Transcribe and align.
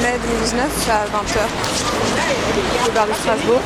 mai 0.00 0.18
2019 0.18 0.88
à 0.90 1.04
20h. 1.06 1.38
Au 2.86 2.92
bar 2.92 3.06
de 3.06 3.12
Strasbourg. 3.12 3.60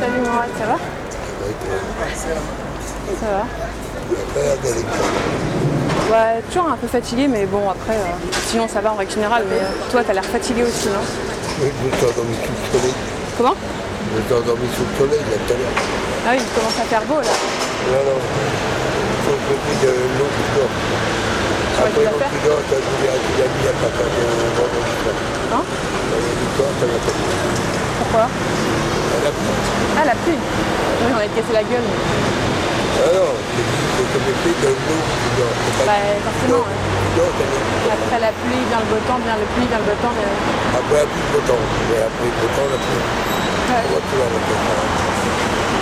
Salut 0.00 0.20
Mourad, 0.20 0.50
ça 0.58 0.66
va? 0.66 0.76
Ça 3.20 3.26
va? 3.26 3.89
Ouais, 6.10 6.42
toujours 6.50 6.68
un 6.68 6.76
peu 6.76 6.88
fatigué, 6.88 7.28
mais 7.28 7.46
bon, 7.46 7.70
après, 7.70 7.94
euh, 7.94 8.10
sinon 8.48 8.66
ça 8.66 8.80
va 8.80 8.92
en 8.92 8.96
règle 8.96 9.12
générale. 9.12 9.44
Mais 9.48 9.62
euh, 9.62 9.70
toi, 9.90 10.02
t'as 10.04 10.12
l'air 10.12 10.24
fatigué 10.24 10.62
aussi, 10.64 10.88
non? 10.88 11.04
Je 11.60 11.66
me 11.66 11.70
suis 11.94 12.06
endormi 12.06 12.34
sous 12.34 12.50
le 12.50 12.66
soleil. 12.78 12.94
Comment? 13.38 13.54
Je 13.54 14.18
me 14.18 14.22
suis 14.26 14.34
endormi 14.34 14.66
sous 14.74 14.82
le 14.82 14.94
soleil 14.98 15.22
là 15.22 15.36
tout 15.38 15.52
à 15.54 15.56
l'heure. 15.56 15.76
Ah 16.26 16.30
oui, 16.34 16.42
il 16.42 16.50
commence 16.58 16.78
à 16.82 16.86
faire 16.90 17.04
beau 17.06 17.20
là. 17.22 17.30
Non, 17.30 18.02
non. 18.10 18.18
Il 18.18 19.18
faut 19.22 19.38
que 19.38 19.54
je 19.54 19.86
de 19.86 19.92
l'eau 20.18 20.30
du 20.34 20.44
corps. 20.58 20.74
Après 21.78 22.04
l'eau 22.10 22.18
du 22.18 22.38
corps, 22.42 22.62
t'as 22.66 22.80
voulu 22.82 23.04
arrêter 23.06 23.34
la 23.38 23.46
nuit 23.46 23.68
à 23.70 23.74
partir 23.78 24.06
de. 24.10 24.24
Hein? 25.54 25.62
L'eau 25.62 26.34
du 26.42 26.48
corps, 26.58 26.74
ça 26.74 26.86
va 26.90 26.98
pas 26.98 27.14
bien. 27.14 27.30
Pourquoi? 28.02 28.26
Elle 28.26 29.30
a 29.30 29.32
pris. 29.32 29.54
Ah, 29.94 30.04
la 30.10 30.16
pluie 30.26 30.40
Oui, 30.42 31.08
on 31.14 31.20
a 31.22 31.28
cassé 31.30 31.52
la 31.54 31.62
gueule. 31.62 31.86
mais- 31.86 32.58
Ah 33.00 33.08
non, 33.16 33.32
c'est 33.32 33.64
dit, 33.64 33.80
il 33.80 33.90
faut 33.96 34.04
que 34.04 34.12
je 34.12 34.18
mette 34.28 34.60
de 34.60 34.68
l'eau 34.68 34.76
du 34.76 35.30
corps. 35.40 35.56
C'est 35.56 35.76
pas 35.80 35.86
Bah, 35.88 36.04
forcément, 36.20 36.64
mis- 36.68 36.88
Après 37.90 38.20
la 38.20 38.32
pluie 38.38 38.62
vient 38.70 38.80
le 38.84 38.88
beau 38.92 39.00
temps, 39.08 39.20
vient 39.24 39.38
le 39.40 39.46
pluie, 39.56 39.66
vient 39.66 39.80
le 39.80 39.88
beau 39.88 39.98
temps. 40.04 40.14
mais- 40.14 40.78
Après 40.78 40.98
la 41.00 41.06
pluie, 41.08 41.24
le 41.24 41.32
beau 41.32 41.42
temps. 41.48 41.60
Après 41.60 42.28
le 42.28 42.36
beau 42.40 42.50
temps, 42.54 42.68
la 42.70 42.78
pluie. 42.80 43.04
Ouais, 43.70 43.82
On 43.86 43.92
va 43.94 44.00
plus 44.04 44.18
la 44.20 44.28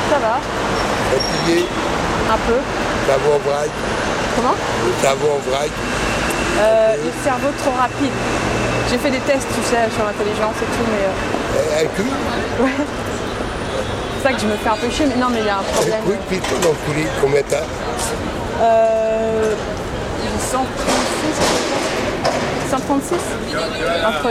ça 0.08 0.18
va, 0.24 0.36
Fatigué, 0.40 1.66
un 2.32 2.38
peu. 2.48 2.58
cerveau 3.06 3.30
en 3.36 3.42
vrac. 3.48 3.70
Comment? 4.36 4.56
Le 4.56 4.92
cerveau 5.02 5.28
en 5.36 5.42
vrac. 5.50 5.70
Euh, 6.60 6.96
Le 7.04 7.10
cerveau 7.24 7.48
trop 7.62 7.74
rapide. 7.78 8.12
J'ai 8.90 8.98
fait 8.98 9.10
des 9.10 9.20
tests, 9.20 9.46
tu 9.54 9.62
sais, 9.68 9.84
sur 9.94 10.04
l'intelligence 10.04 10.56
et 10.62 10.68
tout, 10.72 10.86
mais 10.88 11.04
euh, 11.08 11.82
Un 11.82 11.86
cul. 11.94 12.08
ouais. 12.62 12.86
C'est 14.18 14.28
ça 14.28 14.32
que 14.34 14.40
je 14.40 14.46
me 14.46 14.56
fais 14.56 14.68
un 14.68 14.76
peu 14.76 14.90
chier, 14.90 15.06
mais 15.06 15.16
non, 15.20 15.28
mais 15.30 15.40
il 15.40 15.46
y 15.46 15.48
a 15.48 15.58
un 15.58 15.62
problème. 15.62 16.00
de 16.06 16.12
piton 16.34 16.56
dans 16.62 16.70
le 16.70 16.74
coulis. 16.92 17.06
Combien 17.22 17.42
t'as 17.48 17.62
Euh, 18.60 19.54
136 20.50 20.66
136 22.70 23.14
Entre. 24.06 24.28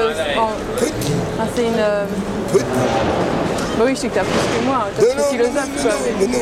ah, 1.40 1.44
c'est 1.56 1.62
une. 1.64 1.74
euh, 1.78 2.06
Petit. 2.52 2.64
Bah 3.78 3.84
oui, 3.86 3.96
je 3.96 4.02
sais 4.02 4.08
que 4.10 4.16
t'as 4.16 4.22
plus 4.22 4.32
que 4.32 4.66
moi, 4.66 4.88
non, 5.00 5.06
non, 5.18 5.24
philosophe, 5.30 5.56
non, 5.78 5.82
quoi. 5.84 5.92
non, 5.92 5.98
mais- 6.20 6.28
non. 6.28 6.40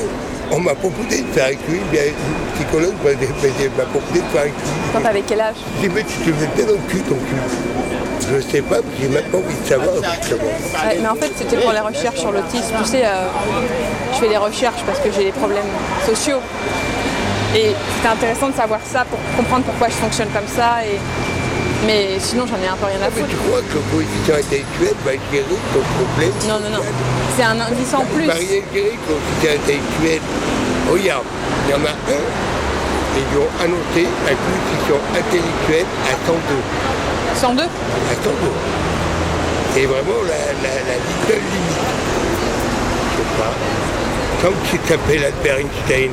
On 0.52 0.60
m'a 0.60 0.76
proposé 0.76 1.22
de 1.22 1.28
faire 1.34 1.46
avec 1.46 1.60
lui, 1.68 1.80
bien, 1.92 2.04
une 2.06 2.56
psychologue 2.56 2.94
m'a 3.04 3.10
m'a 3.12 3.86
proposé 3.90 4.20
de 4.22 4.26
faire 4.32 4.42
avec 4.42 4.54
lui. 4.54 4.70
Quand 4.94 5.02
t'avais 5.02 5.22
quel 5.22 5.42
âge? 5.42 5.56
J'ai 5.82 5.88
dit, 5.88 5.94
mais 5.96 6.04
tu 6.04 6.18
te 6.20 6.30
mets 6.30 6.48
bien 6.56 6.66
dans 6.66 6.72
le 6.74 6.88
cul, 6.90 7.00
ton 7.02 7.16
cul. 7.16 7.36
Je 8.32 8.42
sais 8.42 8.62
pas, 8.62 8.78
puis 8.82 8.92
j'ai 9.02 9.08
même 9.08 9.24
pas 9.26 9.38
envie 9.38 9.56
de 9.56 9.68
savoir 9.68 9.96
justement. 10.20 10.42
Ouais, 10.44 10.98
mais 11.02 11.08
en 11.08 11.16
fait, 11.16 11.32
c'était 11.38 11.58
pour 11.58 11.72
les 11.72 11.80
recherches 11.80 12.20
sur 12.20 12.32
l'autisme. 12.32 12.74
Tu 12.84 12.90
sais, 12.90 13.06
euh, 13.06 13.28
je 14.14 14.18
fais 14.20 14.30
des 14.30 14.38
recherches 14.38 14.82
parce 14.86 15.00
que 15.00 15.10
j'ai 15.12 15.26
des 15.26 15.32
problèmes 15.32 15.70
sociaux. 16.06 16.40
Et 17.56 17.72
c'était 17.96 18.10
intéressant 18.10 18.50
de 18.50 18.56
savoir 18.56 18.80
ça 18.84 19.06
pour 19.06 19.20
comprendre 19.38 19.64
pourquoi 19.66 19.88
je 19.90 19.94
fonctionne 19.94 20.28
comme 20.34 20.48
ça. 20.48 20.84
Et... 20.84 20.98
Mais 21.86 22.18
sinon, 22.20 22.46
j'en 22.50 22.58
ai 22.58 22.68
un 22.68 22.76
peu 22.76 22.88
rien 22.88 22.98
à 22.98 23.10
Mais 23.14 23.22
foutre. 23.22 23.30
tu 23.30 23.38
crois 23.46 23.62
que 23.62 23.78
le 23.78 23.84
coefficient 23.94 24.36
intellectuel 24.42 24.96
va 25.06 25.12
gérer 25.30 25.58
ton 25.72 25.84
problème 25.96 26.34
Non, 26.50 26.58
non, 26.66 26.72
non. 26.82 26.84
C'est 27.38 27.44
un 27.46 27.60
indice 27.62 27.94
en 27.94 28.04
plus. 28.10 28.26
Il 28.26 28.28
va 28.28 28.34
rien 28.42 28.62
gérer 28.74 28.94
le 28.98 29.02
coefficient 29.06 29.54
intellectuel. 29.54 30.22
Regarde, 30.90 31.28
il 31.30 31.72
y 31.72 31.76
en 31.78 31.86
a 31.86 31.94
un, 31.94 32.24
et 33.16 33.22
ils 33.22 33.38
ont 33.38 33.52
annoncé 33.62 34.02
un 34.26 34.34
coefficient 34.36 35.02
intellectuel 35.14 35.86
à 36.10 36.14
102. 36.26 37.05
102 37.36 37.64
à 37.64 37.68
102. 37.68 38.32
C'est 39.74 39.86
vraiment 39.86 40.22
la, 40.24 40.54
la, 40.64 40.76
la 40.88 40.96
little 40.96 41.42
limite. 41.52 41.86
Je 43.12 43.18
sais 43.18 43.30
pas. 43.38 43.54
Comme 44.42 44.56
tu 44.70 44.78
t'appelles 44.80 45.26
Albert 45.26 45.58
Einstein. 45.58 46.12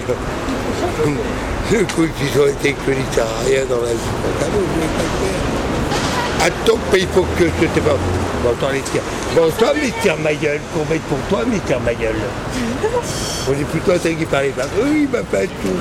Le 1.70 1.78
coefficient 1.94 2.46
intellectuel, 2.50 2.96
il 2.98 3.14
sert 3.14 3.24
à 3.24 3.44
rien 3.46 3.64
dans 3.68 3.80
la 3.80 3.92
vie. 3.92 4.12
Ah 4.40 4.44
je 4.44 4.58
vais 4.80 4.86
pas 4.86 5.02
le 5.02 5.14
faire. 5.22 6.46
Attends, 6.46 6.78
il 6.94 7.06
faut 7.14 7.26
que 7.38 7.44
je 7.44 7.66
sais 7.72 7.80
pas. 7.80 7.96
Bon, 8.42 8.50
attends, 8.50 8.72
les 8.72 8.80
tirs. 8.80 9.02
Bon, 9.36 9.48
toi, 9.56 9.72
mais 9.80 9.92
tire 10.02 10.18
ma 10.18 10.34
gueule. 10.34 10.60
Qu'on 10.74 10.92
mette 10.92 11.02
pour 11.02 11.18
toi, 11.28 11.44
mais 11.46 11.58
tire 11.60 11.80
ma 11.80 11.94
gueule. 11.94 12.16
On 13.48 13.52
est 13.52 13.64
plutôt 13.64 13.92
intelligent 13.92 14.18
qui 14.18 14.26
parlait 14.26 14.48
pas. 14.48 14.64
Oui, 14.82 15.06
il 15.06 15.08
m'a 15.08 15.22
pas 15.22 15.44
tout. 15.46 15.78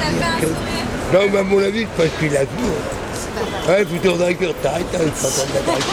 Non, 1.13 1.19
mais 1.31 1.39
à 1.39 1.43
mon 1.43 1.59
avis, 1.59 1.81
c'est 1.97 2.03
parce 2.03 2.19
qu'il 2.19 2.37
a 2.37 2.41
vu. 2.41 2.47
Ouais. 3.67 3.85
T'arrêtes, 4.61 4.85
hein, 4.93 4.99
je 4.99 5.09
suis 5.09 5.21
pas 5.21 5.27
en 5.27 5.31
train 5.31 5.45
de 5.45 5.65
m'arrêter. 5.65 5.91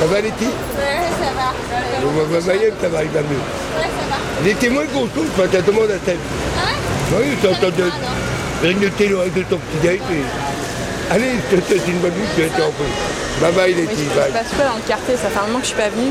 Ça 0.00 0.06
va, 0.06 0.20
les 0.20 0.30
tirs 0.30 0.48
Ouais, 0.48 1.08
ça 1.18 1.30
va. 1.34 1.48
On 2.06 2.10
va 2.18 2.24
ça 2.80 2.88
va, 2.88 3.02
il 3.04 3.10
va 3.10 3.20
mieux. 3.20 3.26
Ouais, 3.76 3.82
ça 3.82 4.06
va. 4.10 4.16
Les 4.44 4.54
témoins 4.54 4.86
qu'on 4.86 5.06
trouve, 5.06 5.28
t'as 5.48 5.60
demandé 5.62 5.94
à 5.94 5.98
ta 5.98 6.12
vie. 6.12 6.18
Hein? 6.58 7.18
Oui, 7.18 7.36
t'as 7.42 7.50
entendu 7.50 7.82
grignoter 8.62 9.08
de 9.34 9.42
ton 9.42 9.58
petit 9.58 9.88
et- 10.12 11.12
Allez, 11.14 11.32
je 11.50 11.56
te 11.56 11.66
souhaite 11.66 11.88
une 11.88 11.98
bonne 11.98 12.12
nuit, 12.12 12.28
tu 12.36 12.42
vas 12.42 12.48
en. 12.48 12.72
Bye 13.40 13.52
bye 13.52 13.72
les 13.74 13.86
Oui, 13.86 13.94
filles, 13.94 14.08
je 14.12 14.18
bye. 14.18 14.32
passe 14.32 14.50
pas 14.58 14.64
dans 14.66 14.74
le 14.76 14.82
quartier, 14.88 15.14
ça 15.16 15.28
fait 15.30 15.38
un 15.38 15.46
moment 15.46 15.58
que 15.60 15.64
je 15.70 15.70
suis 15.70 15.78
pas 15.78 15.88
venue. 15.90 16.10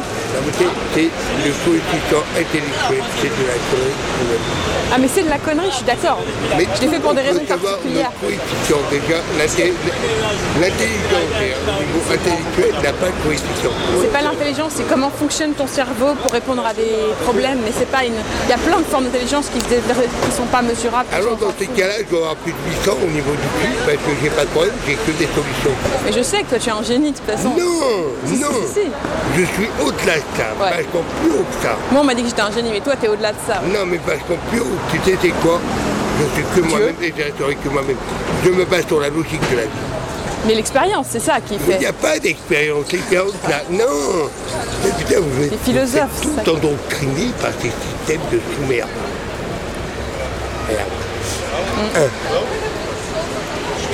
C'est- 0.95 1.11
le 1.43 1.51
coefficient 1.65 2.23
intellectuel, 2.39 3.03
c'est 3.19 3.27
de 3.27 3.43
la 3.47 3.57
connerie. 3.67 3.99
Ah, 4.89 4.95
mais 4.97 5.09
c'est 5.13 5.23
de 5.23 5.29
la 5.29 5.37
connerie, 5.37 5.67
je 5.69 5.75
suis 5.75 5.85
d'accord. 5.85 6.19
Mais 6.57 6.65
Je 6.75 6.81
l'ai 6.81 6.87
fait 6.87 6.99
pour 6.99 7.13
des 7.13 7.21
raisons 7.21 7.43
particulières. 7.43 8.11
Le 8.23 8.27
coefficient, 8.31 8.79
déjà, 8.89 9.19
l'intelligence 10.61 11.27
hein, 11.43 11.75
au 11.75 11.83
niveau 11.83 12.01
intellectuel 12.07 12.71
n'a 12.83 12.93
pas 12.93 13.07
de 13.11 13.19
coefficient. 13.23 13.75
C'est 14.01 14.13
pas 14.13 14.21
l'intelligence, 14.21 14.71
c'est 14.75 14.87
comment 14.87 15.09
fonctionne 15.11 15.51
ton 15.53 15.67
cerveau 15.67 16.15
pour 16.23 16.31
répondre 16.31 16.65
à 16.65 16.73
des 16.73 16.95
problèmes, 17.23 17.59
mais 17.63 17.71
c'est 17.77 17.91
pas 17.91 18.05
une. 18.05 18.15
Il 18.47 18.49
y 18.49 18.53
a 18.53 18.57
plein 18.57 18.79
de 18.79 18.85
formes 18.85 19.05
d'intelligence 19.05 19.47
qui, 19.51 19.59
qui 19.59 20.31
sont 20.35 20.47
pas 20.51 20.61
mesurables. 20.61 21.09
Alors 21.13 21.35
dans 21.35 21.51
ces 21.59 21.67
cas-là, 21.67 21.93
je 21.99 22.05
dois 22.09 22.19
avoir 22.31 22.35
plus 22.37 22.53
de 22.53 22.57
800 22.85 22.97
au 23.03 23.11
niveau 23.11 23.31
du 23.31 23.47
cul 23.59 23.73
parce 23.85 23.97
que 23.97 24.11
j'ai 24.23 24.29
pas 24.29 24.43
de 24.43 24.49
problème, 24.49 24.73
j'ai 24.87 24.95
que 24.95 25.11
des 25.11 25.27
solutions. 25.27 25.75
Mais 26.05 26.13
je 26.13 26.21
sais 26.23 26.41
que 26.43 26.49
toi 26.55 26.59
tu 26.59 26.69
es 26.69 26.73
un 26.73 26.83
génie 26.83 27.11
toute 27.21 27.35
façon. 27.35 27.49
Non, 27.49 28.07
Si, 28.25 28.39
non, 28.39 28.47
si, 28.67 28.73
si. 28.81 28.87
je 29.37 29.43
suis 29.45 29.69
au-delà 29.81 30.15
de 30.15 30.23
ça, 30.37 30.47
Ouais. 30.59 30.83
plus 31.21 31.31
haut 31.31 31.45
que 31.45 31.63
ça. 31.63 31.75
Moi 31.91 32.01
on 32.01 32.03
m'a 32.03 32.13
dit 32.13 32.21
que 32.23 32.29
j'étais 32.29 32.41
un 32.41 32.51
génie, 32.51 32.71
mais 32.71 32.79
toi 32.81 32.95
t'es 32.99 33.07
au-delà 33.07 33.31
de 33.31 33.37
ça. 33.47 33.61
Non, 33.65 33.85
mais 33.85 33.97
vachement 34.05 34.37
plus 34.49 34.59
haut. 34.61 34.77
Tu 34.91 34.97
sais, 35.11 35.17
c'est 35.21 35.29
quoi? 35.41 35.59
Je 36.19 36.23
suis 36.33 36.43
que 36.55 36.67
moi-même 36.67 36.95
et 37.01 37.13
resterai 37.15 37.55
que 37.55 37.69
moi-même. 37.69 37.97
Je 38.43 38.49
me 38.49 38.65
base 38.65 38.85
sur 38.87 38.99
la 38.99 39.09
logique 39.09 39.41
de 39.51 39.55
la 39.57 39.63
vie. 39.63 39.69
Mais 40.47 40.55
l'expérience, 40.55 41.07
c'est 41.11 41.19
ça 41.19 41.39
qui 41.41 41.53
Mais 41.55 41.59
il 41.67 41.73
fait. 41.73 41.79
n'y 41.79 41.85
a 41.85 41.93
pas 41.93 42.17
d'expérience. 42.19 42.91
L'expérience, 42.91 43.33
là, 43.49 43.61
non 43.69 44.29
Mais 44.83 44.91
putain, 44.97 45.19
vous 45.19 45.43
êtes 45.43 45.59
philosophes, 45.63 46.09
vous 46.23 46.29
êtes 46.39 46.43
tout 46.45 46.51
endoctriné 46.51 47.31
par 47.41 47.51
ces 47.61 47.69
systèmes 47.69 48.21
de 48.31 48.37
sous-merde. 48.39 48.87
Regarde. 50.69 50.89
Mm. 51.95 51.99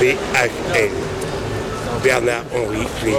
BHL. 0.00 0.90
Bernard-Henri 2.02 2.86
Lévy. 3.04 3.16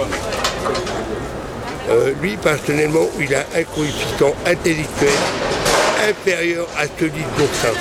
Euh, 1.88 2.12
lui, 2.20 2.36
personnellement, 2.36 3.06
il 3.20 3.32
a 3.34 3.40
un 3.54 3.62
coefficient 3.74 4.34
intellectuel 4.46 5.14
inférieur 6.08 6.66
à 6.76 6.82
celui 6.98 7.10
de 7.22 7.38
l'oursin. 7.38 7.74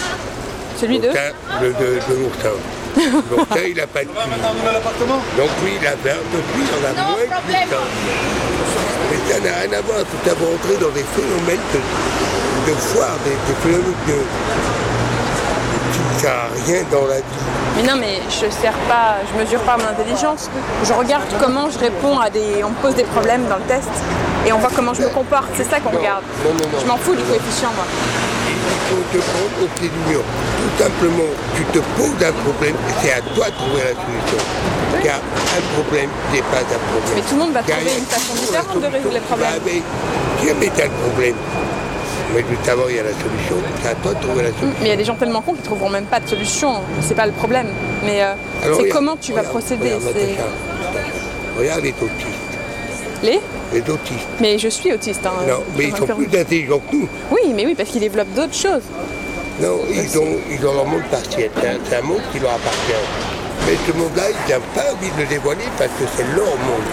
Celui 0.80 1.00
de 1.00 1.08
de, 1.08 1.68
de 1.68 2.20
l'oursin. 2.20 2.56
L'oursin, 3.32 3.64
il 3.68 3.76
n'a 3.76 3.88
pas 3.88 4.04
de 4.04 4.10
pluie. 4.10 4.42
Donc 5.38 5.50
lui, 5.64 5.72
il 5.82 5.88
a 5.88 5.92
fait 5.92 6.12
un 6.12 6.26
peu 6.32 6.40
plus, 6.54 6.64
il 6.64 6.86
en 6.86 6.90
a 6.90 6.94
moins 6.94 7.16
que 7.18 7.42
problème. 7.42 7.70
l'oursin. 7.70 7.86
Mais 9.12 9.34
ça 9.34 9.40
n'a 9.40 9.56
rien 9.62 9.80
à 9.80 9.82
voir, 9.82 10.00
tout 10.00 10.30
à 10.30 10.36
fait 10.36 10.54
entrer 10.54 10.78
dans 10.80 10.92
des 10.94 11.06
phénomènes 11.16 11.66
de, 11.74 12.72
de 12.72 12.76
foire, 12.78 13.18
des, 13.24 13.32
des 13.32 13.60
phénomènes 13.62 13.94
de... 14.08 14.75
à 16.26 16.48
rien 16.66 16.82
dans 16.92 17.06
la 17.08 17.18
vie. 17.18 17.44
Mais 17.78 17.84
non, 17.84 17.96
mais 18.00 18.20
je 18.30 18.50
sers 18.50 18.74
pas, 18.88 19.18
je 19.32 19.44
mesure 19.44 19.62
pas 19.62 19.78
mon 19.78 19.86
intelligence. 19.88 20.50
Je 20.84 20.94
regarde 20.94 21.24
comment 21.40 21.70
je 21.70 21.80
réponds 21.80 22.20
à 22.20 22.30
des. 22.30 22.64
On 22.64 22.70
me 22.70 22.76
pose 22.82 22.96
des 22.96 23.04
problèmes 23.04 23.46
dans 23.48 23.58
le 23.58 23.64
test 23.68 23.90
et 24.48 24.52
on 24.54 24.58
voit 24.60 24.72
comment 24.76 24.94
je 24.94 25.02
me 25.04 25.10
comporte. 25.10 25.50
C'est 25.56 25.70
ça 25.70 25.80
qu'on 25.80 25.92
regarde. 25.96 26.24
non, 26.44 26.52
non, 26.54 26.60
non. 26.72 26.80
Je 26.82 26.86
m'en 26.88 26.98
fous 26.98 27.16
du 27.16 27.24
coefficient, 27.24 27.72
moi. 27.76 27.86
Il 28.48 28.82
faut 28.90 29.04
te 29.12 29.18
prendre 29.18 29.64
au 29.64 29.68
pied 29.80 29.90
du 29.90 30.00
mur. 30.10 30.22
Tout 30.22 30.84
simplement, 30.84 31.30
tu 31.56 31.64
te 31.66 31.80
poses 31.98 32.22
un 32.28 32.34
problème, 32.44 32.76
c'est 33.02 33.12
à 33.14 33.22
toi 33.36 33.46
de 33.50 33.56
trouver 33.56 33.82
la 33.84 33.96
solution. 33.98 34.42
Car 35.04 35.18
un 35.18 35.64
problème 35.82 36.10
n'est 36.32 36.42
pas 36.42 36.62
un 36.62 36.80
problème. 36.90 37.16
Mais 37.16 37.22
tout 37.22 37.36
le 37.36 37.42
monde 37.42 37.54
va 37.54 37.62
Car 37.64 37.78
trouver 37.78 37.98
une 37.98 38.06
façon 38.06 38.34
différente 38.34 38.82
de 38.82 38.88
résoudre 38.88 39.14
les 39.14 39.20
problèmes. 39.20 39.50
le 39.64 41.10
problème. 41.10 41.36
Mais 42.34 42.44
juste 42.50 42.68
avant, 42.68 42.84
il 42.90 42.96
y 42.96 43.00
a 43.00 43.04
la 43.04 43.10
solution. 43.12 43.56
C'est 43.82 43.90
à 43.90 43.96
toi 43.96 44.14
de 44.14 44.20
trouver 44.22 44.44
la 44.44 44.50
solution. 44.50 44.68
Mais 44.82 44.88
il 44.88 44.90
y 44.90 44.94
a 44.94 44.96
des 44.98 45.06
gens 45.06 45.16
tellement 45.16 45.42
cons 45.42 45.54
qui 45.54 45.62
trouveront 45.62 45.90
même 45.90 46.06
pas 46.06 46.20
de 46.20 46.28
solution. 46.28 46.82
C'est 47.02 47.16
pas 47.16 47.26
le 47.28 47.32
problème. 47.32 47.68
Mais 48.04 48.22
euh, 48.24 48.34
c'est 48.78 48.90
comment 48.90 49.16
tu 49.16 49.32
vas 49.34 49.44
procéder. 49.44 49.94
regarde, 49.94 50.14
c'est-. 50.14 51.60
Regarde 51.60 51.82
les 51.84 51.92
autistes. 52.02 52.40
Les 53.24 53.40
Les 53.74 53.90
autistes. 53.90 54.28
Mais 54.42 54.58
je 54.58 54.68
suis 54.68 54.92
autiste. 54.94 55.26
hein, 55.26 55.32
Non, 55.48 55.64
mais 55.78 55.86
ils 55.86 55.96
sont 55.96 56.06
plus 56.08 56.26
intelligents 56.38 56.80
que 56.92 56.96
nous. 56.96 57.08
Oui, 57.32 57.54
mais 57.56 57.66
oui, 57.66 57.76
parce 57.76 57.90
qu'ils 57.90 58.02
développent 58.02 58.34
d'autres 58.34 58.54
choses. 58.56 58.84
Non, 59.62 59.80
ils 59.90 60.18
ont, 60.20 60.36
ils 60.52 60.66
ont 60.68 60.74
leur 60.74 60.86
monde 60.86 61.04
partiel. 61.10 61.50
C'est 61.62 61.68
un, 61.70 61.78
c'est 61.90 61.96
un 61.98 62.02
monde 62.02 62.20
qui 62.34 62.40
leur 62.40 62.52
appartient. 62.52 63.06
Mais 63.66 63.74
ce 63.88 63.98
monde-là, 63.98 64.24
ils 64.30 64.54
n'ont 64.54 64.60
pas 64.76 64.92
envie 64.94 65.10
de 65.12 65.22
le 65.22 65.28
dévoiler 65.28 65.64
parce 65.78 65.92
que 65.92 66.04
c'est 66.18 66.26
leur 66.36 66.46
monde. 66.46 66.88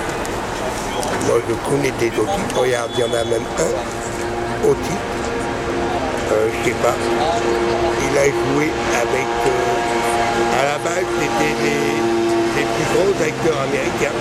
Moi, 1.27 1.37
je 1.49 1.55
connais 1.69 1.91
des 1.99 2.07
autistes. 2.17 2.53
Regarde, 2.57 2.91
il 2.95 3.01
y 3.01 3.03
en 3.03 3.13
a 3.15 3.25
même 3.25 3.43
un 3.59 4.69
autiste. 4.69 4.97
Euh, 6.33 6.49
je 6.53 6.69
sais 6.71 6.77
pas. 6.83 6.95
Il 8.01 8.19
a 8.19 8.25
joué 8.25 8.71
avec. 9.03 9.29
euh, 9.47 10.61
à 10.61 10.65
la 10.73 10.79
base, 10.79 11.05
c'était 11.21 11.55
les, 11.65 11.83
les 12.57 12.67
plus 12.73 12.87
gros 12.95 13.13
acteurs 13.23 13.61
américains. 13.63 14.17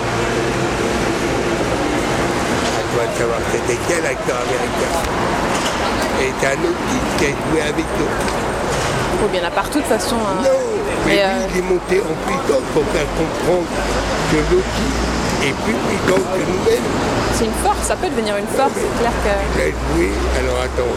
À 2.78 2.82
toi 2.94 3.04
de 3.12 3.18
savoir, 3.20 3.40
c'était 3.52 3.80
quel 3.88 4.06
acteur 4.06 4.38
américain 4.38 4.94
Et 6.22 6.32
c'est 6.40 6.48
un 6.48 6.60
autiste 6.70 7.10
qui 7.18 7.26
a 7.26 7.30
joué 7.30 7.62
avec 7.62 7.86
eux. 7.86 8.14
Oh, 9.24 9.28
bien, 9.28 9.40
il 9.40 9.44
y 9.44 9.46
en 9.46 9.48
a 9.48 9.52
partout 9.52 9.80
de 9.80 9.84
toute 9.84 9.92
façon. 10.00 10.16
hein. 10.18 10.42
Non, 10.44 10.50
mais, 11.06 11.16
Mais, 11.16 11.16
lui, 11.16 11.22
euh, 11.22 11.48
il 11.54 11.58
est 11.60 11.68
monté 11.70 12.02
en 12.02 12.16
puissance 12.28 12.66
pour 12.74 12.84
faire 12.96 13.10
comprendre 13.20 13.68
que 14.32 14.38
l'autisme 14.52 15.11
plus 15.50 15.74
puissant 15.74 16.22
que 16.22 16.40
nous-mêmes. 16.46 16.88
C'est 17.36 17.46
une 17.46 17.60
force, 17.64 17.88
ça 17.88 17.96
peut 17.96 18.10
devenir 18.10 18.38
une 18.38 18.48
force. 18.48 18.72
C'est 18.76 19.00
clair 19.02 19.12
que. 19.26 19.62
Joué, 19.98 20.10
alors 20.40 20.62
attends, 20.62 20.96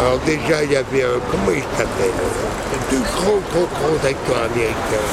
alors 0.00 0.18
déjà 0.26 0.62
il 0.64 0.72
y 0.72 0.76
avait 0.76 1.02
un, 1.02 1.18
comment 1.30 1.50
il 1.56 1.62
s'appelle 1.76 2.12
euh, 2.12 2.90
Deux 2.90 3.00
grands, 3.00 3.40
grands, 3.50 3.70
grands 3.72 4.00
acteurs 4.04 4.42
américains. 4.52 5.08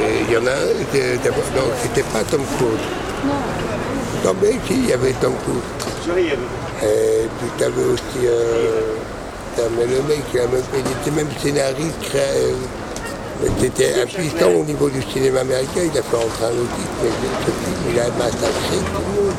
Et 0.00 0.24
Il 0.28 0.32
y 0.32 0.36
en 0.36 0.46
a 0.46 0.50
un, 0.50 1.16
d'abord, 1.22 1.44
non, 1.56 1.62
c'était 1.82 2.02
pas 2.02 2.22
Tom 2.30 2.40
Cruise. 2.56 2.86
Non, 4.24 4.34
mais 4.42 4.52
si, 4.66 4.74
il 4.74 4.86
y 4.88 4.92
avait 4.92 5.12
Tom 5.20 5.34
Cruise. 5.44 6.16
Et 6.82 7.26
puis 7.38 7.48
tu 7.58 7.64
avais 7.64 7.84
aussi, 7.92 8.24
euh, 8.26 8.94
mais 9.76 9.86
le 9.86 10.02
mec, 10.08 10.22
il, 10.32 10.40
a 10.40 10.46
même, 10.46 10.62
il 10.74 10.80
était 10.80 11.10
même 11.10 11.28
scénariste, 11.42 12.00
créa- 12.02 12.54
c'était 13.60 14.02
impuissant 14.02 14.50
au 14.50 14.64
niveau 14.64 14.90
du 14.90 15.02
cinéma 15.02 15.40
américain, 15.40 15.82
il 15.84 15.98
a 15.98 16.02
fait 16.02 16.16
rentrer 16.16 16.46
un 16.46 16.58
autiste, 16.58 16.98
mais 17.02 17.10
ce 17.44 17.50
film, 17.50 17.76
il 17.92 18.00
a 18.00 18.08
massacré 18.18 18.76
tout 18.76 19.02
le 19.06 19.22
monde. 19.22 19.34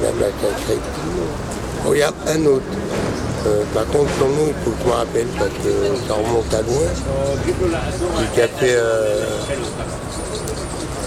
Il 0.00 0.06
a 0.06 0.12
massacré 0.12 0.74
tout 0.74 1.00
le 1.06 1.12
monde. 1.20 1.56
Regarde, 1.86 2.14
un 2.28 2.46
autre. 2.46 2.64
Euh, 3.46 3.62
par 3.74 3.86
contre, 3.86 4.10
son 4.18 4.28
nom, 4.28 4.48
il 4.48 4.64
faut 4.64 4.70
que 4.70 4.82
je 4.82 4.88
me 4.88 4.92
rappelle 4.92 5.26
parce 5.38 5.50
que 5.50 5.72
ça 6.08 6.14
remonte 6.14 6.54
à 6.54 6.62
loin. 6.62 6.86
Il 8.34 8.40
a 8.40 8.48
fait. 8.48 8.74
Euh... 8.76 9.24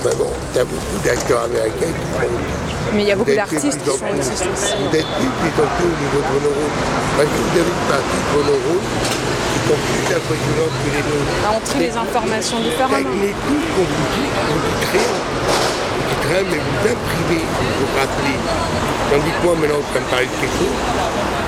Ben 0.03 0.11
bon, 0.17 0.31
t'as 0.53 0.63
beaucoup 0.63 0.99
d'acteurs 1.03 1.43
américains 1.43 1.91
qui 1.91 2.07
font 2.15 2.31
Mais 2.95 3.01
il 3.01 3.07
y 3.07 3.11
a 3.11 3.15
beaucoup 3.17 3.35
d'artistes 3.35 3.79
qui 3.83 3.85
sont 3.85 3.91
aussi. 3.91 4.47
Vous 4.79 4.95
êtes 4.95 5.11
plus 5.19 5.31
plus 5.41 5.55
en 5.59 5.67
plus 5.75 5.83
au 5.83 5.97
niveau 5.99 6.21
de 6.23 6.39
neurones. 6.39 6.75
Parce 7.17 7.27
que 7.27 7.35
vous 7.35 7.59
avez 7.59 7.67
une 7.67 7.87
partie 7.91 8.19
de 8.19 8.27
vos 8.31 9.38
sont 9.69 9.77
plus 9.77 10.09
impressionnantes 10.09 10.75
que 10.81 10.89
les. 10.89 11.05
À 11.45 11.53
entrer 11.53 11.79
les 11.85 11.93
informations 11.93 12.57
différemment. 12.57 13.05
Technique, 13.05 13.37
tout. 13.45 13.61
Vous 13.77 14.57
dites 16.09 16.25
rien, 16.25 16.43
mais 16.49 16.57
vous 16.57 16.79
imprimez, 16.89 17.45
vous 17.45 17.89
rappelez. 17.93 18.39
Tandis 19.09 19.29
que 19.29 19.41
moi, 19.45 19.53
maintenant, 19.61 19.81
quand 19.93 20.01
me 20.01 20.09
parler 20.09 20.25
de 20.25 20.37
quelque 20.41 20.57
chose, 20.57 20.77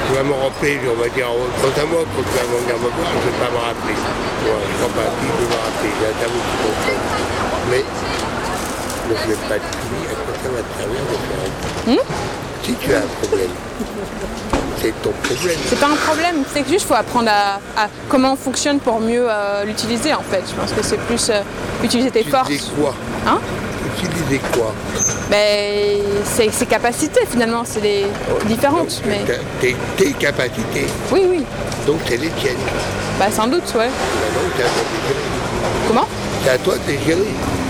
tu 0.05 0.09
vas 0.13 0.25
me 0.25 0.33
rappeler, 0.37 0.77
on 0.85 0.97
va 1.01 1.09
dire, 1.09 1.29
oh, 1.33 1.49
quant 1.61 1.73
à 1.81 1.85
moi, 1.89 2.01
quand 2.13 2.25
tu 2.25 2.33
vas 2.37 2.45
venir 2.45 2.77
me 2.77 2.89
voir, 2.93 3.09
je 3.09 3.17
ne 3.17 3.25
vais 3.25 3.37
pas 3.41 3.49
me 3.49 3.61
rappeler. 3.61 3.97
Moi, 3.97 4.57
je 4.61 4.69
ne 4.69 4.77
crois 4.77 4.93
pas, 5.01 5.09
je 5.17 5.25
vais 5.25 5.49
me 5.49 5.57
rappeler, 5.57 5.91
j'ai 5.97 6.09
un 6.09 6.17
cerveau 6.21 6.41
qui 6.45 6.55
fonctionne. 6.61 7.05
Mais 7.73 7.81
je 7.81 9.13
ne 9.13 9.33
vais 9.33 9.41
pas 9.49 9.57
à 9.57 10.15
quoi 10.21 10.33
ça 10.41 10.49
va 10.53 10.61
te 10.61 10.71
servir 10.77 11.01
de 11.09 11.17
faire 11.25 11.41
un 11.41 12.50
Si 12.63 12.73
tu 12.75 12.93
as 12.93 12.97
un 12.97 13.01
problème, 13.21 13.49
c'est 14.81 15.01
ton 15.01 15.11
problème. 15.23 15.57
C'est 15.67 15.79
pas 15.79 15.87
un 15.87 15.95
problème, 15.95 16.43
c'est 16.53 16.61
que 16.63 16.69
juste 16.69 16.87
faut 16.87 16.93
apprendre 16.93 17.29
à, 17.29 17.55
à 17.81 17.87
comment 18.09 18.33
on 18.33 18.35
fonctionne 18.35 18.79
pour 18.79 18.99
mieux 18.99 19.25
euh, 19.29 19.63
l'utiliser 19.65 20.13
en 20.13 20.21
fait. 20.21 20.43
Je 20.47 20.59
pense 20.59 20.71
que 20.71 20.83
c'est 20.83 20.97
plus 20.99 21.29
euh, 21.29 21.41
utiliser 21.83 22.11
tes 22.11 22.23
forces. 22.23 22.49
Utiliser 22.49 22.71
quoi? 22.79 22.93
Hein? 23.27 23.39
Utiliser 24.03 24.39
quoi? 24.53 24.73
Ben, 25.29 25.99
c'est 26.23 26.51
ses 26.51 26.65
capacités 26.65 27.21
finalement, 27.29 27.63
c'est 27.65 27.81
des 27.81 28.05
différentes. 28.47 29.01
Mais 29.07 29.21
tes, 29.59 29.75
tes 29.97 30.11
capacités, 30.13 30.87
oui, 31.11 31.25
oui, 31.29 31.43
donc 31.87 31.97
c'est 32.07 32.17
les 32.17 32.29
tiennes. 32.29 32.55
bah 33.19 33.25
sans 33.31 33.47
doute, 33.47 33.63
ouais. 33.75 33.89
Les 33.89 34.57
gérer. 34.57 34.69
Comment? 35.87 36.07
C'est 36.43 36.49
à 36.51 36.57
toi 36.59 36.75
de 36.75 36.91
les 36.91 36.99
gérer. 37.05 37.27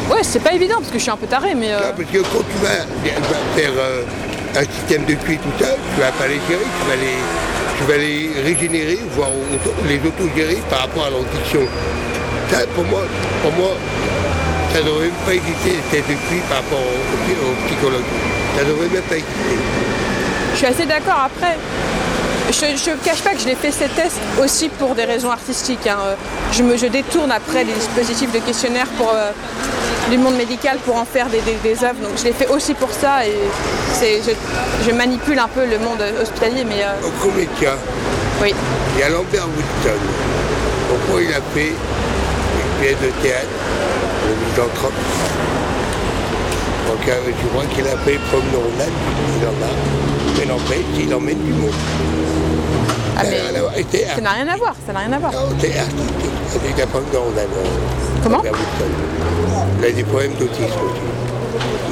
Ouais, 0.10 0.24
c'est 0.24 0.40
pas 0.40 0.54
évident 0.54 0.76
parce 0.76 0.90
que 0.90 0.98
je 0.98 1.04
suis 1.04 1.12
un 1.12 1.16
peu 1.18 1.28
taré, 1.28 1.56
mais 1.56 1.72
euh, 1.74 1.80
Ah, 1.82 1.94
parce 1.96 2.10
que 2.10 2.18
quand 2.18 2.44
tu 2.50 2.58
vas, 2.66 2.70
vas 2.70 3.62
faire 3.62 3.72
euh, 3.78 4.04
un 4.56 4.64
système 4.64 5.06
de 5.06 5.14
cuit 5.16 5.38
tout 5.38 5.52
ça, 5.60 5.72
tu 5.96 6.02
vas 6.02 6.12
pas 6.12 6.28
les 6.28 6.40
gérer, 6.50 6.66
tu 6.80 6.84
vas 6.90 6.96
les, 6.96 7.18
tu 7.78 7.84
vas 7.90 7.98
les 7.98 8.42
régénérer, 8.44 9.00
voire 9.16 9.30
les 9.88 9.98
auto-gérer 10.08 10.58
par 10.70 10.80
rapport 10.82 11.06
à 11.06 11.10
leur 11.10 11.24
diction. 11.36 11.62
Ça, 12.52 12.60
pour 12.76 12.84
moi, 12.86 13.02
pour 13.42 13.52
moi, 13.54 13.72
ça 14.74 14.80
ne 14.80 14.86
devrait 14.86 15.06
même 15.06 15.24
pas 15.26 15.34
exister, 15.34 15.72
les 15.72 15.88
tests 15.92 16.10
de 16.10 16.16
cuit 16.28 16.42
par 16.50 16.58
rapport 16.60 16.80
au, 16.80 16.84
au- 16.84 17.52
au 17.52 17.56
psychologue. 17.68 18.08
Ça 18.58 18.64
ne 18.64 18.70
devrait 18.70 18.88
même 18.94 19.04
pas 19.04 19.16
exister. 19.16 19.56
je 20.54 20.58
suis 20.58 20.66
assez 20.68 20.86
d'accord 20.86 21.28
après. 21.32 21.56
Je 22.52 22.92
ne 22.92 22.96
cache 22.98 23.22
pas 23.22 23.32
que 23.32 23.40
je 23.40 23.46
l'ai 23.48 23.56
fait 23.56 23.72
ces 23.72 23.88
tests 23.88 24.20
aussi 24.42 24.68
pour 24.70 24.94
des 24.94 25.06
raisons 25.06 25.32
artistiques. 25.32 25.88
hein. 25.88 25.98
Je, 26.52 26.64
me, 26.64 26.76
je 26.78 26.88
détourne 26.88 27.32
après 27.32 27.64
des 27.64 27.72
dispositifs 27.74 28.32
de 28.32 28.40
questionnaire 28.40 28.88
pour, 28.98 29.10
euh, 29.14 29.32
du 30.10 30.18
monde 30.18 30.36
médical 30.36 30.78
pour 30.86 30.98
en 30.98 31.06
faire 31.06 31.28
des, 31.28 31.40
des, 31.42 31.56
des 31.64 31.84
œuvres. 31.84 32.02
Donc 32.02 32.12
je 32.18 32.26
l'ai 32.26 32.34
fait 32.34 32.48
aussi 32.48 32.74
pour 32.74 32.90
ça 32.92 33.26
et 33.26 33.32
je, 34.02 34.32
je 34.86 34.92
manipule 34.92 35.40
un 35.40 35.48
peu 35.48 35.66
le 35.66 35.80
monde 35.80 36.04
hospitalier. 36.22 36.66
Mais 36.66 36.84
euh, 36.84 37.08
Au 37.08 37.12
comédien, 37.24 37.76
oui, 38.42 38.54
il 38.96 39.00
y 39.00 39.04
a 39.04 39.10
Lambert 39.10 39.48
Wilson. 39.56 40.00
Pourquoi 40.90 41.22
il 41.22 41.30
a 41.32 41.42
fait 41.56 41.70
une 41.70 42.82
pièce 42.82 42.98
de 43.02 43.12
théâtre, 43.24 43.48
le 44.28 44.36
misanthrope? 44.50 44.94
Donc 46.90 47.08
euh, 47.08 47.14
je 47.28 47.48
crois 47.48 47.64
qu'il 47.74 47.86
a 47.88 47.98
fait 48.04 48.20
comme 48.30 48.44
neuronal, 48.52 48.90
il 49.40 49.46
en 49.48 49.52
a. 49.66 50.21
Mais 50.38 50.46
n'empêche, 50.46 50.86
il 51.00 51.14
emmène 51.14 51.40
du 51.40 51.54
monde. 51.54 51.72
Ah, 53.18 53.24
Ça 53.24 53.30
mais 53.30 53.38
n'a 53.38 53.44
rien 53.50 53.56
à 53.56 53.62
voir. 53.62 53.78
Et 53.78 53.86
c'est 53.92 54.06
ça 54.08 54.22
n'a 54.22 54.32
rien 54.32 54.48
à 54.48 54.58
voir. 54.58 54.76
Ça 54.88 54.94
n'a 54.94 55.00
rien 55.00 55.14
à 55.14 55.20
voir. 55.20 55.32
Non, 55.34 55.40
c'est 55.60 55.78
artistique. 55.78 56.78
La 56.78 56.88
pomme 56.88 57.04
neuronale. 57.14 57.48
euh, 57.56 58.24
Comment. 58.24 58.42
Il 59.80 59.86
a 59.86 59.92
des 59.92 60.04
problèmes 60.04 60.34
d'autisme 60.34 60.64
aussi. 60.64 61.10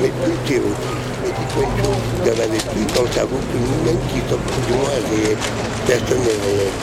Mais 0.01 0.09
plus 0.23 0.33
tu 0.45 0.53
es 0.55 0.59
autiste, 0.59 1.03
mais 1.23 1.29
tu 1.29 1.43
peux 1.53 1.65
il 2.23 2.27
y 2.27 2.31
en 2.31 2.39
avait 2.39 2.63
plus 2.71 2.85
dans 2.95 3.03
le 3.03 3.11
cerveau 3.11 3.35
que 3.35 3.57
nous-mêmes 3.59 3.99
qui 4.11 4.19
sommes 4.29 4.39
plus 4.47 4.73
ou 4.73 4.77
moins 4.79 4.99
des 5.11 5.35
personnes 5.85 6.23
réelles. 6.23 6.75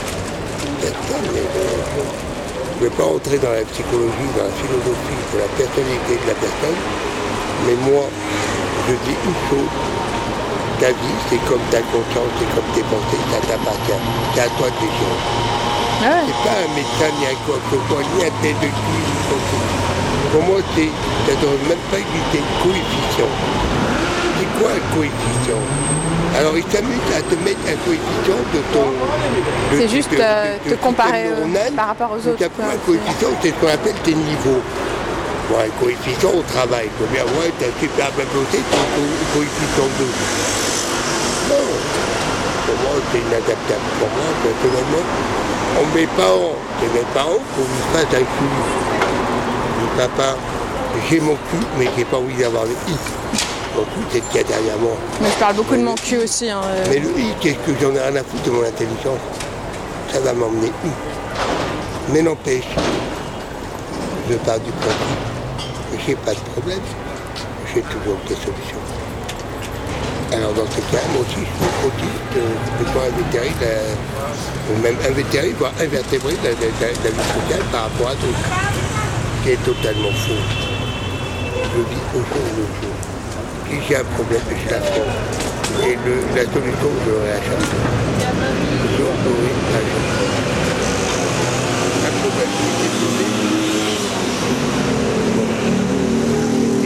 Personne 0.81 1.25
n'est 1.33 1.49
réelle. 1.57 2.13
Je 2.77 2.85
ne 2.85 2.91
vais 2.91 2.95
pas 2.97 3.05
entrer 3.09 3.39
dans 3.41 3.53
la 3.57 3.65
psychologie, 3.73 4.29
dans 4.37 4.45
la 4.45 4.53
philosophie 4.61 5.21
de 5.33 5.39
la 5.41 5.49
personnalité 5.57 6.13
de 6.21 6.27
la 6.29 6.37
personne, 6.37 6.79
mais 7.65 7.77
moi, 7.89 8.05
je 8.85 8.93
dis 9.09 9.17
une 9.17 9.41
chose, 9.49 9.73
ta 10.80 10.88
vie, 10.92 11.16
c'est 11.30 11.40
comme 11.49 11.62
ta 11.71 11.80
conscience, 11.92 12.33
c'est 12.38 12.50
comme 12.54 12.68
tes 12.75 12.85
pensées, 12.88 13.23
ça 13.33 13.38
t'appartient. 13.47 14.00
C'est 14.35 14.40
à 14.42 14.49
toi 14.59 14.68
de 14.68 14.78
les. 14.85 14.92
Ah 15.97 16.21
ouais. 16.21 16.28
C'est 16.28 16.40
pas 16.45 16.56
un 16.61 16.71
médecin, 16.76 17.09
ni 17.18 17.25
un 17.26 17.37
quoi 17.49 17.56
que 17.56 17.68
ce 17.73 17.78
soit, 17.88 18.04
ni 18.14 18.21
un 18.25 18.33
tête 18.42 18.59
de 18.61 18.68
qui, 18.68 18.92
ni. 18.92 19.16
Pour 20.33 20.42
moi, 20.42 20.59
c'est, 20.75 20.90
ça 21.26 21.33
ne 21.33 21.40
devrait 21.40 21.68
même 21.68 21.85
pas 21.90 21.99
exister 21.99 22.38
de 22.45 22.50
coefficient. 22.62 23.33
C'est 24.38 24.50
quoi 24.61 24.68
un 24.76 24.85
coefficient? 24.95 25.64
Alors, 26.38 26.52
il 26.59 26.64
s'amuse 26.68 27.09
à 27.16 27.23
te 27.23 27.35
mettre 27.40 27.64
un 27.64 27.78
coefficient 27.87 28.42
de 28.52 28.61
ton... 28.75 28.85
C'est 29.73 29.88
juste, 29.88 30.11
de- 30.11 30.16
de- 30.16 30.23
euh, 30.23 30.56
de 30.66 30.71
te 30.71 30.75
comparer, 30.83 31.28
euh, 31.33 31.71
par 31.75 31.87
rapport 31.88 32.11
aux 32.12 32.21
autres, 32.28 32.45
après, 32.45 32.62
quoi. 32.62 32.75
un 32.75 32.78
coefficient, 32.85 33.33
c'est 33.40 33.49
ce 33.49 33.54
qu'on 33.54 33.73
appelle 33.73 33.95
tes 34.04 34.14
niveaux. 34.14 34.61
Un 35.55 35.71
coefficient 35.81 36.31
au 36.35 36.43
travail. 36.43 36.91
Tu 36.99 37.05
bien, 37.12 37.23
ouais, 37.38 37.53
t'as 37.59 37.71
super 37.81 38.11
bien 38.12 38.26
bossé, 38.35 38.59
co- 38.59 39.17
coefficient 39.33 39.88
2. 39.99 40.05
Non. 41.49 41.67
Pour 42.67 42.75
moi, 42.83 43.00
c'est 43.12 43.19
inadaptable. 43.19 43.87
Pour 43.99 44.09
moi, 44.09 44.29
personnellement, 44.43 45.07
on 45.81 45.97
mes 45.97 46.07
parents, 46.09 46.57
c'est 46.81 46.93
mes 46.93 47.07
parents 47.15 47.41
qu'on 47.55 47.62
vous 47.62 47.87
fasse 47.93 48.12
un 48.12 48.25
cul. 48.26 48.53
Dis, 49.79 49.97
papa, 49.97 50.37
j'ai 51.09 51.21
mon 51.21 51.35
cul, 51.35 51.65
mais 51.79 51.88
j'ai 51.97 52.05
pas 52.05 52.17
envie 52.19 52.35
d'avoir 52.37 52.65
le 52.65 52.73
i. 52.88 52.97
Mon 53.76 53.83
cul, 53.83 54.05
c'est 54.11 54.19
ce 54.19 54.25
qu'il 54.33 54.37
y 54.41 54.45
a 54.45 54.47
derrière 54.49 54.79
moi. 54.79 54.97
Mais 55.23 55.29
je 55.31 55.37
parle 55.38 55.55
beaucoup 55.55 55.76
de 55.76 55.83
mon 55.83 55.95
cul 55.95 56.19
aussi. 56.19 56.50
hein, 56.50 56.61
euh. 56.67 56.85
Mais 56.91 56.99
le 56.99 57.11
i, 57.19 57.33
qu'est-ce 57.41 57.59
que 57.65 57.73
j'en 57.81 57.95
ai 57.95 58.00
rien 58.00 58.17
à 58.17 58.25
foutre 58.25 58.43
de 58.47 58.50
mon 58.50 58.62
intelligence? 58.65 59.21
Ça 60.12 60.21
va 60.21 60.33
m'emmener 60.33 60.73
où? 60.85 60.88
Mais 62.12 62.23
n'empêche, 62.23 62.65
je 64.29 64.35
pars 64.38 64.59
du 64.61 64.71
principe. 64.73 65.36
J'ai 66.07 66.14
pas 66.16 66.33
de 66.35 66.38
problème, 66.55 66.81
j'ai 67.75 67.81
toujours 67.83 68.19
des 68.28 68.35
solutions. 68.35 68.83
Alors 70.33 70.52
dans 70.55 70.66
ce 70.66 70.81
cas, 70.93 71.02
moi 71.12 71.23
aussi, 71.23 71.40
je 71.40 71.47
suis 71.47 71.87
autiste, 71.87 72.35
euh, 72.37 72.40
je 72.66 72.85
peux 72.85 72.90
pas 72.99 73.07
invétéré, 73.07 73.50
ou 74.71 74.83
même 74.83 74.97
invétéré, 75.09 75.55
voire 75.59 75.73
invertébré 75.81 76.33
de 76.35 76.45
la, 76.49 76.55
de 76.55 76.66
la- 76.81 76.88
la 77.05 77.11
vie 77.11 77.28
sociale 77.35 77.64
par 77.73 77.83
rapport 77.85 78.09
à 78.09 78.14
d'autres. 78.14 78.49
Qui 79.43 79.50
est 79.50 79.62
totalement 79.64 80.11
faux. 80.26 80.43
Je 81.55 81.81
vis 81.90 82.05
au 82.14 82.19
jour 82.19 82.47
le 82.59 82.66
jour. 82.78 82.95
Si 83.71 83.75
j'ai 83.88 83.97
un 83.97 84.05
problème, 84.05 84.43
je 84.50 84.71
l'affronte. 84.71 85.16
Et 85.87 85.95
le- 86.05 86.26
la 86.35 86.45
solution, 86.52 86.90
je 87.05 87.11
l'aurai 87.11 87.33
à 87.33 87.40
chaque. 87.47 87.71
Je 88.19 89.02
l'aurai 89.02 89.55
à. 89.75 89.81
Un 92.07 92.12
problème 92.21 92.52
qui 92.59 92.69
déposé. 92.83 93.26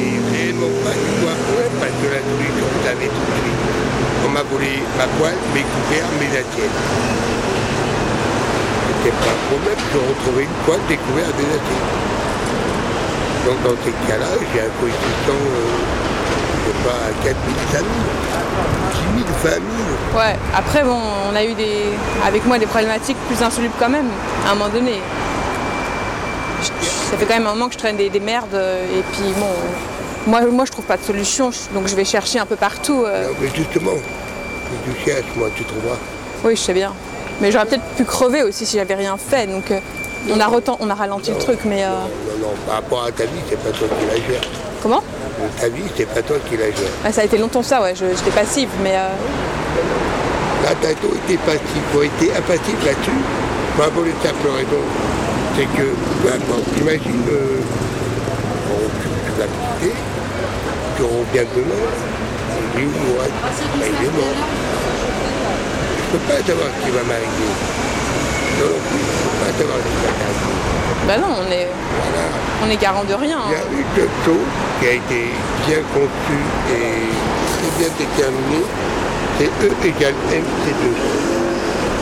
Et 0.01 0.15
réellement 0.31 0.73
pas 0.85 0.93
du 0.93 1.11
voir 1.23 1.37
que 2.01 2.09
la 2.09 2.21
l'avez 2.85 3.09
tout 3.09 3.25
de 3.29 3.35
suite. 3.41 3.61
On 4.25 4.31
m'a 4.31 4.43
volé 4.43 4.83
ma 4.97 5.05
poêle, 5.19 5.37
mes 5.55 5.65
couverts, 5.65 6.09
mes 6.19 6.33
assiettes. 6.33 6.79
C'était 8.89 9.17
pas 9.17 9.33
un 9.33 9.41
problème, 9.49 9.81
je 9.93 9.99
retrouvais 9.99 10.45
une 10.45 10.59
poêle, 10.65 10.81
des 10.89 10.97
couverts, 10.97 11.33
des 11.37 11.49
assiettes. 11.57 11.89
Donc 13.47 13.63
dans 13.65 13.77
ces 13.85 13.93
cas-là, 14.09 14.27
j'ai 14.53 14.61
un 14.61 14.73
coefficient, 14.81 15.41
euh, 15.41 15.77
je 16.61 16.71
sais 16.71 16.79
pas, 16.85 16.99
à 17.09 17.13
4 17.25 17.37
000, 17.37 17.57
5 17.73 17.79
000, 17.81 17.89
10 19.17 19.25
000, 19.25 19.29
20 19.43 19.51
000. 19.51 19.61
Ouais, 20.17 20.37
après, 20.55 20.83
bon, 20.85 21.01
on 21.31 21.37
a 21.37 21.45
eu 21.45 21.55
des, 21.55 21.85
avec 22.27 22.45
moi 22.47 22.59
des 22.59 22.67
problématiques 22.67 23.17
plus 23.29 23.43
insolubles 23.43 23.75
quand 23.79 23.89
même, 23.89 24.09
à 24.47 24.53
un 24.53 24.55
moment 24.55 24.71
donné. 24.71 25.01
Ça 26.63 27.17
fait 27.17 27.25
quand 27.25 27.35
même 27.35 27.47
un 27.47 27.55
moment 27.55 27.67
que 27.69 27.75
je 27.75 27.79
traîne 27.79 27.97
des, 27.97 28.11
des 28.11 28.21
merdes, 28.21 28.55
euh, 28.55 28.85
et 28.85 29.03
puis 29.13 29.33
bon, 29.39 29.49
moi, 30.27 30.43
moi 30.47 30.65
je 30.65 30.73
trouve 30.73 30.85
pas 30.85 30.97
de 30.97 31.03
solution, 31.03 31.51
donc 31.75 31.87
je 31.89 31.95
vais 31.97 32.05
chercher 32.05 32.39
un 32.39 32.47
peu 32.47 32.57
partout. 32.57 33.05
euh. 33.07 33.27
Non, 33.29 33.35
mais 33.41 33.49
justement, 33.55 33.93
tu 34.85 35.05
cherches, 35.05 35.25
moi, 35.37 35.49
tu 35.57 35.65
trouveras. 35.65 35.97
Oui, 36.45 36.57
je 36.57 36.61
sais 36.61 36.73
bien. 36.75 36.93
Mais 37.41 37.51
j'aurais 37.51 37.67
peut-être 37.67 37.85
pu 37.97 38.05
crever 38.05 38.43
aussi 38.43 38.67
si 38.67 38.77
j'avais 38.77 38.95
rien 38.95 39.17
fait, 39.17 39.47
donc 39.47 39.71
euh, 39.71 39.79
on, 40.31 40.39
a 40.41 40.47
retent- 40.47 40.77
on 40.81 40.91
a 40.91 40.95
ralenti 40.95 41.31
le 41.31 41.39
truc, 41.39 41.61
mais. 41.65 41.85
euh, 41.85 41.89
Non, 41.89 42.49
non, 42.49 42.55
par 42.67 42.75
rapport 42.77 43.05
à 43.05 43.13
ta 43.13 43.25
vie, 43.25 43.41
c'est 43.49 43.59
pas 43.59 43.71
toi 43.71 43.89
qui 43.89 44.07
la 44.07 44.17
gères. 44.17 44.43
Comment? 44.83 45.03
Ta 45.59 45.69
vie, 45.69 45.83
c'est 45.97 46.07
pas 46.07 46.21
toi 46.23 46.37
qui 46.49 46.57
la 46.57 46.67
gères. 46.67 46.91
Ah, 47.05 47.13
Ça 47.13 47.23
a 47.23 47.25
été 47.25 47.39
longtemps 47.39 47.63
ça, 47.63 47.81
ouais, 47.83 47.95
je- 47.95 48.05
j'étais 48.17 48.31
passive, 48.31 48.69
mais. 48.83 48.93
euh, 48.95 49.09
Là, 50.63 50.75
t'as 50.81 50.93
tout 50.93 51.09
été 51.25 51.39
passif, 51.39 51.61
tu 51.93 51.99
as 52.01 52.05
été 52.05 52.27
là-dessus, 52.85 53.11
pour 53.77 54.05
les 54.05 54.11
simples 54.23 54.49
raisons. 54.55 54.85
C'est 55.57 55.65
que, 55.65 55.89
peu 56.23 56.29
importe, 56.29 56.69
imagine, 56.81 57.23
euh, 57.31 57.61
vas 59.41 59.47
quitter, 59.47 59.95
tu 60.97 61.03
reviens 61.03 61.45
demain, 61.57 61.85
on 62.75 62.79
dit 62.79 62.85
ouais, 62.85 63.33
ben, 63.81 63.87
il 63.89 64.07
est 64.07 64.13
mort. 64.13 64.37
Je 65.97 66.19
peux 66.19 66.25
pas 66.29 66.41
savoir 66.45 66.69
qui 66.83 66.91
va 66.91 67.03
m'arriver. 67.09 67.53
Non, 68.59 68.67
non 68.69 68.81
plus, 68.85 69.01
je 69.01 69.17
peux 69.25 69.39
pas 69.41 69.53
savoir 69.57 69.79
qui 69.81 69.97
va 70.05 70.13
m'arriver. 70.21 70.61
Bah 71.07 71.17
non, 71.17 71.33
on 71.41 71.51
est, 71.51 71.69
Voilà. 71.97 72.25
on 72.63 72.71
est 72.71 72.77
garant 72.77 73.05
de 73.05 73.15
rien. 73.15 73.39
Il 73.49 73.53
y 73.53 73.57
hein. 73.57 73.65
a 73.65 73.73
une 73.73 73.89
seule 73.97 74.15
chose 74.25 74.49
qui 74.79 74.87
a 74.87 74.93
été 74.93 75.33
bien 75.67 75.81
conçue 75.95 76.45
et 76.69 77.09
très 77.57 77.71
bien 77.79 77.91
déterminée, 77.97 78.67
c'est 79.39 79.49
E 79.65 79.71
égale 79.89 80.15
mc2. 80.29 80.85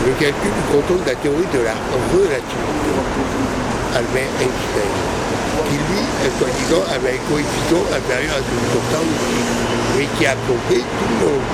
Le 0.06 0.12
calcul 0.18 0.50
du 0.50 0.64
contrôle 0.72 1.02
de 1.04 1.10
la 1.10 1.16
théorie 1.16 1.46
de 1.54 1.60
la 1.62 1.74
relativité. 2.10 2.90
Albert 3.94 4.32
Einstein. 4.40 5.07
Qui 5.66 5.74
lui, 5.74 6.02
soi-disant, 6.38 6.84
avait 6.94 7.14
un 7.18 7.22
coefficient 7.28 7.84
inférieur 7.96 8.34
à 8.34 8.42
celui 8.46 8.68
de 8.72 8.80
temps 8.94 9.08
mais 9.96 10.06
qui 10.16 10.26
a 10.26 10.34
plombé 10.46 10.78
tout 10.80 11.08
le 11.10 11.26
monde 11.26 11.46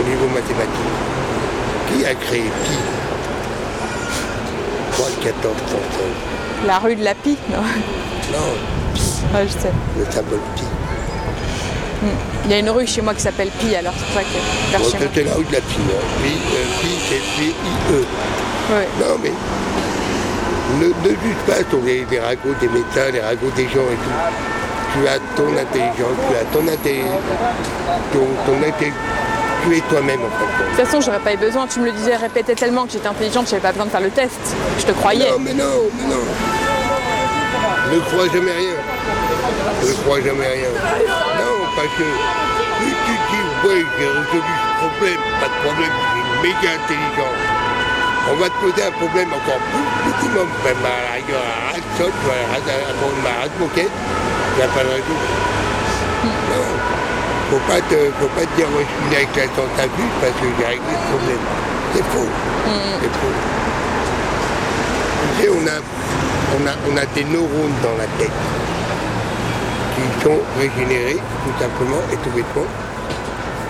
au 0.00 0.02
niveau 0.08 0.26
mathématique. 0.34 0.94
Qui 1.88 2.04
a 2.04 2.14
créé 2.14 2.42
Pi 2.42 2.76
3, 4.92 5.06
14, 5.22 5.54
35. 5.66 6.66
La 6.66 6.78
rue 6.78 6.96
de 6.96 7.04
la 7.04 7.14
Pie, 7.14 7.36
non? 7.50 7.58
Non, 8.32 8.38
Ouais, 9.34 9.46
je 9.46 9.52
sais. 9.52 9.72
le 9.98 10.04
symbole 10.10 10.40
Pi. 10.56 10.62
Il 12.44 12.50
y 12.50 12.54
a 12.54 12.58
une 12.58 12.70
rue 12.70 12.86
chez 12.86 13.02
moi 13.02 13.14
qui 13.14 13.20
s'appelle 13.22 13.50
Pi, 13.60 13.74
alors 13.74 13.92
c'est 13.96 14.04
pour 14.06 14.14
ça 14.14 14.20
que 14.22 14.70
vers 14.72 14.80
Bon, 14.80 14.90
chez 14.90 14.98
moi. 14.98 15.06
c'était 15.12 15.24
la 15.28 15.34
rue 15.34 15.44
de 15.44 15.52
la 15.52 15.60
Pi. 15.60 15.76
hein. 15.78 16.04
Pi, 16.22 16.32
euh, 16.32 16.80
Pi, 16.80 16.88
c'est 17.08 17.40
P-I-E. 17.40 18.04
Ouais. 18.74 18.88
Non, 19.00 19.16
mais 19.22 19.32
ne, 20.80 20.86
ne 20.86 21.08
juge 21.08 21.40
pas 21.46 21.62
sur 21.68 21.80
les, 21.84 22.06
les 22.10 22.20
ragots 22.20 22.54
des 22.60 22.68
médecins, 22.68 23.10
les 23.12 23.20
ragots 23.20 23.50
des 23.56 23.64
gens 23.64 23.86
et 23.90 23.96
tout. 23.96 24.16
Tu 24.92 25.06
as 25.08 25.18
ton 25.36 25.48
intelligence, 25.56 26.16
tu 26.28 26.36
as 26.36 26.44
ton 26.52 26.66
intelligence, 26.68 27.22
ton, 28.12 28.26
ton 28.46 28.56
Tu 29.64 29.76
es 29.76 29.80
toi-même 29.80 30.20
en 30.20 30.30
fait. 30.38 30.64
De 30.64 30.76
toute 30.76 30.86
façon, 30.86 31.00
j'aurais 31.00 31.20
pas 31.20 31.34
eu 31.34 31.36
besoin. 31.36 31.66
Tu 31.66 31.80
me 31.80 31.86
le 31.86 31.92
disais, 31.92 32.16
répétais 32.16 32.54
tellement 32.54 32.86
que 32.86 32.92
j'étais 32.92 33.08
intelligente, 33.08 33.48
j'avais 33.50 33.62
pas 33.62 33.72
besoin 33.72 33.86
de 33.86 33.90
faire 33.90 34.00
le 34.00 34.10
test. 34.10 34.38
Je 34.78 34.84
te 34.86 34.92
croyais. 34.92 35.30
Non, 35.30 35.38
mais 35.38 35.54
non, 35.54 35.64
mais 35.98 36.14
non. 36.14 36.22
Ne 37.92 38.00
crois 38.00 38.26
jamais 38.32 38.52
rien. 38.52 38.76
Ne 39.84 39.92
crois 40.02 40.20
jamais 40.20 40.46
rien. 40.46 40.70
Non, 41.38 41.66
parce 41.76 41.88
que 41.98 42.04
tu 43.06 43.12
dis, 43.30 43.68
ouais, 43.68 43.84
j'ai 43.98 44.06
résolu 44.06 44.52
ce 44.56 44.86
problème, 44.86 45.20
pas 45.40 45.46
de 45.48 45.58
problème, 45.64 45.92
je 45.92 46.48
suis 46.48 46.48
méga 46.48 46.74
intelligent. 46.82 47.55
On 48.28 48.34
va 48.34 48.50
te 48.50 48.58
poser 48.58 48.82
un 48.82 48.90
problème 48.90 49.28
encore 49.32 49.62
plus 49.70 49.86
minimum, 50.10 50.48
même 50.64 50.82
à 50.82 50.98
la 51.06 51.12
rigueur, 51.22 51.38
à 51.46 51.78
de 51.78 51.94
de 53.46 53.58
moquette, 53.62 53.86
tu 53.86 54.60
vas 54.60 54.66
pas 54.66 54.82
résoudre. 54.90 55.30
Non. 56.50 56.66
Faut 57.50 57.62
pas 57.70 57.80
te, 57.86 57.94
faut 58.18 58.26
pas 58.34 58.42
te 58.42 58.56
dire, 58.56 58.66
ouais, 58.74 58.82
je 58.82 58.90
suis 58.90 59.10
né 59.10 59.16
avec 59.22 59.36
la 59.36 59.46
parce 60.20 60.34
que 60.42 60.46
j'ai 60.58 60.66
réglé 60.66 60.90
le 60.90 61.06
problème. 61.06 61.44
C'est 61.94 62.02
faux. 62.10 62.30
C'est 63.00 63.14
faux. 63.14 63.36
Tu 65.38 65.42
sais, 65.42 65.48
on 65.48 65.64
a, 65.70 65.78
on, 66.58 66.66
a, 66.66 66.74
on 66.90 66.96
a 66.96 67.06
des 67.14 67.24
neurones 67.24 67.78
dans 67.80 67.94
la 67.96 68.10
tête 68.18 68.34
qui 69.94 70.02
sont 70.24 70.40
régénérés, 70.58 71.22
tout 71.44 71.62
simplement 71.62 72.02
et 72.12 72.16
tout 72.16 72.30
bêtement, 72.30 72.66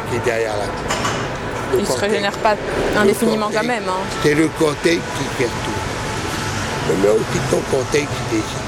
qui 0.09 0.17
est 0.17 0.25
derrière 0.25 0.57
là. 0.57 0.65
Il 1.79 1.87
se 1.87 1.91
cortex. 1.93 2.11
régénère 2.13 2.33
pas 2.39 2.55
indéfiniment 2.99 3.51
quand 3.53 3.65
même. 3.65 3.85
hein. 3.89 4.03
C'est 4.23 4.35
le 4.35 4.49
cortex 4.49 4.97
qui 4.97 5.25
fait 5.39 5.45
tout. 5.65 5.81
Mais 6.89 7.07
là 7.07 7.13
aussi, 7.15 7.39
ton 7.51 7.61
décide 7.91 8.07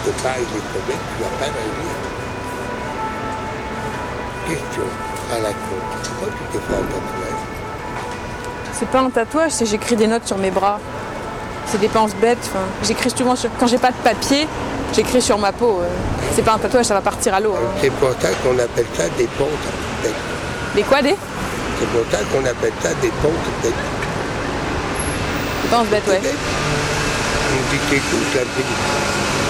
de 0.07 0.11
pas 0.23 0.31
régler 0.31 0.47
le 0.55 0.61
problème, 0.73 0.99
tu 1.17 1.23
ne 1.23 1.25
vas 1.25 1.37
pas 1.39 1.45
régler. 1.45 1.95
Question 4.49 4.83
à 5.33 5.39
la 5.41 5.49
con. 5.51 5.79
Pourquoi 6.03 6.29
tu 6.29 6.59
t'es 6.59 6.65
fait 6.67 6.75
un 6.75 6.85
tatouage 6.87 7.41
C'est 8.73 8.89
pas 8.89 9.01
un 9.01 9.11
tatouage, 9.11 9.51
c'est 9.53 9.67
j'écris 9.67 9.97
des 9.97 10.07
notes 10.07 10.27
sur 10.27 10.39
mes 10.39 10.51
bras. 10.51 10.81
C'est 11.67 11.79
des 11.79 11.89
penses 11.89 12.15
bêtes. 12.15 12.39
enfin, 12.45 12.65
J'écris 12.83 13.11
souvent 13.11 13.37
sur. 13.37 13.51
Quand 13.61 13.67
j'ai 13.67 13.77
pas 13.79 13.91
de 13.91 13.97
papier, 14.03 14.49
j'écris 14.95 15.21
sur 15.21 15.39
ma 15.39 15.53
peau. 15.53 15.81
euh. 15.83 15.89
C'est 16.35 16.43
pas 16.43 16.55
un 16.55 16.59
tatouage, 16.59 16.87
ça 16.87 16.95
va 16.95 17.03
partir 17.03 17.35
à 17.35 17.41
l'eau. 17.41 17.53
hein. 17.55 17.69
C'est 17.81 17.91
pour 17.91 18.09
ça 18.21 18.29
qu'on 18.43 18.59
appelle 18.59 18.87
ça 18.97 19.05
des 19.19 19.27
pentes 19.27 19.49
tête. 20.03 20.13
Des 20.75 20.83
quoi 20.83 21.03
des? 21.03 21.15
C'est 21.79 21.87
pour 21.89 22.05
ça 22.11 22.19
qu'on 22.33 22.45
appelle 22.45 22.73
ça 22.83 22.91
des 23.01 23.09
pentes 23.23 23.33
tête. 23.63 23.73
Des 25.63 25.69
penses 25.69 25.87
bêtes, 25.89 26.07
ouais. 26.09 26.21
On 26.21 27.73
dit 27.73 27.81
ça 28.33 28.41
fait 28.41 28.65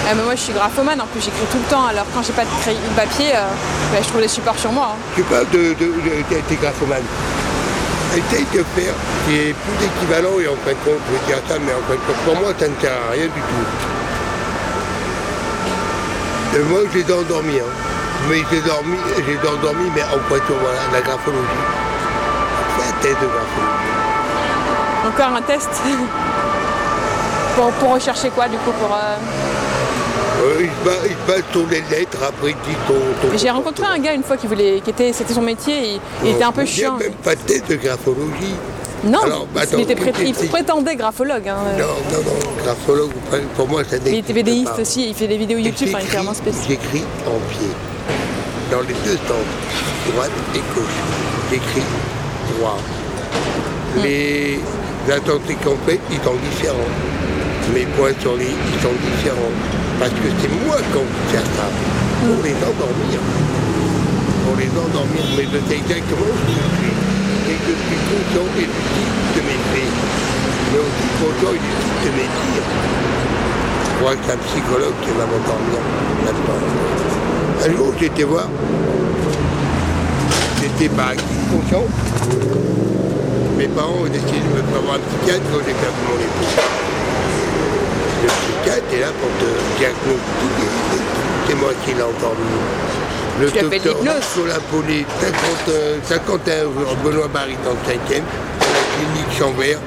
Ah, 0.09 0.13
mais 0.15 0.23
moi 0.23 0.35
je 0.35 0.41
suis 0.41 0.53
graphomane, 0.53 1.01
en 1.01 1.05
plus 1.07 1.21
j'écris 1.21 1.45
tout 1.51 1.57
le 1.57 1.69
temps. 1.69 1.85
Alors 1.85 2.05
quand 2.13 2.21
j'ai 2.23 2.33
pas 2.33 2.43
de, 2.45 2.49
crayon- 2.61 2.79
de 2.79 2.95
papier, 2.95 3.31
euh, 3.35 3.45
bah, 3.91 3.97
je 4.01 4.07
trouve 4.07 4.21
les 4.21 4.27
supports 4.27 4.57
sur 4.57 4.71
moi. 4.71 4.91
hein. 4.93 4.97
Tu 5.15 5.23
parles 5.23 5.49
de, 5.51 5.73
de, 5.73 5.85
de, 5.85 6.11
de- 6.29 6.41
t'es 6.47 6.55
graphomane. 6.55 7.03
Essaye 8.15 8.45
de 8.53 8.63
faire 8.75 8.93
qui 9.27 9.35
est 9.35 9.53
plus 9.53 9.85
équivalent 9.85 10.39
et 10.41 10.47
en 10.47 10.57
fin 10.65 10.71
de 10.71 10.81
compte, 10.85 11.01
je 11.07 11.13
vais 11.13 11.25
dire 11.27 11.41
ça, 11.47 11.55
mais 11.59 11.73
en 11.73 11.83
fin 11.87 11.93
de 11.93 12.03
compte, 12.07 12.21
pour 12.25 12.35
moi, 12.41 12.49
ça 12.59 12.67
ne 12.67 12.73
sert 12.81 12.91
à 12.91 13.11
rien 13.13 13.25
du 13.25 13.41
tout. 13.41 13.67
Et 16.57 16.63
moi, 16.63 16.79
j'ai 16.93 17.03
endormi, 17.13 17.59
hein. 17.59 17.69
Mais 18.27 18.41
j'ai 18.51 18.61
dormi, 18.61 18.97
j'ai 19.15 19.37
endormi, 19.47 19.89
mais 19.95 20.01
en 20.03 20.17
pointure, 20.27 20.55
voilà, 20.59 20.79
la 20.91 21.01
graphologie. 21.01 21.63
De. 23.03 23.15
Encore 25.07 25.35
un 25.35 25.41
test 25.41 25.69
pour, 27.55 27.71
pour 27.71 27.93
rechercher 27.93 28.29
quoi 28.29 28.47
du 28.47 28.57
coup 28.57 28.71
pour, 28.71 28.93
euh, 28.93 29.15
Euh, 30.41 30.61
il, 30.61 30.69
bat, 30.85 30.91
il 31.05 31.43
sur 31.51 31.67
les 31.69 31.81
lettres, 31.95 32.17
après 32.27 32.51
il 32.51 32.55
dit 32.69 32.77
ton... 32.87 33.37
J'ai 33.37 33.49
rencontré 33.49 33.85
un 33.85 33.99
gars 33.99 34.13
une 34.13 34.23
fois 34.23 34.37
qui 34.37 34.47
voulait, 34.47 34.81
qui 34.83 34.89
était, 34.89 35.11
c'était 35.13 35.33
son 35.33 35.41
métier, 35.41 35.93
et 35.95 35.99
il 36.23 36.29
était 36.31 36.43
un 36.43 36.51
peu 36.51 36.61
Il 36.61 36.67
chiant. 36.67 36.97
même 36.97 37.13
pas 37.23 37.35
de 37.35 37.41
test 37.41 37.69
de 37.69 37.75
graphologie. 37.75 38.55
Non, 39.05 39.19
Alors, 39.23 39.47
bah, 39.53 39.61
attends, 39.63 39.77
il, 39.77 39.83
était 39.89 39.95
pré- 39.95 40.13
il 40.25 40.33
prétendait 40.49 40.95
graphologue. 40.97 41.47
hein. 41.47 41.57
Non, 41.77 41.85
non, 42.11 42.23
non, 42.25 42.63
graphologue, 42.63 43.11
pour 43.55 43.67
moi, 43.67 43.83
ça 43.85 43.95
Il 43.97 44.03
n'existe 44.03 44.23
était 44.29 44.33
vidéiste 44.33 44.75
pas. 44.75 44.81
aussi, 44.81 45.09
il 45.09 45.15
fait 45.15 45.27
des 45.27 45.37
vidéos 45.37 45.57
YouTube, 45.57 45.87
enfin, 45.93 45.99
il 46.01 46.07
est 46.09 46.15
vraiment 46.17 46.33
spécial. 46.33 46.65
J'écris 46.67 47.03
en 47.25 47.39
pied. 47.53 47.69
Dans 48.71 48.81
les 48.81 48.93
deux 49.05 49.17
sens, 49.27 50.11
droite 50.13 50.31
et 50.53 50.59
gauche. 50.75 50.99
J'écris 51.49 51.83
Les 54.03 54.59
intentés 55.11 55.55
complets, 55.55 55.99
ils 56.11 56.21
sont 56.21 56.37
différents. 56.49 56.93
Mes 57.73 57.85
points 57.97 58.13
sur 58.21 58.35
les, 58.37 58.49
ils 58.49 58.81
sont 58.81 58.93
différents. 58.93 59.53
Parce 59.99 60.11
que 60.11 60.29
c'est 60.41 60.53
moi 60.65 60.77
qui 60.77 60.97
en 60.97 61.07
faire 61.31 61.47
ça. 61.57 61.67
Pour 62.21 62.43
les 62.43 62.55
endormir. 62.55 63.19
Pour 64.45 64.55
les 64.57 64.69
endormir. 64.69 65.23
Mais 65.37 65.45
je 65.45 65.59
sais 65.67 65.79
exactement 65.81 66.29
ce 66.29 66.43
que 66.45 66.53
je 66.53 66.69
suis. 66.77 66.95
je 67.49 67.73
suis 67.73 67.99
conscient 68.09 68.47
et 68.57 68.67
lucide 68.69 69.13
de 69.35 69.41
mes 69.45 69.59
faits, 69.69 69.93
mais 70.71 70.79
aussi 70.79 71.07
conscient 71.19 71.53
et 71.53 71.61
lucide 71.61 71.99
de 72.05 72.11
mes 72.17 72.29
dires. 72.29 72.69
Je 73.85 73.91
crois 73.99 74.15
que 74.15 74.21
c'est 74.25 74.33
un 74.33 74.41
psychologue 74.47 74.97
qui 75.03 75.11
m'endormir 75.11 75.81
maintenant. 76.25 76.61
Un 77.65 77.75
jour, 77.75 77.93
j'étais 77.99 78.23
voir, 78.23 78.47
j'étais 80.79 80.93
pas 80.95 81.11
conscient. 81.51 81.83
Mes 83.57 83.67
parents 83.67 83.99
ont 84.01 84.05
décidé 84.05 84.39
de 84.39 84.47
me 84.47 84.63
faire 84.71 84.81
voir 84.83 84.95
un 84.95 84.99
psychiatre 84.99 85.43
quand 85.51 85.59
j'ai 85.59 85.73
perdu 85.73 86.01
mon 86.07 86.15
épouse. 86.15 86.55
Le 88.23 88.29
psychiatre 88.29 88.93
est 88.93 88.99
là 89.01 89.07
pour 89.19 89.29
te 89.39 89.49
diagnostiquer. 89.77 90.69
C'est 91.47 91.55
moi 91.55 91.71
qui 91.83 91.93
l'ai 91.93 92.03
endormi. 92.03 92.59
Le 93.41 93.51
Tu 93.51 93.59
docteur 93.59 93.95
50, 95.21 95.75
51 96.03 96.63
jours, 96.63 96.95
Benoît 97.03 97.27
Barry 97.29 97.55
dans 97.63 97.71
le 97.71 97.77
5e, 97.77 98.19
à 98.19 98.65
la 98.65 98.83
clinique 98.95 99.37
Chambert, 99.37 99.79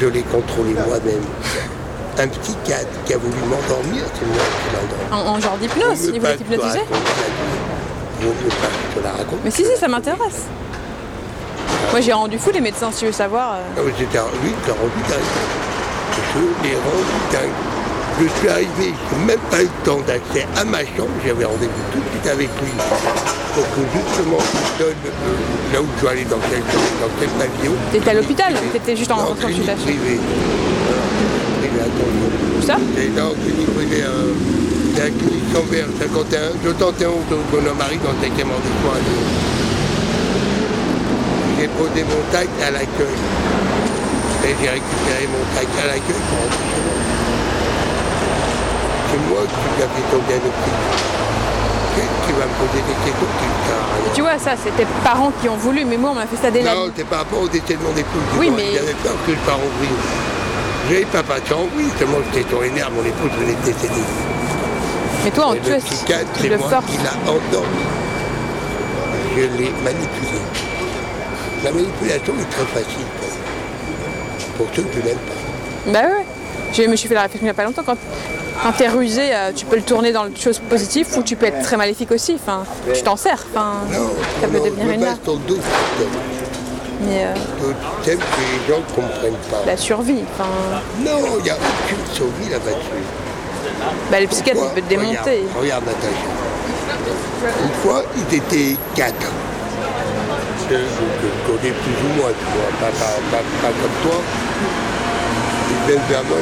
je 0.00 0.06
l'ai 0.06 0.22
contrôlé 0.22 0.74
moi-même. 0.74 1.22
Un 2.18 2.26
psychiatre 2.26 2.88
qui 3.06 3.14
a 3.14 3.18
voulu 3.18 3.38
m'endormir, 3.48 4.02
c'est 4.14 4.26
moi 4.26 4.42
qui 4.42 4.70
l'ai 4.72 4.78
endormi. 4.82 5.28
En, 5.30 5.36
en 5.36 5.40
genre 5.40 5.56
d'hypnose, 5.58 6.10
il 6.12 6.20
voulait 6.20 6.36
t'hypnotiser. 6.36 6.80
Vaut 8.20 8.34
mieux 8.42 8.48
pas 8.48 8.66
que 8.66 8.94
je 8.94 8.98
te 9.00 9.04
la 9.04 9.12
raconte. 9.12 9.38
Mais 9.44 9.50
si, 9.50 9.64
si, 9.64 9.76
ça 9.78 9.88
m'intéresse. 9.88 10.46
Moi, 11.92 12.00
j'ai 12.00 12.12
rendu 12.12 12.38
fou 12.38 12.50
les 12.52 12.60
médecins, 12.60 12.90
si 12.92 13.00
tu 13.00 13.06
veux 13.06 13.12
savoir. 13.12 13.54
euh. 13.54 13.58
Ah 13.76 13.80
oui, 13.84 13.92
c'était 13.98 14.18
lui 14.42 14.50
qui 14.50 14.68
l'a 14.68 14.74
rendu 14.74 15.00
dingue. 15.08 15.32
Je 16.34 16.68
l'ai 16.68 16.74
rendu 16.74 17.18
dingue. 17.32 17.56
Je 18.20 18.26
suis 18.40 18.48
arrivé, 18.48 18.68
je 19.12 19.18
n'ai 19.20 19.24
même 19.26 19.38
pas 19.48 19.62
eu 19.62 19.66
le 19.70 19.84
temps 19.84 20.00
d'accès 20.04 20.44
à 20.56 20.64
ma 20.64 20.80
chambre, 20.80 21.14
j'avais 21.24 21.44
rendez-vous 21.44 21.84
tout 21.92 21.98
de 22.00 22.08
suite 22.10 22.26
avec 22.26 22.48
lui 22.60 22.72
pour 23.54 23.62
que 23.62 23.80
justement 23.94 24.38
il 24.42 24.82
donne 24.82 24.94
euh, 25.06 25.72
là 25.72 25.80
où 25.80 25.86
je 25.96 26.00
dois 26.02 26.10
aller 26.10 26.24
dans 26.24 26.38
quel 26.50 26.58
dans 26.58 27.12
quel 27.20 27.28
pavillon. 27.28 27.74
T'étais 27.92 28.10
à 28.10 28.14
l'hôpital 28.14 28.54
t'étais 28.72 28.96
juste 28.96 29.12
en 29.12 29.18
consultation 29.40 29.84
privée. 29.84 30.18
Voilà. 30.18 31.02
Privée, 31.60 31.80
attention. 31.80 32.58
Où 32.58 32.62
ça? 32.66 32.76
Clinique 33.44 33.74
privée, 33.76 34.02
euh, 34.02 34.32
c'est 34.98 35.04
la 35.04 35.10
clinique 35.10 35.44
Chambert, 35.54 35.86
51, 36.00 36.58
je 36.64 36.70
71 36.74 37.30
de 37.30 37.36
Bonhomme-Marie 37.52 37.98
dans 38.02 38.10
le 38.10 38.18
5e 38.18 38.50
arrondissement 38.50 38.90
à 38.90 38.98
Lyon. 38.98 39.22
J'ai 41.58 41.68
posé 41.68 42.02
mon 42.02 42.18
tac 42.32 42.48
à 42.66 42.70
l'accueil. 42.72 43.18
Et 44.42 44.54
j'ai 44.58 44.70
récupéré 44.70 45.22
mon 45.30 45.44
tac 45.54 45.68
à 45.78 45.86
l'accueil 45.86 46.18
pour 46.26 46.38
rentrer 46.42 46.66
chez 46.66 46.82
moi. 46.82 46.98
C'est 49.06 49.22
moi 49.30 49.40
qui 49.46 49.60
fait 49.78 50.08
ton 50.10 50.20
diagnostic. 50.26 50.76
Qu'est-ce 51.94 52.18
qui 52.26 52.32
va 52.34 52.46
me 52.50 52.54
poser 52.58 52.82
des 52.82 52.98
questions? 53.06 53.30
Qui 53.38 54.14
Tu 54.14 54.20
vois, 54.22 54.38
ça, 54.38 54.52
c'est 54.58 54.74
tes 54.76 54.86
parents 55.04 55.32
qui 55.40 55.48
ont 55.48 55.56
voulu, 55.56 55.84
mais 55.84 55.96
moi, 55.96 56.10
on 56.10 56.14
m'a 56.14 56.26
fait 56.26 56.42
ça 56.42 56.50
dès 56.50 56.62
la 56.62 56.74
non, 56.74 56.90
c'est 56.96 57.06
par 57.06 57.20
rapport 57.20 57.42
au 57.42 57.48
décès 57.48 57.74
de 57.78 57.82
mon 57.86 57.94
épouse. 57.94 58.26
Oui, 58.38 58.50
mais- 58.50 58.74
J'avais 58.74 58.98
peur 58.98 59.14
que 59.26 59.30
je 59.30 59.42
pars 59.46 59.62
en 59.62 59.70
vrille. 59.78 59.98
J'avais 60.90 61.04
pas 61.06 61.22
en 61.54 61.66
vrille, 61.74 61.92
seulement 61.98 62.18
j'étais 62.32 62.48
sur 62.48 62.62
les 62.62 62.70
nerfs, 62.70 62.90
mon 62.90 63.04
épouse 63.06 63.30
venait 63.38 63.54
de 63.54 63.64
décéder. 63.66 64.37
Mais 65.24 65.30
toi, 65.30 65.54
tu 65.62 65.70
le 65.70 65.76
psychiatre, 65.78 66.26
tu 66.40 66.48
le 66.48 66.58
forces. 66.58 66.86
qui 66.86 66.96
l'a 66.98 67.12
endormi. 67.30 67.68
Je 69.36 69.40
l'ai 69.42 69.70
manipulé. 69.84 70.38
La 71.64 71.72
manipulation 71.72 72.34
est 72.40 72.50
très 72.50 72.66
facile 72.66 73.04
pour 74.56 74.66
ceux 74.74 74.82
qui 74.82 74.98
n'aiment 74.98 75.16
pas. 75.16 75.92
Bah 75.92 76.00
ouais. 76.08 76.24
Je 76.72 76.82
me 76.82 76.96
suis 76.96 77.08
fait 77.08 77.14
la 77.14 77.22
réflexion 77.22 77.42
il 77.42 77.46
n'y 77.46 77.50
a 77.50 77.54
pas 77.54 77.64
longtemps. 77.64 77.82
Quand, 77.84 77.96
quand 78.62 78.72
t'es 78.72 78.88
rusé, 78.88 79.34
euh, 79.34 79.52
tu 79.54 79.64
peux 79.66 79.76
le 79.76 79.82
tourner 79.82 80.12
dans 80.12 80.24
le 80.24 80.32
chose 80.36 80.58
positive 80.68 81.06
ou 81.16 81.22
tu 81.22 81.34
peux 81.36 81.46
être 81.46 81.62
très 81.62 81.76
maléfique 81.76 82.10
aussi. 82.12 82.34
Enfin, 82.34 82.64
tu 82.94 83.02
t'en 83.02 83.16
sers. 83.16 83.44
Enfin, 83.52 83.74
Non, 83.90 84.10
ça 84.40 84.46
peut 84.48 84.58
non, 84.58 84.64
devenir 84.64 84.90
une 84.90 85.00
me 85.00 85.06
arme. 85.06 85.18
Mais 87.00 87.24
euh, 87.24 87.34
que 88.04 88.10
les 88.10 88.16
gens 88.68 88.80
ne 88.80 88.94
comprennent 88.94 89.32
pas. 89.50 89.62
la 89.66 89.76
survie. 89.76 90.22
Enfin, 90.34 90.48
Non, 91.00 91.18
il 91.38 91.44
n'y 91.44 91.50
a 91.50 91.54
aucune 91.56 92.14
survie 92.14 92.50
là-dessus. 92.50 93.04
Bah, 94.10 94.20
le 94.20 94.26
psychiatre, 94.26 94.60
il 94.68 94.74
peut 94.74 94.80
te 94.82 94.88
démonter. 94.90 95.44
Regarde, 95.58 95.60
regarde 95.60 95.84
Natacha. 95.86 96.28
Une 97.64 97.74
fois, 97.82 98.02
ils 98.16 98.36
étaient 98.36 98.76
quatre. 98.94 99.30
Que 100.68 100.74
je 100.76 101.28
connais 101.48 101.72
plus 101.72 101.96
ou 102.04 102.20
moins, 102.20 102.28
tu 102.28 102.44
vois, 102.52 102.70
pas, 102.78 102.92
pas- 102.92 103.20
pas- 103.32 103.46
pas 103.62 103.72
comme 103.80 103.96
toi. 104.10 104.20
Vers 105.88 106.24
moi, 106.24 106.36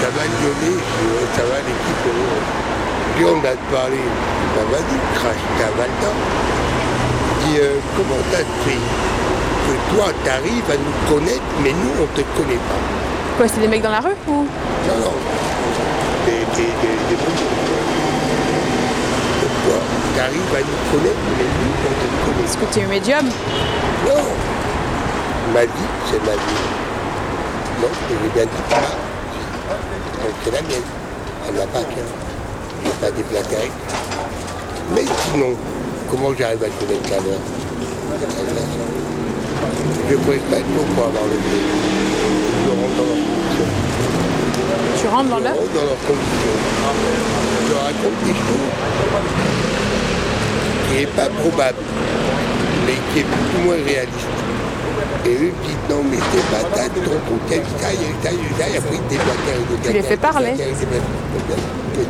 ça 0.00 0.06
va 0.08 0.22
je 0.24 0.48
Ouais, 0.48 1.28
ça 1.36 1.42
va 1.42 1.56
l'équipe. 1.58 2.06
euh. 2.08 3.14
Puis 3.14 3.24
on 3.26 3.38
a 3.40 3.52
parlé, 3.76 3.98
bah 4.56 4.62
vas-y, 4.72 4.96
crache 5.18 5.44
ta 5.58 5.66
Valda. 5.76 6.10
Je 7.42 7.46
dis, 7.46 7.58
euh, 7.60 7.76
comment 7.96 8.16
t'as 8.32 8.38
fait? 8.64 8.80
Que 9.66 9.94
toi, 9.94 10.06
t'arrives 10.24 10.70
à 10.70 10.76
nous 10.80 11.14
connaître, 11.14 11.42
mais 11.62 11.72
nous, 11.72 11.92
on 12.02 12.06
te 12.16 12.22
connaît 12.38 12.54
pas. 12.70 12.80
Quoi, 13.36 13.46
c'est 13.48 13.60
des 13.60 13.68
mecs 13.68 13.82
dans 13.82 13.90
la 13.90 14.00
rue 14.00 14.16
ou? 14.28 14.32
Non, 14.32 14.96
non. 15.04 15.12
Des, 16.60 16.66
des, 16.66 16.72
des. 17.08 17.16
Pourquoi 19.40 19.78
Tu 20.12 20.20
arrives 20.20 20.54
à 20.54 20.60
nous 20.60 20.80
connaître, 20.92 21.24
mais 21.38 21.48
nous, 21.56 21.72
on 21.86 21.92
te 21.96 22.06
connaît 22.26 22.44
Est-ce 22.44 22.58
que 22.58 22.66
tu 22.70 22.80
es 22.80 22.86
médium 22.86 23.26
pas. 23.26 24.10
Non. 24.10 24.22
Ma 25.54 25.62
vie, 25.62 25.90
c'est 26.10 26.18
ma 26.18 26.32
vie. 26.32 26.60
Non, 27.80 27.88
je 27.88 28.14
l'ai 28.14 28.28
bien 28.34 28.44
vie. 28.44 28.64
Donc 30.22 30.34
c'est 30.44 30.50
la 30.50 30.60
mienne. 30.60 30.88
Elle 31.48 31.54
m'appartient. 31.54 32.08
Je 32.82 32.88
n'ai 32.88 32.94
pas 33.00 33.10
déplacé 33.10 33.56
avec. 33.56 33.72
Mais 34.94 35.04
sinon, 35.32 35.56
comment 36.10 36.34
j'arrive 36.38 36.62
à 36.62 36.66
te 36.66 36.84
connaître 36.84 37.08
à 37.08 37.20
l'heure 37.24 37.40
Je 40.10 40.14
ne 40.14 40.18
pourrais 40.18 40.36
pas 40.36 40.56
être 40.58 40.66
pour 40.94 41.04
avoir 41.06 41.24
le. 41.24 41.36
Je 41.40 42.68
rentre 42.68 42.96
dans 42.96 43.06
leur 43.06 43.16
fonction. 43.16 43.79
Tu 45.00 45.06
rentres 45.08 45.30
dans. 45.30 45.38
Je 45.38 45.42
leur 47.72 47.82
raconte 47.84 48.18
des 48.24 48.32
choses 48.32 48.70
qui 50.88 50.94
n'est 51.00 51.06
pas 51.06 51.28
probable, 51.40 51.78
mais 52.86 52.96
qui 53.12 53.20
est 53.20 53.24
ou 53.24 53.64
moins 53.64 53.76
réaliste. 53.76 54.28
Et 55.24 55.34
eux 55.34 55.52
me 55.52 55.66
disent 55.66 55.86
non 55.88 56.02
mais 56.10 56.18
c'est 56.32 56.46
pas 56.50 56.64
ta 56.76 56.88
ton 56.88 57.00
contexte, 57.28 57.70
ça 57.80 57.92
y 57.92 57.94
est, 57.94 58.16
ça 58.22 58.30
est, 58.30 58.34
ça 58.58 58.78
après 58.78 58.98
ils 59.10 59.86
Tu 59.86 59.92
les 59.92 60.02
fais 60.02 60.16
parler. 60.16 60.54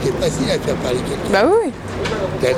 C'est 0.02 0.14
facile 0.20 0.50
à 0.50 0.58
faire 0.58 0.76
parler 0.76 0.98
quelqu'un. 0.98 1.30
Bah 1.32 1.44
oui. 1.46 1.72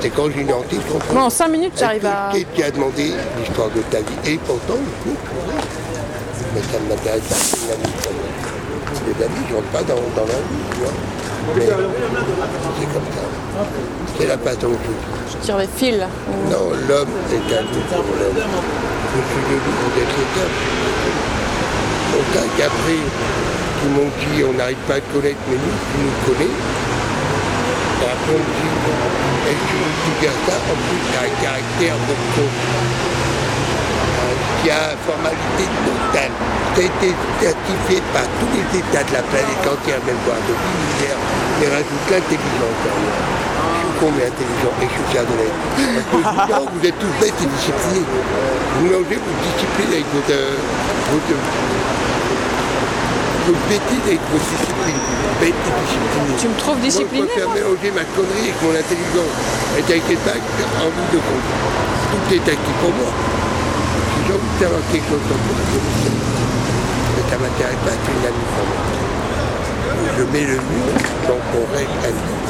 C'est 0.00 0.10
quand 0.10 0.30
j'ai 0.34 0.42
une 0.42 0.52
hantise, 0.52 0.80
je 1.12 1.16
en 1.18 1.30
5 1.30 1.48
minutes, 1.48 1.72
j'arrive 1.78 2.06
à. 2.06 2.30
Qui 2.54 2.62
a 2.62 2.70
demandé 2.70 3.12
l'histoire 3.38 3.68
de 3.68 3.80
ta 3.90 3.98
vie? 3.98 4.32
Et 4.32 4.38
pourtant, 4.38 4.78
Mais 6.54 6.60
ça 6.60 6.78
ne 6.78 6.88
m'intéresse 6.88 7.22
pas, 7.28 8.51
Les 9.06 9.24
amis, 9.24 9.42
je 9.48 9.52
ne 9.52 9.56
rentre 9.56 9.68
pas 9.68 9.82
dans, 9.82 10.02
dans 10.14 10.26
la 10.26 10.38
vie, 10.38 10.64
tu 10.70 10.78
vois. 10.78 10.92
Mais 11.56 11.66
c'est 11.66 12.86
comme 12.92 13.08
ça. 13.10 13.24
C'est 14.18 14.26
la 14.28 14.38
façon 14.38 14.70
que 14.70 14.92
je 15.30 15.36
tire 15.44 15.58
des 15.58 15.68
fils. 15.76 15.98
Non, 16.50 16.70
l'homme 16.88 17.08
est 17.32 17.54
un 17.54 17.62
tout 17.64 17.84
problème. 17.90 18.36
Je 18.36 19.20
suis 19.28 19.42
loup 19.50 19.90
d'être 19.96 20.18
l'homme. 20.36 20.56
Donc 22.12 22.26
tout 23.82 23.88
le 23.88 23.94
monde 23.94 24.12
dit 24.20 24.44
on 24.44 24.52
n'arrive 24.56 24.76
pas 24.86 24.94
à 24.94 25.00
te 25.00 25.12
connaître, 25.12 25.42
mais 25.48 25.56
nous, 25.56 25.76
tu 25.90 25.98
nous 25.98 26.14
connais. 26.34 26.50
Et 26.52 28.04
après, 28.04 28.30
on 28.30 28.38
me 28.38 28.38
dit 28.38 28.70
est-ce 29.48 29.58
que 29.58 29.66
tu 29.66 29.74
veux 29.82 30.20
dire 30.20 30.36
ça 30.46 30.54
En 30.54 30.76
plus, 30.78 31.00
tu 31.10 31.18
as 31.18 31.24
un 31.26 31.34
caractère 31.42 31.96
de 32.06 32.14
con. 32.36 32.48
qui 34.62 34.70
a 34.70 34.94
formalité 35.04 35.64
totale. 35.84 36.30
Ça 36.72 36.80
a 36.80 36.88
été 36.88 37.12
certifié 37.36 38.00
par 38.16 38.24
tous 38.40 38.48
les 38.56 38.64
États 38.80 39.04
de 39.04 39.12
la 39.12 39.20
planète 39.28 39.60
entière, 39.60 40.00
même 40.08 40.16
voire 40.24 40.40
de 40.48 40.56
l'univers, 40.56 41.20
mais 41.60 41.68
rajoute 41.68 42.06
l'intelligence 42.08 42.76
derrière. 42.80 43.20
Je 43.20 43.76
suis 43.76 43.92
con 44.00 44.08
mais 44.16 44.24
intelligent 44.24 44.72
et 44.80 44.88
je 44.88 44.94
suis 44.96 45.06
fier 45.12 45.24
de 45.28 45.34
l'être. 45.36 45.60
Parce 45.68 45.76
que 45.76 46.16
je 46.16 46.32
dis, 46.32 46.48
non, 46.48 46.64
vous 46.72 46.80
êtes 46.88 46.96
tous 46.96 47.12
bêtes 47.20 47.36
et 47.44 47.50
disciplinés. 47.52 48.08
Vous 48.08 48.82
mélangez 48.88 49.20
vos 49.20 49.36
disciplines 49.44 49.92
avec 50.00 50.08
votre, 50.16 50.32
votre, 51.12 51.36
votre 53.44 53.64
bêtise 53.68 54.04
avec 54.08 54.22
votre 54.32 54.48
discipline. 54.48 55.00
Bête 55.44 55.52
et 55.52 55.74
disciplinée. 55.76 56.36
Tu 56.40 56.48
me 56.48 56.56
trouves 56.56 56.80
discipliné 56.80 57.20
Moi, 57.20 57.28
je 57.28 57.36
préfère 57.36 57.52
mélanger 57.52 57.90
ma 57.92 58.04
connerie 58.16 58.48
avec 58.48 58.58
mon 58.64 58.72
intelligence. 58.72 59.36
Et 59.76 59.84
t'inquiète 59.84 60.24
pas, 60.24 60.40
en 60.40 60.88
bout 60.88 61.08
de 61.12 61.20
compte, 61.20 61.48
tout 62.16 62.24
est 62.32 62.46
acquis 62.48 62.76
pour 62.80 62.96
moi. 62.96 63.12
Si 63.12 64.18
j'ai 64.24 64.32
envie 64.32 64.52
de 64.56 64.56
savoir 64.56 64.80
quelque 64.88 65.04
chose 65.12 65.20
je 65.20 65.36
le 65.36 65.92
sais. 66.00 66.16
Mais 66.16 66.61
ça 67.32 67.38
ne 67.38 67.44
m'intéresse 67.48 67.80
pas, 67.80 67.96
c'est 67.96 68.12
une 68.12 68.26
amie 68.28 68.48
pour 68.52 68.66
moi. 68.68 68.76
Je 70.18 70.24
mets 70.36 70.44
le 70.52 70.60
mur, 70.68 70.92
donc 71.24 71.40
on 71.56 71.64
reste, 71.72 71.88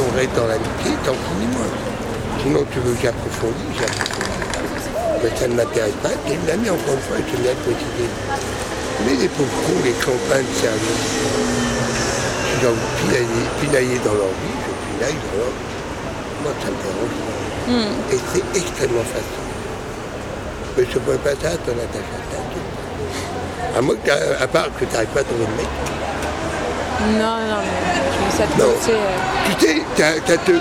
on 0.02 0.10
reste 0.18 0.34
dans 0.34 0.48
l'amitié, 0.50 0.90
tant 1.06 1.14
pis 1.14 1.46
moi. 1.54 1.70
Sinon 2.42 2.66
tu 2.66 2.80
veux 2.82 2.90
que 2.98 3.02
j'approfondis, 3.06 3.70
j'approfondis. 3.78 4.42
Mais 5.22 5.30
ça 5.38 5.46
ne 5.46 5.54
m'intéresse 5.54 5.94
pas, 6.02 6.10
c'est 6.26 6.34
une 6.34 6.50
amie 6.50 6.70
encore 6.70 6.98
une 6.98 7.06
fois, 7.06 7.14
je 7.22 7.36
bien 7.38 7.54
le 7.54 7.62
préciser. 7.62 8.10
Mais 9.06 9.14
les 9.22 9.30
pauvres 9.30 9.54
cons, 9.62 9.82
les 9.86 9.94
campagnes 10.02 10.50
de 10.50 10.58
service, 10.58 11.06
de 12.58 12.68
pinailler, 12.98 13.44
pinailler 13.62 13.98
dans 14.02 14.18
leur 14.18 14.34
vie, 14.34 14.58
je 14.66 14.72
pinaille 14.82 15.18
dans 15.30 15.46
leur 15.46 15.52
vie. 15.62 15.70
Moi, 16.42 16.52
ça 16.58 16.74
me 16.74 16.78
dérange 16.82 17.18
pas. 17.22 17.38
Et 18.10 18.18
c'est 18.34 18.58
extrêmement 18.58 19.06
facile. 19.14 19.46
Mais 20.74 20.84
je 20.90 20.98
ne 20.98 21.04
pourrais 21.06 21.22
pas 21.22 21.38
ça 21.38 21.54
ton 21.62 21.70
attache 21.70 22.10
à 22.18 22.34
pas. 22.34 22.71
À 23.76 23.80
moins 23.80 23.94
que 23.96 24.06
t'as- 24.08 24.42
à 24.44 24.46
part 24.46 24.66
que 24.78 24.84
tu 24.84 24.92
n'arrives 24.92 25.08
pas 25.08 25.20
à 25.20 25.24
trouver 25.24 25.46
le 25.50 25.56
mec. 25.56 25.66
Non, 27.18 27.36
non, 27.50 27.60
mais 27.62 28.30
je 28.30 28.36
côté. 28.62 28.92
euh, 28.92 29.56
Tu 29.58 29.66
sais, 29.66 29.82
t'as, 29.96 30.12
t'as 30.26 30.36
te... 30.38 30.52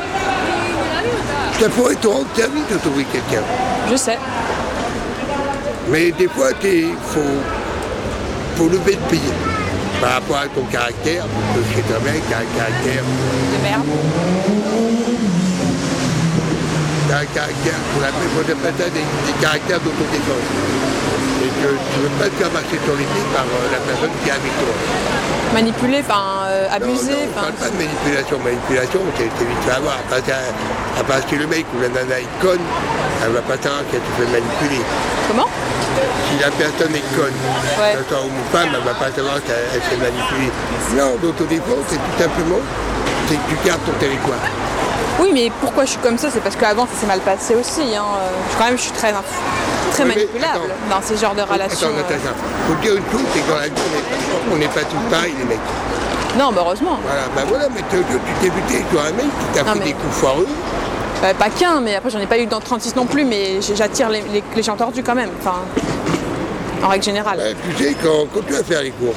ça 1.60 1.70
pourrait 1.70 1.96
te 1.96 2.08
rendre 2.08 2.26
service 2.36 2.64
de 2.72 2.78
trouver 2.78 3.04
quelqu'un. 3.06 3.44
Je 3.92 3.96
sais. 3.96 4.18
Mais 5.90 6.12
des 6.12 6.28
fois, 6.30 6.50
il 6.64 6.94
faut, 7.14 7.20
faut 8.58 8.70
lever 8.70 8.94
le 9.02 9.08
pied. 9.10 9.20
Par 10.02 10.14
rapport 10.14 10.38
à 10.38 10.48
ton 10.48 10.64
caractère, 10.72 11.26
parce 11.54 11.68
que 11.76 11.82
bien 12.04 12.14
que 12.14 12.26
t'as 12.32 12.38
un 12.38 12.58
caractère, 12.58 13.04
De 13.04 13.64
merde. 13.64 13.86
t'as 17.08 17.18
un 17.18 17.26
caractère, 17.26 17.74
on 17.96 18.02
appelle, 18.02 18.32
moi 18.34 18.44
j'appelle 18.48 18.74
ça 18.80 18.86
des, 18.90 19.00
des 19.32 19.40
caractères 19.40 19.80
d'autodéfense. 19.80 20.91
Que 21.62 21.68
tu 21.70 22.00
ne 22.00 22.04
veux 22.10 22.16
pas 22.18 22.26
te 22.26 22.36
faire 22.42 22.50
marcher 22.58 22.80
sur 22.82 22.96
les 22.98 23.06
pieds 23.06 23.28
par 23.38 23.46
euh, 23.46 23.70
la 23.70 23.78
personne 23.86 24.10
qui 24.24 24.30
est 24.30 24.34
avec 24.34 24.54
toi. 24.58 24.74
Manipuler, 25.54 26.02
enfin, 26.02 26.50
euh, 26.50 26.66
Non, 26.66 26.74
abuser. 26.74 27.12
non, 27.14 27.22
on 27.22 27.30
enfin, 27.30 27.42
parle 27.54 27.54
pas 27.62 27.70
de 27.70 27.78
manipulation. 27.86 28.36
Manipulation, 28.42 29.02
c'est 29.14 29.30
vite 29.30 29.62
fait 29.62 29.76
avoir. 29.78 29.98
À 30.02 30.18
part, 30.18 30.42
à 30.98 31.04
part 31.06 31.22
si 31.30 31.36
le 31.38 31.46
mec 31.46 31.66
ou 31.78 31.82
la 31.86 31.90
nana 31.94 32.18
est 32.18 32.34
conne, 32.42 32.66
elle 33.22 33.34
va 33.38 33.46
pas 33.46 33.62
savoir 33.62 33.86
qu'elle 33.94 34.02
se 34.02 34.14
fait 34.18 34.32
manipuler. 34.34 34.82
Comment? 35.30 35.46
Si 35.46 36.34
la 36.42 36.50
personne 36.50 36.96
est 36.98 37.10
conne, 37.14 37.38
Ouais. 37.78 37.94
homme 38.10 38.34
ou 38.34 38.44
femme, 38.50 38.70
elle 38.74 38.82
va 38.82 38.98
pas 38.98 39.12
savoir 39.14 39.38
qu'elle 39.46 39.62
elle 39.70 39.84
se 39.86 39.90
fait 39.94 40.02
manipuler. 40.02 40.50
Non, 40.98 41.14
l'autodéfense, 41.22 41.86
c'est 41.94 42.02
tout 42.02 42.18
simplement, 42.18 42.64
c'est 43.30 43.38
que 43.38 43.46
tu 43.54 43.58
gardes 43.68 43.86
ton 43.86 43.94
territoire. 44.02 44.42
Oui, 45.22 45.30
mais 45.32 45.52
pourquoi 45.62 45.86
je 45.86 45.92
suis 45.94 46.02
comme 46.02 46.18
ça? 46.18 46.30
C'est 46.34 46.42
parce 46.42 46.56
qu'avant, 46.56 46.88
ça 46.90 46.98
s'est 47.00 47.06
mal 47.06 47.20
passé 47.22 47.54
aussi. 47.54 47.86
Hein. 47.94 48.18
je- 48.50 48.58
Quand 48.58 48.66
même, 48.66 48.78
je 48.78 48.90
suis 48.90 48.98
très, 48.98 49.14
très 50.02 50.10
mais 50.10 50.16
manipulable 50.16 50.66
attends. 50.72 50.90
dans 50.96 51.02
ces 51.08 51.18
genres 51.18 51.36
de 51.36 51.42
relations. 51.42 51.88
Attends, 51.88 51.98
euh. 51.98 52.02
Natacha, 52.02 52.34
faut 52.68 52.74
te 52.76 52.82
dire 52.82 52.96
une 52.96 53.08
chose, 53.12 53.28
c'est 53.34 53.42
que 53.42 53.50
dans 53.52 53.58
la 53.58 53.68
vie, 53.68 53.74
on 53.78 53.98
est- 53.98 54.54
on 54.56 54.58
n'est 54.58 54.68
pas 54.74 54.82
tous 54.82 55.04
pareils, 55.10 55.34
les 55.38 55.46
mecs. 55.46 55.68
Non, 56.38 56.52
bah 56.52 56.62
heureusement. 56.66 56.98
Voilà, 57.06 57.24
ben 57.36 57.44
voilà, 57.48 57.68
mais 57.74 57.82
tu 57.90 57.98
t'es 58.42 58.50
buté 58.50 58.86
sur 58.90 59.02
un 59.02 59.12
mec 59.12 59.26
qui 59.26 59.58
t'a 59.60 59.66
fait 59.66 59.80
mais- 59.80 59.86
des 59.86 59.94
coups 59.94 60.16
foireux. 60.16 60.48
Euh, 61.24 61.34
pas 61.36 61.50
qu'un, 61.50 61.82
mais 61.82 61.96
après, 61.96 62.10
j'en 62.10 62.20
ai 62.20 62.26
pas 62.26 62.40
eu 62.40 62.46
dans 62.48 62.60
36 62.62 62.96
non 62.96 63.06
plus, 63.06 63.26
mais 63.26 63.60
j'attire 63.62 64.10
les, 64.10 64.22
les, 64.34 64.44
les 64.56 64.64
gens 64.64 64.76
tordus 64.76 65.04
quand 65.04 65.14
même. 65.14 65.30
Enfin, 65.40 65.56
en 66.84 66.88
règle 66.88 67.04
générale. 67.04 67.38
Ben, 67.38 67.56
tu 67.78 67.84
sais, 67.84 67.96
quand, 68.02 68.26
quand 68.34 68.42
tu 68.48 68.54
vas 68.54 68.64
faire 68.64 68.82
les 68.82 68.92
courses, 68.92 69.16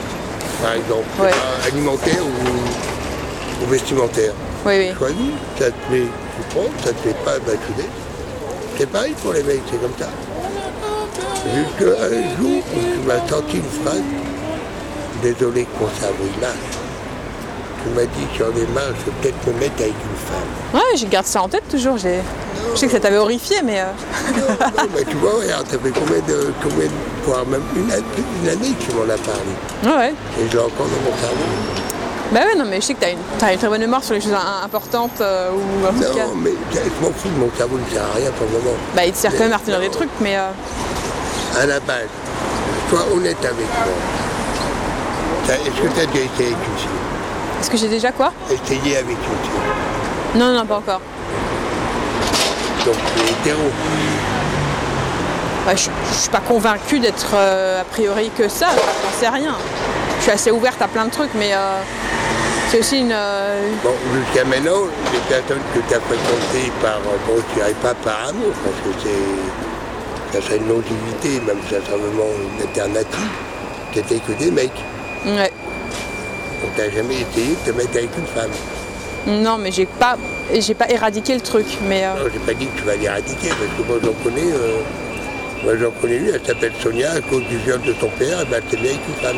par 0.62 0.72
exemple, 0.74 1.04
Ouais. 1.20 1.30
euh, 1.30 1.68
alimentaires 1.68 2.22
ou, 2.22 3.64
ou 3.64 3.68
vestimentaires, 3.70 4.32
Oui, 4.66 4.74
oui. 4.78 4.90
choisis, 4.98 5.16
ça 5.58 5.66
te 5.66 5.88
plaît, 5.88 6.02
tu 6.36 6.42
prends, 6.54 6.68
ça 6.84 6.90
te 6.92 6.98
plaît 7.02 7.16
pas, 7.24 7.38
ben 7.46 7.56
tu 7.66 7.72
laisses. 7.80 7.86
C'est 8.76 8.90
pareil 8.90 9.14
pour 9.22 9.32
les 9.32 9.42
mecs, 9.44 9.62
c'est 9.70 9.80
comme 9.80 9.94
ça. 9.98 10.08
Jusqu'à 11.54 12.04
un 12.04 12.42
jour 12.42 12.62
tu 12.72 13.06
m'as 13.06 13.28
sorti 13.28 13.56
une 13.58 13.82
phrase, 13.84 14.00
désolé 15.22 15.66
qu'on 15.78 15.88
cerveau 16.00 16.24
il 16.34 16.40
marche. 16.40 16.56
Tu 17.82 17.90
m'as 17.90 18.02
dit 18.06 18.26
j'en 18.38 18.46
ai 18.46 18.66
marre, 18.72 18.94
je 18.98 19.10
vais 19.10 19.16
peut-être 19.20 19.46
me 19.46 19.60
mettre 19.60 19.74
avec 19.80 19.92
une 19.92 20.16
femme. 20.26 20.80
Ouais, 20.80 20.96
je 20.96 21.06
garde 21.06 21.26
ça 21.26 21.42
en 21.42 21.48
tête 21.48 21.68
toujours. 21.68 21.98
j'ai- 21.98 22.20
Je 22.74 22.78
sais 22.78 22.86
que 22.86 22.92
ça 22.92 23.00
t'avait 23.00 23.18
horrifié, 23.18 23.56
mais 23.62 23.80
euh, 23.80 23.84
Non, 24.36 24.54
non, 24.58 24.88
mais 24.96 25.04
tu 25.04 25.16
vois, 25.16 25.32
regarde, 25.40 25.66
ça 25.70 25.78
fait 25.78 25.90
combien 25.90 26.18
de, 26.26 26.52
combien 26.62 26.86
de- 26.86 27.24
voire 27.26 27.44
même 27.46 27.62
une, 27.76 27.92
année- 27.92 28.02
une 28.42 28.48
année 28.48 28.70
que 28.74 28.84
tu 28.84 28.92
m'en 28.96 29.02
as 29.04 29.18
parlé. 29.18 29.98
ouais. 30.08 30.14
Et 30.40 30.48
je 30.48 30.52
l'ai 30.56 30.62
encore 30.62 30.86
dans 30.86 31.10
mon 31.10 31.16
cerveau. 31.20 31.44
Bah 32.32 32.40
ouais, 32.40 32.58
non, 32.58 32.64
mais 32.68 32.80
je 32.80 32.86
sais 32.86 32.94
que 32.94 33.00
t'as 33.00 33.10
une, 33.12 33.18
t'as 33.38 33.52
une 33.52 33.58
très 33.58 33.68
bonne 33.68 33.80
mémoire 33.82 34.02
sur 34.02 34.14
les 34.14 34.20
choses 34.20 34.32
im- 34.32 34.64
importantes 34.64 35.20
euh, 35.20 35.50
ou 35.52 36.00
cas. 36.00 36.24
Non, 36.26 36.34
mais 36.36 36.52
je 36.72 36.78
m'en 37.04 37.12
fous, 37.12 37.28
mon 37.38 37.50
cerveau 37.56 37.76
ne 37.78 37.94
sert 37.94 38.02
à 38.02 38.16
rien 38.16 38.30
pour 38.32 38.46
le 38.46 38.52
moment. 38.58 38.76
Bah, 38.96 39.04
il 39.04 39.12
te 39.12 39.18
sert 39.18 39.30
quand 39.36 39.44
même 39.44 39.52
à 39.52 39.58
retenir 39.58 39.78
des 39.78 39.90
trucs, 39.90 40.08
mais 40.20 40.36
euh, 40.36 40.48
À 41.56 41.66
la 41.66 41.78
base, 41.80 42.08
sois 42.90 43.04
honnête 43.14 43.38
avec 43.44 43.54
moi. 43.56 43.94
Est-ce 45.48 45.70
que 45.80 45.94
tu 45.94 46.00
as 46.00 46.06
déjà 46.06 46.24
essayé 46.24 46.48
avec 46.48 46.58
fille? 46.76 46.88
Est-ce 47.60 47.70
que 47.70 47.76
j'ai 47.76 47.88
déjà 47.88 48.12
quoi? 48.12 48.32
Essayé 48.50 48.96
avec 48.96 49.16
fille. 49.16 49.50
Non, 50.34 50.52
non, 50.52 50.66
pas 50.66 50.78
encore. 50.78 51.00
Donc 52.84 52.94
tu 53.16 53.22
es 53.22 53.30
hétéro. 53.30 53.62
Ouais, 55.66 55.76
je, 55.76 55.88
je 56.10 56.14
suis 56.18 56.28
pas 56.30 56.40
convaincue 56.40 56.98
d'être 56.98 57.30
euh, 57.34 57.80
a 57.80 57.84
priori 57.84 58.30
que 58.36 58.48
ça, 58.48 58.66
j'en 58.74 59.18
sais 59.20 59.28
rien. 59.28 59.54
Je 60.18 60.22
suis 60.24 60.32
assez 60.32 60.50
ouverte 60.50 60.80
à 60.82 60.88
plein 60.88 61.04
de 61.06 61.10
trucs, 61.10 61.32
mais 61.34 61.54
euh, 61.54 61.80
c'est 62.70 62.80
aussi 62.80 62.98
une. 63.00 63.12
euh, 63.12 63.70
Bon, 63.82 63.92
jusqu'à 64.12 64.44
maintenant, 64.44 64.82
les 65.12 65.18
personnes 65.20 65.62
que 65.72 65.78
tu 65.88 65.94
as 65.94 66.00
fréquentées 66.00 66.72
par, 66.82 66.98
bon, 67.26 67.40
je 67.50 67.54
dirais 67.60 67.74
pas 67.80 67.94
par 67.94 68.28
amour, 68.28 68.52
parce 68.64 68.76
que 68.76 69.02
c'est, 69.02 69.63
ça 70.34 70.42
serait 70.42 70.56
une 70.56 70.68
longévité, 70.68 71.40
même 71.46 71.56
si 71.68 71.74
ça 71.74 71.80
serait 71.86 71.96
vraiment 71.98 72.28
une 72.56 72.62
alternative, 72.62 73.30
c'était 73.94 74.16
que 74.16 74.32
des 74.32 74.50
mecs. 74.50 74.70
ouais. 75.26 75.50
Donc 76.62 76.74
tu 76.74 76.80
n'as 76.80 76.90
jamais 76.90 77.14
essayé 77.14 77.54
de 77.64 77.70
te 77.70 77.76
mettre 77.76 77.90
avec 77.96 78.10
une 78.18 78.26
femme. 78.26 78.50
Non, 79.26 79.58
mais 79.58 79.70
j'ai 79.70 79.86
pas, 79.86 80.16
j'ai 80.52 80.74
pas 80.74 80.88
éradiqué 80.90 81.34
le 81.34 81.40
truc, 81.40 81.66
mais 81.88 82.04
euh, 82.04 82.24
Non, 82.24 82.30
j'ai 82.32 82.38
pas 82.40 82.54
dit 82.54 82.66
que 82.66 82.78
tu 82.78 82.84
vas 82.84 82.96
l'éradiquer, 82.96 83.48
parce 83.48 83.60
que 83.78 83.82
moi 83.86 83.98
j'en 84.02 84.12
connais, 84.24 84.52
euh, 84.52 84.80
moi 85.62 85.74
j'en 85.80 85.90
connais 86.00 86.16
une, 86.16 86.28
elle 86.28 86.44
s'appelle 86.44 86.72
Sonia, 86.82 87.12
à 87.12 87.20
cause 87.20 87.42
du 87.44 87.56
viol 87.58 87.80
de 87.82 87.94
son 88.00 88.08
père, 88.08 88.40
et 88.40 88.44
ben, 88.46 88.60
s'est 88.70 88.76
mise 88.78 88.90
avec 88.90 89.00
une 89.08 89.22
femme. 89.22 89.36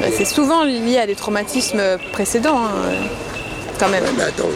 Bah, 0.00 0.06
c'est 0.16 0.24
souvent 0.24 0.64
lié 0.64 0.98
à 0.98 1.06
des 1.06 1.14
traumatismes 1.14 1.82
précédents, 2.12 2.58
hein, 2.58 2.70
euh, 2.86 2.94
quand 3.78 3.88
même. 3.88 4.02
Ouais, 4.04 4.10
mais 4.16 4.24
attends, 4.24 4.48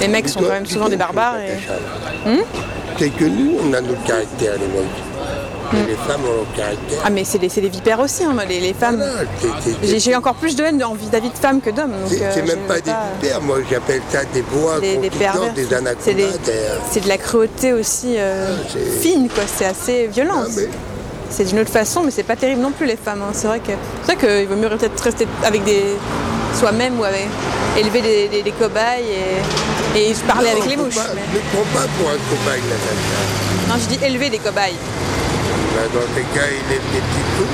Les 0.00 0.08
mecs 0.08 0.28
sont 0.28 0.40
quand 0.40 0.48
même 0.48 0.66
souvent 0.66 0.88
des 0.88 0.96
barbares. 0.96 1.40
Et... 1.40 1.50
Natacha. 1.50 1.74
C'est 2.98 3.10
que 3.10 3.24
nous, 3.24 3.56
on 3.62 3.72
a 3.72 3.80
notre 3.80 4.02
caractère, 4.04 4.52
les 4.54 4.66
mecs. 4.68 5.88
Les 5.88 5.94
femmes 5.94 6.20
ont 6.22 6.36
leur 6.36 6.52
caractère. 6.56 6.98
Ah, 7.04 7.10
mais 7.10 7.24
c'est 7.24 7.38
des, 7.38 7.48
c'est 7.48 7.60
des 7.60 7.68
vipères 7.68 7.98
aussi, 7.98 8.22
hein, 8.22 8.32
les, 8.48 8.60
les 8.60 8.74
femmes. 8.74 8.96
Voilà, 8.96 9.24
J'ai 9.82 9.98
j'ai 9.98 10.14
encore 10.14 10.34
plus 10.36 10.54
de 10.54 10.62
haine 10.62 10.80
vis-à-vis 10.94 11.30
de 11.30 11.38
femmes 11.38 11.60
que 11.60 11.70
d'hommes. 11.70 11.90
donc, 11.90 12.10
C'est 12.10 12.22
euh, 12.22 12.30
c'est 12.32 12.42
même 12.46 12.60
pas 12.68 12.80
des 12.80 12.92
vipères, 13.20 13.40
moi 13.40 13.56
j'appelle 13.68 14.00
ça 14.12 14.20
des 14.32 14.42
bois 14.42 14.78
des, 14.78 14.96
des 14.98 15.08
conquistants, 15.08 15.18
pervers. 15.32 15.54
des 15.54 15.64
C'est 15.64 15.74
anacondas. 15.74 16.04
des- 16.12 16.14
des- 16.14 16.52
c'est 16.92 17.00
de 17.02 17.08
la 17.08 17.18
cruauté 17.18 17.72
aussi 17.72 18.14
euh, 18.18 18.54
Ah, 18.56 18.78
fine, 19.00 19.28
quoi. 19.28 19.42
C'est 19.52 19.64
assez 19.64 20.06
violent. 20.06 20.42
Ah, 20.44 20.48
mais- 20.56 20.68
C'est 21.30 21.44
d'une 21.44 21.58
autre 21.58 21.70
façon, 21.72 22.02
mais 22.04 22.12
c'est 22.12 22.22
pas 22.22 22.36
terrible 22.36 22.60
non 22.60 22.70
plus 22.70 22.86
les 22.86 22.96
femmes. 22.96 23.22
hein. 23.22 23.32
C'est 23.32 23.48
vrai 23.48 23.58
que 23.58 23.72
c'est 24.06 24.14
vrai 24.14 24.38
qu'il 24.38 24.46
vaut 24.46 24.54
mieux 24.60 24.68
peut-être 24.68 25.00
rester 25.02 25.26
avec 25.44 25.64
des 25.64 25.82
soi-même 26.54 26.98
ou 27.00 27.04
avec 27.04 27.28
élever 27.76 28.00
des, 28.02 28.28
des- 28.28 28.42
des 28.42 28.52
cobayes 28.52 29.04
et, 29.94 29.98
et 30.10 30.14
parler 30.26 30.50
Non, 30.50 30.56
avec 30.60 30.70
les 30.70 30.76
mouches. 30.76 30.94
pas- 30.94 31.14
mais- 31.14 31.22
Ne 31.34 31.40
prends 31.52 31.80
pas 31.80 31.86
pour 31.98 32.08
un 32.10 32.18
cobaye, 32.30 32.62
Natacha. 32.62 33.68
Non, 33.68 33.74
je 33.80 33.96
dis 33.96 34.04
élever 34.04 34.30
des 34.30 34.38
cobayes. 34.38 34.74
Là, 35.76 35.82
Dans 35.92 36.06
ces 36.14 36.22
cas, 36.38 36.46
il 36.50 36.72
est 36.72 36.78
des 36.78 37.00
petits 37.00 37.26
trous. 37.36 37.46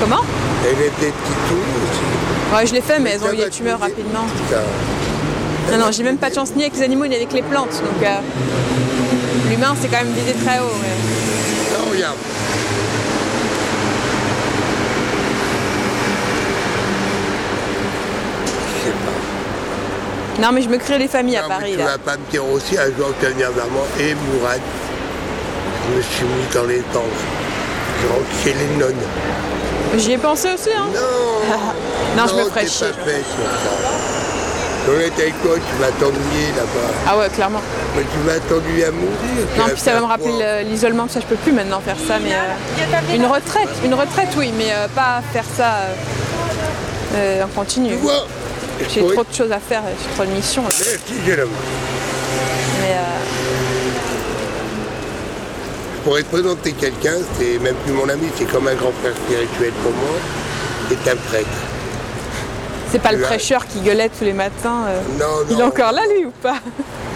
Comment? 0.00 0.22
Elle 0.64 0.80
est 0.80 0.90
des 1.00 1.12
petits 1.12 1.38
trous 1.46 1.56
aussi. 1.82 2.56
Ouais, 2.56 2.66
je 2.66 2.74
l'ai 2.74 2.80
fait, 2.80 2.98
mais 2.98 3.10
elles 3.10 3.22
ont 3.24 3.32
eu 3.32 3.36
des 3.36 3.50
tumeurs 3.50 3.78
rapidement. 3.80 4.26
Non, 5.70 5.78
non, 5.78 5.92
j'ai 5.92 6.02
même 6.02 6.18
pas 6.18 6.28
de 6.30 6.34
chance 6.34 6.50
ni 6.56 6.62
avec 6.62 6.74
les 6.76 6.82
animaux 6.82 7.06
ni 7.06 7.14
avec 7.14 7.32
les 7.32 7.42
plantes. 7.42 7.70
Donc 7.70 8.02
euh, 8.04 8.16
l'humain, 9.48 9.74
c'est 9.80 9.86
quand 9.88 9.98
même 10.04 10.12
visé 10.12 10.32
très 10.44 10.58
haut. 10.58 10.74
mais- 10.82 11.78
Non, 11.78 11.90
regarde. 11.92 12.16
Je 18.74 18.84
sais 18.84 18.90
pas. 18.90 19.12
Non, 20.40 20.50
mais 20.52 20.62
je 20.62 20.68
me 20.68 20.78
crée 20.78 20.98
les 20.98 21.08
familles 21.08 21.36
à 21.36 21.42
Non, 21.42 21.48
Paris 21.48 21.72
tu 21.72 21.78
là. 21.78 21.84
vas 21.84 21.98
pas 21.98 22.16
me 22.16 22.30
dire 22.30 22.44
aussi 22.48 22.76
un 22.78 22.86
jour 22.86 23.12
tu 23.20 23.50
vers 23.50 23.66
moi. 23.70 23.84
Et 24.00 24.14
Mourad, 24.14 24.60
je 25.90 25.96
me 25.96 26.02
suis 26.02 26.24
mis 26.24 26.54
dans 26.54 26.64
les 26.64 26.80
temps. 26.92 27.02
Je 28.02 28.08
rentre 28.08 28.26
chez 28.42 28.54
les 28.54 28.78
nonnes. 28.78 28.94
J'y 29.96 30.12
ai 30.12 30.18
pensé 30.18 30.48
aussi, 30.54 30.70
hein. 30.76 30.86
Non 30.94 31.58
Non, 32.16 32.28
je 32.28 32.34
me 32.34 32.44
ferais 32.50 32.66
chier. 32.66 32.86
pas 32.88 33.04
fait 33.10 33.18
sur 33.18 33.44
ça. 33.44 33.92
Toi, 34.84 34.94
tu 35.54 35.80
vas 35.82 35.90
t'ennuyer 35.92 36.48
là-bas. 36.56 36.94
Ah 37.06 37.16
ouais, 37.18 37.28
clairement. 37.28 37.60
Mais 37.96 38.02
tu 38.02 38.18
vas 38.26 38.40
t'ennuyer 38.40 38.86
à 38.86 38.90
mourir. 38.90 39.12
tu 39.54 39.60
Non, 39.60 39.66
puis 39.68 39.80
ça 39.80 39.92
va 39.92 40.00
me 40.00 40.06
rappeler 40.06 40.30
quoi 40.32 40.62
le- 40.62 40.68
l'isolement, 40.68 41.06
ça 41.08 41.20
je 41.20 41.26
peux 41.26 41.36
plus 41.36 41.52
maintenant 41.52 41.80
faire 41.80 41.96
ça, 42.08 42.14
mais 42.20 42.32
euh, 42.32 43.14
une 43.14 43.26
retraite, 43.26 43.68
une 43.84 43.94
retraite 43.94 44.28
oui, 44.36 44.52
mais 44.58 44.72
euh, 44.72 44.88
pas 44.88 45.20
faire 45.32 45.44
ça 45.56 45.64
euh, 45.66 45.94
euh, 47.14 47.44
en 47.44 47.48
continu. 47.48 47.90
Tu 47.90 47.96
vois 47.96 48.26
J'ai 48.88 49.00
trop 49.00 49.24
de 49.24 49.34
choses 49.34 49.52
à 49.52 49.58
faire, 49.58 49.82
j'ai 49.86 50.14
trop 50.14 50.24
de 50.24 50.30
missions. 50.34 50.62
là. 50.62 50.68
Mais 52.80 52.92
euh, 52.92 53.02
Je 55.96 56.00
pourrais 56.04 56.22
te 56.22 56.28
présenter 56.30 56.72
quelqu'un, 56.72 57.14
c'est 57.38 57.58
même 57.58 57.74
plus 57.84 57.92
mon 57.92 58.08
ami, 58.08 58.28
c'est 58.36 58.44
comme 58.50 58.66
un 58.68 58.74
grand 58.74 58.92
frère 59.02 59.14
spirituel 59.26 59.72
pour 59.82 59.92
moi. 59.92 60.16
C'est 60.88 61.10
un 61.10 61.16
prêtre. 61.16 61.46
c'est 62.90 62.98
pas 63.00 63.12
le 63.12 63.20
prêcheur 63.20 63.66
qui 63.66 63.80
gueulait 63.80 64.08
tous 64.10 64.24
les 64.24 64.32
matins. 64.32 64.84
euh. 64.88 65.00
Non, 65.18 65.44
Il 65.48 65.56
est 65.56 65.60
non. 65.60 65.66
encore 65.68 65.92
là 65.92 66.02
lui 66.14 66.26
ou 66.26 66.30
pas? 66.42 66.56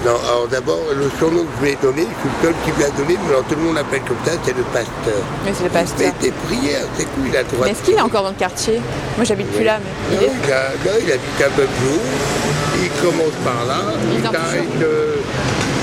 Non, 0.06 0.14
alors 0.22 0.46
d'abord, 0.46 0.78
le 0.94 1.10
surnom 1.18 1.42
que 1.42 1.50
je 1.58 1.64
lui 1.64 1.72
ai 1.72 1.78
donné, 1.82 2.06
je 2.06 2.14
suis 2.22 2.30
le 2.30 2.46
seul 2.46 2.54
qui 2.64 2.70
lui 2.78 2.84
a 2.84 2.90
donné, 2.90 3.18
mais 3.20 3.28
alors 3.28 3.42
tout 3.42 3.56
le 3.56 3.62
monde 3.62 3.74
l'appelle 3.74 4.02
comme 4.06 4.22
ça, 4.24 4.38
c'est 4.44 4.56
le 4.56 4.62
pasteur. 4.70 5.18
Mais 5.44 5.50
c'est 5.52 5.64
le 5.64 5.70
pasteur. 5.70 6.12
des 6.22 6.30
prières, 6.46 6.86
c'est 6.96 7.06
tout, 7.10 7.26
il 7.26 7.36
a 7.36 7.42
droit 7.42 7.66
Mais 7.66 7.72
est-ce 7.72 7.82
qu'il 7.82 7.94
est 7.94 8.00
encore 8.00 8.22
dans 8.22 8.28
le 8.30 8.38
quartier? 8.38 8.80
Moi 9.16 9.24
j'habite 9.24 9.50
plus 9.50 9.64
là, 9.64 9.80
mais 9.82 10.16
il 10.16 10.22
est. 10.22 10.30
il, 10.30 10.52
a, 10.52 10.70
non, 10.86 10.94
il 11.02 11.10
habite 11.10 11.40
un 11.42 11.50
peu 11.58 11.66
plus 11.66 11.90
haut, 11.90 12.86
il 12.86 12.90
commence 13.02 13.34
par 13.42 13.66
là, 13.66 13.82
Il 14.14 14.20
il 14.20 14.84
euh, 14.84 15.16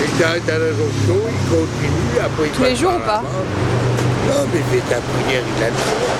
il 0.07 0.21
s'arrête 0.21 0.47
à 0.47 0.57
la 0.57 0.69
jonction, 0.71 1.19
il 1.27 1.49
continue, 1.51 2.15
après 2.23 2.45
il 2.45 2.51
Tous 2.51 2.63
les 2.63 2.75
jours 2.77 2.93
ou 2.95 3.05
pas. 3.05 3.19
Non, 3.19 4.47
mais 4.53 4.59
il 4.63 4.79
fait 4.79 4.87
sa 4.87 5.01
prière, 5.03 5.43
il 5.43 5.63
a 5.63 5.67
le 5.67 5.75
droit. 5.75 6.15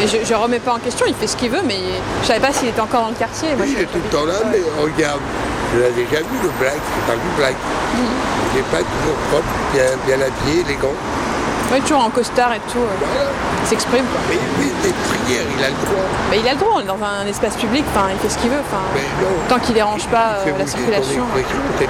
Mais 0.00 0.06
je, 0.08 0.24
je 0.26 0.34
remets 0.34 0.58
pas 0.58 0.72
en 0.72 0.78
question, 0.78 1.04
il 1.06 1.14
fait 1.14 1.26
ce 1.26 1.36
qu'il 1.36 1.50
veut, 1.50 1.62
mais 1.66 1.80
je 2.22 2.28
savais 2.28 2.40
pas 2.40 2.52
s'il 2.52 2.68
était 2.68 2.80
encore 2.80 3.02
dans 3.02 3.08
le 3.10 3.14
quartier. 3.14 3.48
Moi, 3.56 3.66
Oui, 3.66 3.74
il 3.76 3.82
est 3.82 3.86
tout 3.86 4.00
le 4.02 4.08
temps 4.10 4.24
là, 4.24 4.40
mais 4.50 4.60
regarde, 4.82 5.20
je 5.74 5.78
l'ai 5.80 5.90
déjà 6.04 6.20
vu 6.22 6.36
le 6.42 6.50
black, 6.60 6.78
c'est 6.78 7.06
pas 7.10 7.18
du 7.18 7.30
black. 7.36 7.56
Il 7.96 8.56
n'est 8.56 8.68
pas 8.72 8.78
toujours 8.84 9.18
propre, 9.30 9.52
bien, 9.72 9.84
bien 10.06 10.18
habillé, 10.26 10.60
élégant. 10.62 10.94
Ouais, 11.72 11.80
toujours 11.80 12.04
en 12.04 12.10
costard 12.10 12.54
et 12.54 12.60
tout. 12.70 12.78
euh, 12.78 12.96
Voilà. 13.00 13.30
Il 13.62 13.68
s'exprime 13.68 14.04
quoi. 14.06 14.20
Mais 14.30 14.38
il 14.38 14.50
fait 14.62 14.88
des 14.88 14.94
prières, 14.94 15.48
il 15.58 15.64
a 15.64 15.68
le 15.68 15.80
droit. 15.82 16.06
Mais 16.30 16.38
il 16.38 16.46
a 16.48 16.52
le 16.54 16.58
droit, 16.58 16.74
on 16.76 16.80
est 16.80 16.86
dans 16.86 17.02
un 17.02 17.26
espace 17.26 17.56
public, 17.56 17.84
enfin, 17.90 18.06
il 18.14 18.18
fait 18.22 18.30
ce 18.32 18.38
qu'il 18.38 18.50
veut. 18.50 18.62
Enfin, 18.62 18.82
tant 19.48 19.58
qu'il 19.58 19.74
dérange 19.74 20.06
pas 20.06 20.46
euh, 20.46 20.52
la 20.58 20.66
circulation. 20.66 21.24
tout. 21.34 21.86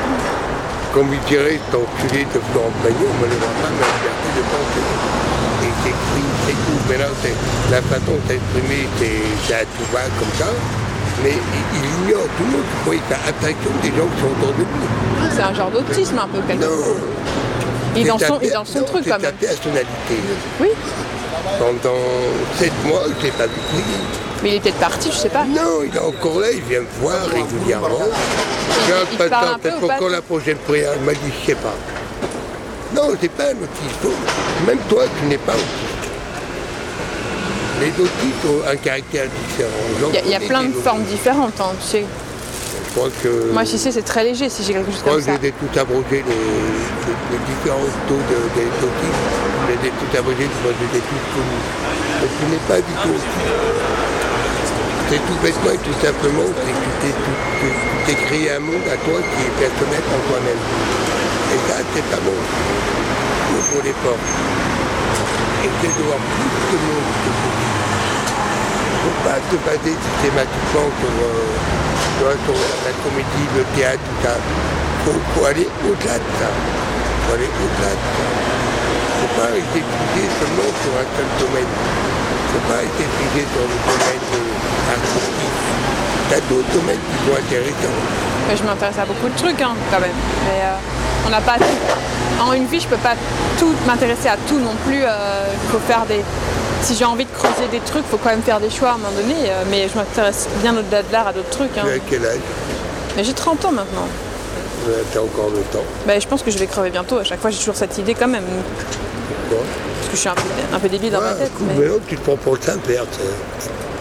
Comme 0.95 1.13
il 1.13 1.21
dirait, 1.29 1.61
cet 1.61 1.75
enculé 1.77 2.25
de 2.25 2.41
Florent 2.51 2.73
Pagnon, 2.83 3.05
on 3.05 3.21
ne 3.21 3.29
le 3.29 3.37
voit 3.37 3.53
pas, 3.61 3.69
mais 3.69 3.85
la 3.85 3.93
liberté 4.01 4.29
de 4.33 4.43
penser. 4.49 4.85
Et 5.61 5.69
il 5.69 5.77
s'exprime, 5.85 6.33
c'est 6.49 6.57
tout. 6.65 6.81
Mais 6.89 6.97
là, 6.97 7.09
la 7.71 7.83
façon 7.85 8.17
de 8.17 8.25
s'exprimer, 8.33 8.89
c'est 8.97 9.21
c'est 9.45 9.55
à 9.61 9.65
tout 9.69 9.85
va 9.93 10.09
comme 10.17 10.33
ça. 10.41 10.49
Mais 11.23 11.33
il, 11.33 12.09
ignore 12.09 12.23
tout 12.37 12.45
le 12.45 12.51
monde. 12.51 12.63
Qu'il 12.85 13.01
fait 13.09 13.29
attraction 13.29 13.71
des 13.83 13.89
gens 13.89 14.07
qui 14.15 14.21
sont 14.21 14.27
autour 14.43 14.53
de 14.55 14.63
lui. 14.63 15.31
C'est 15.35 15.43
un 15.43 15.55
genre 15.55 15.71
d'autisme 15.71 16.19
un 16.19 16.29
peu 16.29 16.41
quelque 16.47 16.63
Non. 16.63 16.69
part. 16.69 16.87
Il 17.97 18.03
est 18.03 18.09
dans 18.09 18.19
C'est 18.19 18.27
son, 18.27 18.37
ta- 18.39 18.45
il 18.45 18.49
est 18.49 18.53
dans 18.53 18.65
son 18.65 18.79
non, 18.81 18.85
truc 18.85 19.03
c'est 19.05 19.11
quand 19.11 19.19
même. 19.21 19.33
personnalité. 19.35 20.17
Oui, 20.61 20.69
Pendant 21.59 21.97
sept 22.59 22.73
mois, 22.85 23.03
je 23.05 23.19
ne 23.19 23.23
l'ai 23.25 23.31
pas 23.31 23.47
vu 23.47 23.53
prier. 23.73 23.85
mais 24.43 24.49
il 24.51 24.55
est 24.57 24.61
peut-être 24.61 24.77
parti, 24.79 25.11
je 25.11 25.17
sais 25.17 25.29
pas. 25.31 25.45
Non, 25.45 25.83
il 25.87 25.95
est 25.97 25.99
encore 25.99 26.41
là, 26.41 26.49
il 26.53 26.61
vient 26.63 26.81
me 26.81 26.87
voir 27.01 27.17
régulièrement. 27.33 27.89
pasteur, 29.19 29.55
un 29.55 29.59
peu 29.59 29.71
peut-être 29.71 29.85
encore 29.85 30.09
la 30.11 30.21
prochaine 30.23 30.59
prière. 30.59 30.93
Il 30.99 31.05
m'a 31.07 31.13
dit, 31.13 31.19
je 31.41 31.47
sais 31.47 31.55
pas. 31.57 31.75
Non, 32.95 33.09
c'est 33.21 33.31
pas 33.31 33.45
un 33.45 33.51
autiste. 33.63 34.17
Même 34.67 34.79
toi, 34.89 35.05
tu 35.21 35.27
n'es 35.27 35.39
pas 35.39 35.53
autiste. 35.55 35.96
Les 37.81 37.91
autistes 37.91 38.45
ont 38.49 38.63
un 38.67 38.77
caractère 38.77 39.27
différent. 39.29 40.09
Il 40.09 40.15
y 40.15 40.19
a, 40.19 40.23
il 40.25 40.31
y 40.31 40.35
a 40.35 40.39
connais 40.39 40.49
plein 40.49 40.63
des 40.65 40.69
de 40.69 40.81
formes 40.81 41.05
différentes, 41.05 41.61
hein, 41.61 41.73
tu 41.81 41.87
sais. 41.87 42.05
Je 42.07 43.01
crois 43.01 43.13
que, 43.23 43.53
Moi, 43.53 43.65
si 43.67 43.77
c'est, 43.77 43.93
c'est 43.93 44.01
très 44.09 44.25
léger 44.25 44.49
si 44.49 44.65
j'ai 44.65 44.73
quelque 44.73 44.89
chose 44.89 44.97
je 44.97 45.05
crois 45.05 45.21
comme 45.21 45.25
que 45.25 45.33
ça. 45.33 45.39
j'ai 45.43 45.53
tout 45.53 45.69
abrogé, 45.79 46.25
les, 46.25 47.41
différents 47.45 47.93
taux 48.09 48.17
de, 48.17 48.41
des 48.57 48.65
autistes. 48.81 49.29
Je 49.61 49.77
les 49.77 49.89
ai 49.89 49.93
tout 49.93 50.11
abrogés, 50.17 50.49
je 50.49 50.69
les 50.73 50.93
ai 50.97 51.03
tous 51.05 51.25
connus. 51.37 51.65
Mais 52.25 52.29
tu 52.33 52.43
n'es 52.49 52.65
pas 52.65 52.81
du 52.81 52.95
tout. 53.05 53.21
C'est 55.13 55.21
tout 55.29 55.39
bêtement 55.45 55.71
et 55.77 55.83
tout 55.85 55.99
simplement, 56.01 56.49
c'est 56.57 56.73
que 56.73 56.89
tu 57.05 57.69
t'es, 58.09 58.17
créé 58.27 58.57
un 58.57 58.61
monde 58.61 58.89
à 58.89 58.97
toi 58.97 59.21
qui 59.21 59.39
est 59.45 59.55
personnel 59.61 60.01
en 60.01 60.21
toi-même. 60.33 60.63
Et 61.53 61.61
ça, 61.69 61.77
c'est 61.93 62.09
pas 62.09 62.23
bon. 62.25 62.33
Ouvre 62.33 63.85
les 63.85 63.95
portes. 64.01 64.33
Essaie 65.61 65.93
de 65.93 66.03
voir 66.09 66.17
plus 66.17 66.51
de 66.73 66.79
monde 66.81 67.13
que 67.23 67.56
Il 69.27 69.33
ne 69.35 69.35
pas 69.35 69.43
te 69.51 69.59
baser 69.67 69.97
systématiquement 69.99 70.87
sur, 71.03 71.11
euh, 71.19 72.31
sur 72.47 72.55
la 72.87 72.95
comédie, 73.03 73.47
le 73.59 73.67
théâtre, 73.75 73.99
tout 73.99 74.23
ça. 74.23 74.39
Il 74.39 75.03
faut, 75.03 75.19
faut 75.35 75.47
aller 75.51 75.67
au-delà 75.83 76.15
de 76.15 76.31
ça. 76.39 76.47
Il 76.47 77.19
faut 77.27 77.35
aller 77.35 77.51
au-delà 77.51 77.91
de 77.91 78.07
ça. 78.07 78.23
Il 78.23 79.03
ne 79.03 79.19
faut 79.19 79.35
pas 79.35 79.51
rester 79.51 79.83
figé 79.83 80.23
seulement 80.31 80.71
sur 80.79 80.93
un 80.95 81.07
seul 81.11 81.29
domaine. 81.43 81.67
Il 81.67 82.39
ne 82.39 82.51
faut 82.55 82.67
pas 82.71 82.79
rester 82.87 83.07
figé 83.19 83.43
sur 83.51 83.67
le 83.67 83.77
domaine 83.83 84.27
euh, 84.31 84.95
artistique. 84.95 85.59
Tu 86.31 86.35
as 86.39 86.43
d'autres 86.47 86.71
domaines 86.71 87.03
qui 87.11 87.19
sont 87.27 87.35
intéressants. 87.35 87.99
Mais 88.47 88.55
je 88.55 88.63
m'intéresse 88.63 88.99
à 89.03 89.07
beaucoup 89.11 89.27
de 89.27 89.39
trucs 89.43 89.59
hein, 89.59 89.75
quand 89.91 89.99
même. 90.07 90.19
Mais 90.47 90.71
euh, 90.71 91.27
on 91.27 91.31
n'a 91.35 91.43
pas 91.43 91.59
tout. 91.59 91.79
En 92.39 92.53
une 92.55 92.71
vie, 92.71 92.79
je 92.79 92.87
peux 92.87 93.03
pas 93.03 93.19
tout 93.59 93.75
m'intéresser 93.91 94.31
à 94.31 94.39
tout 94.47 94.63
non 94.63 94.79
plus. 94.87 95.03
Il 95.03 95.69
faut 95.75 95.83
faire 95.83 96.07
des. 96.07 96.23
Si 96.83 96.95
j'ai 96.95 97.05
envie 97.05 97.25
de 97.25 97.31
creuser 97.31 97.69
des 97.71 97.81
trucs, 97.81 98.05
il 98.07 98.11
faut 98.11 98.17
quand 98.19 98.31
même 98.31 98.43
faire 98.43 98.61
des 98.61 98.71
choix 98.71 98.91
à 98.91 98.95
un 98.95 98.99
moment 98.99 99.11
donné. 99.17 99.35
euh, 99.49 99.65
mais 99.71 99.89
je 99.93 99.97
m'intéresse 99.99 100.47
bien 100.63 100.77
au-delà 100.77 101.03
de 101.03 101.13
l'art 101.13 101.29
à 101.29 101.33
d'autres 101.33 101.51
trucs. 101.51 101.77
hein. 101.77 101.83
Tu 101.85 101.91
as 101.93 101.99
quel 102.09 102.25
âge? 102.27 102.39
Mais 103.17 103.25
j'ai 103.25 103.33
30 103.33 103.65
ans 103.65 103.73
maintenant. 103.73 104.07
Tu 105.11 105.19
as 105.19 105.23
encore 105.23 105.51
le 105.51 105.63
temps. 105.73 105.85
Ben, 106.07 106.21
je 106.21 106.29
pense 106.29 106.43
que 106.43 106.51
je 106.51 106.59
vais 106.59 106.67
crever 106.67 106.91
bientôt. 106.91 107.19
À 107.19 107.25
chaque 107.25 107.41
fois, 107.41 107.51
j'ai 107.51 107.59
toujours 107.59 107.75
cette 107.75 107.99
idée 107.99 108.15
quand 108.15 108.29
même. 108.29 108.45
Pourquoi? 109.49 109.65
Parce 109.99 110.09
que 110.11 110.15
je 110.15 110.21
suis 110.21 110.29
un 110.29 110.35
peu, 110.35 110.43
un 110.75 110.79
peu 110.79 110.89
débile 110.89 111.11
dans 111.11 111.21
ma 111.21 111.33
tête. 111.35 111.51
mais- 111.67 111.75
mais 111.87 111.91
tu 112.07 112.17
te 112.17 112.21
prends 112.21 112.37
pour 112.37 112.55
le 112.55 112.61
sais. 112.61 112.73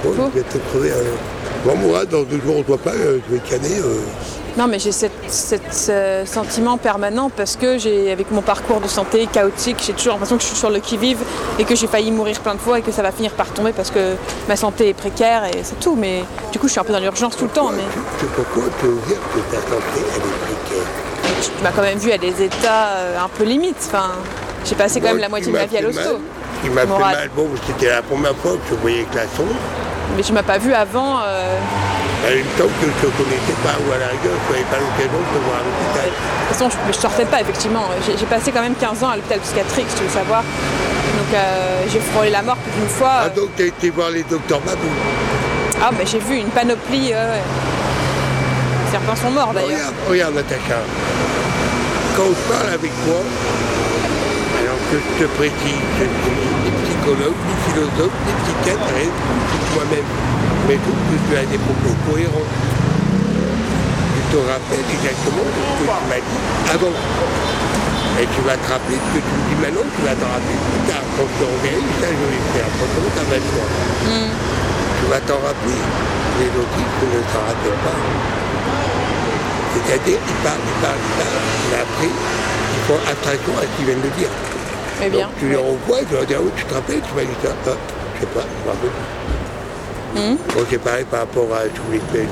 Bon, 0.03 0.13
je 0.33 0.39
vais 0.39 0.45
te 0.45 0.57
crever. 0.69 0.91
Bon, 1.65 1.75
moi, 1.77 2.05
dans 2.05 2.21
deux 2.21 2.39
jours, 2.45 2.55
on 2.57 2.59
ne 2.59 2.63
voit 2.63 2.77
pas, 2.77 2.91
euh, 2.91 3.17
je 3.27 3.33
vais 3.35 3.39
canner. 3.41 3.79
euh. 3.79 4.01
Non, 4.57 4.67
mais 4.67 4.79
j'ai 4.79 4.91
ce 4.91 6.23
sentiment 6.25 6.77
permanent 6.77 7.29
parce 7.29 7.55
que 7.55 7.77
j'ai, 7.77 8.11
avec 8.11 8.31
mon 8.31 8.41
parcours 8.41 8.79
de 8.79 8.87
santé 8.87 9.27
chaotique, 9.27 9.77
j'ai 9.85 9.93
toujours 9.93 10.13
l'impression 10.13 10.37
que 10.37 10.43
je 10.43 10.47
suis 10.47 10.57
sur 10.57 10.69
le 10.69 10.79
qui-vive 10.79 11.19
et 11.59 11.65
que 11.65 11.75
j'ai 11.75 11.87
failli 11.87 12.11
mourir 12.11 12.39
plein 12.39 12.55
de 12.55 12.59
fois 12.59 12.79
et 12.79 12.81
que 12.81 12.91
ça 12.91 13.01
va 13.01 13.11
finir 13.11 13.31
par 13.31 13.47
tomber 13.47 13.73
parce 13.73 13.91
que 13.91 14.15
ma 14.47 14.55
santé 14.55 14.89
est 14.89 14.93
précaire 14.93 15.43
et 15.45 15.63
c'est 15.63 15.79
tout. 15.79 15.95
Mais 15.95 16.23
du 16.51 16.59
coup, 16.59 16.67
je 16.67 16.71
suis 16.71 16.79
un 16.79 16.85
peu 16.85 16.93
dans 16.93 16.99
l'urgence 16.99 17.35
tout 17.35 17.45
le 17.45 17.51
temps. 17.51 17.71
Mais 17.71 17.83
Tu, 18.19 18.25
te 18.25 19.07
dire 19.07 19.17
que 19.33 19.39
ta 19.53 19.61
santé, 19.61 19.99
elle 20.15 20.21
est 20.21 20.69
précaire 20.69 20.87
tu 21.41 21.63
m'as 21.63 21.71
quand 21.71 21.81
même 21.81 21.97
vu 21.97 22.11
à 22.11 22.17
des 22.17 22.43
états 22.43 22.87
euh, 22.89 23.19
un 23.19 23.29
peu 23.29 23.43
limites. 23.43 23.75
Enfin, 23.87 24.11
j'ai 24.65 24.75
passé 24.75 24.99
quand 24.99 25.07
même 25.07 25.17
la 25.17 25.29
moitié 25.29 25.51
de 25.51 25.57
ma 25.57 25.65
vie 25.65 25.77
à 25.77 25.81
l'hosto. 25.81 26.19
qui 26.61 26.69
m'a 26.69 26.81
fait 26.81 26.87
mal, 26.87 27.29
bon, 27.35 27.49
c'était 27.67 27.89
la 27.89 28.01
première 28.01 28.35
fois 28.37 28.53
que 28.53 28.69
je 28.69 28.75
voyais 28.75 29.03
que 29.03 29.15
la 29.15 29.27
sonde. 29.35 29.55
Mais 30.15 30.21
tu 30.23 30.33
m'as 30.33 30.43
pas 30.43 30.57
vu 30.57 30.73
avant. 30.73 31.19
euh, 31.23 31.57
Il 32.29 32.43
me 32.43 32.49
semble 32.57 32.71
que 32.79 32.85
je 32.85 32.87
ne 32.87 33.11
te 33.11 33.17
connaissais 33.17 33.57
pas, 33.63 33.75
ou 33.85 33.91
à 33.91 33.97
la 33.97 34.07
rigueur, 34.07 34.33
je 34.47 34.53
n'avais 34.53 34.65
pas 34.65 34.77
l'occasion 34.77 35.19
de 35.19 35.29
te 35.37 35.43
voir 35.45 35.57
à 35.59 35.63
l'hôpital. 35.65 36.09
De 36.09 36.47
toute 36.47 36.57
façon, 36.57 36.69
je, 36.69 36.93
je 36.93 36.99
sortais 36.99 37.25
pas, 37.25 37.41
effectivement. 37.41 37.85
J'ai 38.05 38.25
passé 38.25 38.51
quand 38.51 38.61
même 38.61 38.75
15 38.75 39.03
ans 39.03 39.09
à 39.09 39.15
l'hôpital 39.17 39.39
psychiatrique, 39.39 39.85
si 39.89 39.95
tu 39.97 40.03
veux 40.03 40.09
savoir. 40.09 40.41
Donc 40.41 41.33
euh, 41.33 41.81
j'ai 41.91 41.99
frôlé 41.99 42.29
la 42.29 42.41
mort 42.41 42.57
plus 42.57 42.71
d'une 42.79 42.89
fois. 42.89 43.11
Ah, 43.25 43.29
donc 43.29 43.49
tu 43.57 43.63
as 43.63 43.65
été 43.67 43.89
voir 43.89 44.09
les 44.11 44.23
docteurs 44.23 44.61
Mabou. 44.65 44.89
Ah, 45.81 45.89
mais 45.97 46.05
j'ai 46.05 46.19
vu 46.19 46.35
une 46.37 46.49
panoplie. 46.49 47.11
euh. 47.13 47.37
Certains 48.91 49.15
sont 49.15 49.31
morts 49.31 49.51
d'ailleurs. 49.53 49.69
Regarde, 49.69 49.95
regarde, 50.09 50.35
Natacha. 50.35 50.79
Quand 52.15 52.23
je 52.29 52.53
parle 52.53 52.69
avec 52.69 52.91
toi, 53.05 53.19
alors 54.61 54.79
que 54.91 54.97
je 54.97 55.23
te 55.23 55.29
précise, 55.31 55.83
je 55.99 56.03
ne 56.03 56.09
suis 56.23 56.44
psychologue, 57.05 57.37
ni 57.45 57.53
philosophe, 57.69 58.17
ni 58.25 58.33
psychiatre, 58.41 58.89
rien, 58.97 59.13
je 59.13 59.57
suis 59.61 59.69
moi-même. 59.77 60.09
Mais 60.65 60.77
donc, 60.81 60.97
tu 61.05 61.37
as 61.37 61.45
des 61.45 61.61
propos 61.61 61.93
cohérents. 62.09 62.49
Tu 62.49 64.21
te 64.33 64.39
rappelles 64.41 64.89
exactement 64.89 65.45
ce 65.45 65.53
que 65.53 65.85
tu 65.85 65.85
m'as 65.85 66.17
dit 66.17 66.41
avant. 66.73 66.97
Et 68.17 68.25
tu 68.25 68.41
vas 68.41 68.57
te 68.57 68.65
rappeler 68.65 68.97
ce 68.97 69.09
que 69.13 69.21
tu 69.21 69.33
me 69.37 69.43
dis 69.45 69.57
maintenant, 69.61 69.85
tu 69.85 70.01
vas 70.01 70.17
t'en 70.17 70.33
rappeler 70.33 70.57
plus 70.57 70.83
tard. 70.89 71.05
Quand 71.13 71.29
je 71.29 71.35
te 71.37 71.45
reverrai, 71.45 71.85
ça 72.01 72.09
je 72.09 72.25
vais 72.25 72.43
faire. 72.57 72.69
Franchement, 72.73 73.11
ça 73.13 73.23
va 73.29 73.35
être 73.37 73.49
toi. 73.53 73.67
Tu 74.97 75.05
vas 75.05 75.21
t'en 75.29 75.39
rappeler. 75.45 75.81
Les 76.41 76.51
autistes 76.57 77.05
ne 77.05 77.21
s'en 77.29 77.43
rappellent 77.45 77.81
pas. 77.85 77.99
C'est-à-dire, 79.77 80.17
ils 80.25 80.39
parlent, 80.41 80.65
ils 80.65 80.79
parlent, 80.81 81.05
ils 81.05 81.15
parlent, 81.21 81.45
mais 81.69 81.79
après, 81.85 82.09
ils 82.09 82.83
font 82.89 82.97
attention 83.05 83.53
à 83.61 83.61
ce 83.61 83.71
qu'ils 83.77 83.85
viennent 83.85 84.01
de 84.01 84.09
dire. 84.17 84.33
Bien. 84.99 85.10
Donc, 85.27 85.29
tu 85.39 85.49
les 85.49 85.55
revois, 85.55 85.99
tu 86.08 86.13
leur 86.13 86.25
dis, 86.25 86.34
ah 86.36 86.41
oui, 86.41 86.51
tu 86.55 86.63
te 86.65 86.73
rappelles, 86.73 87.01
tu 87.01 87.13
m'as 87.15 87.21
dit 87.23 87.38
ça, 87.43 87.49
Ah, 87.67 87.71
je 88.15 88.19
sais 88.21 88.25
pas, 88.27 88.41
je 88.41 88.65
me 88.65 88.71
rappelle. 88.71 88.89
Hmm. 90.15 90.38
Bon, 90.55 90.65
c'est 90.69 90.77
pareil 90.81 91.05
par 91.12 91.19
rapport 91.21 91.47
à, 91.53 91.67
voulais 91.81 91.99
te 91.99 92.17
mettre, 92.17 92.31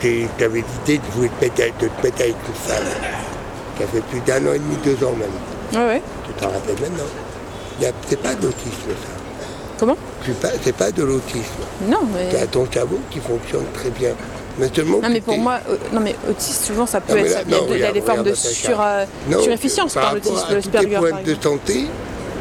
tu 0.00 0.44
avais 0.44 0.64
l'idée 0.64 0.98
de, 0.98 1.12
vouloir 1.12 1.32
te 1.38 1.44
avec- 1.44 1.78
de 1.78 1.88
te 1.88 2.06
avec 2.22 2.34
une 2.48 2.54
femme. 2.54 2.84
Ça 3.78 3.86
fait 3.86 4.00
plus 4.00 4.20
d'un 4.20 4.46
an 4.48 4.54
et 4.54 4.58
demi, 4.58 4.76
deux 4.84 5.04
ans 5.06 5.12
même. 5.12 5.28
Ouais, 5.80 5.86
ouais. 5.94 6.02
Tu 6.26 6.32
t'en 6.42 6.46
rappelles 6.50 6.80
maintenant. 6.80 7.04
C'est 8.08 8.22
pas 8.22 8.34
d'autisme, 8.34 8.88
ça. 8.88 9.12
Comment? 9.78 9.96
C'est 10.24 10.40
pas, 10.40 10.48
pas 10.86 10.90
de 10.90 11.02
l'autisme. 11.02 11.60
Non, 11.86 12.00
mais. 12.14 12.46
Ton 12.46 12.66
cerveau 12.72 12.98
qui 13.10 13.20
fonctionne 13.20 13.66
très 13.74 13.90
bien. 13.90 14.12
Non 14.58 15.08
mais 15.10 15.20
pour 15.20 15.36
moi, 15.38 15.58
euh, 15.68 15.76
non 15.92 16.00
mais 16.00 16.14
autiste 16.28 16.64
souvent 16.64 16.86
ça 16.86 17.00
peut 17.00 17.12
Non, 17.14 17.18
être, 17.24 17.34
là, 17.34 17.40
il 17.46 17.50
y 17.50 17.54
a, 17.54 17.58
non, 17.58 17.66
de- 17.66 17.74
il 17.74 17.80
y 17.80 17.84
a 17.84 17.92
des 17.92 18.00
formes 18.00 18.22
de 18.22 18.34
sur, 18.34 18.80
euh, 18.80 19.04
surefficience 19.42 19.94
par 19.94 20.04
rapport 20.14 20.32
l'autisme, 20.32 20.46
le 20.50 20.56
Asperger 20.58 20.88
par 21.10 21.22
de 21.22 21.36
santé, 21.42 21.86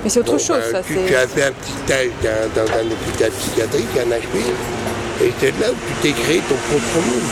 Mais 0.04 0.10
c'est 0.10 0.20
autre 0.20 0.32
bon, 0.34 0.38
chose 0.38 0.58
bah, 0.72 0.82
ça, 0.82 0.82
tu, 0.88 1.16
as 1.16 1.28
fait 1.28 1.44
un 1.44 1.52
petit 1.52 1.74
stage 1.86 2.10
dans, 2.24 2.62
dans 2.64 2.72
un 2.72 2.86
hôpital 2.86 3.32
psychiatrique, 3.32 3.88
un 3.98 4.10
HP, 4.10 5.26
et 5.26 5.34
c'est 5.40 5.60
là 5.60 5.72
où 5.72 5.76
tu 5.76 5.94
t'es 6.14 6.22
créé 6.22 6.40
ton 6.48 6.56
propre 6.56 7.06
monde. 7.06 7.30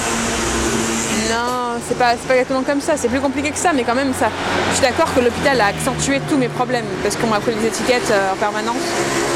Non, 1.30 1.63
c'est 1.88 1.98
pas, 1.98 2.14
exactement 2.14 2.62
comme 2.64 2.82
ça, 2.82 2.94
c'est 2.98 3.08
plus 3.10 3.20
compliqué 3.20 3.52
que 3.52 3.58
ça, 3.58 3.72
mais 3.74 3.84
quand 3.84 3.96
même 3.96 4.14
ça. 4.14 4.28
Je 4.70 4.76
suis 4.78 4.82
d'accord 4.86 5.14
que 5.14 5.20
l'hôpital 5.20 5.60
a 5.62 5.68
accentué 5.68 6.20
tous 6.30 6.38
mes 6.38 6.48
problèmes 6.48 6.86
parce 7.04 7.16
qu'on 7.16 7.28
m'a 7.28 7.40
collé 7.40 7.58
des 7.58 7.68
étiquettes 7.68 8.12
euh, 8.12 8.34
en 8.34 8.36
permanence 8.36 8.84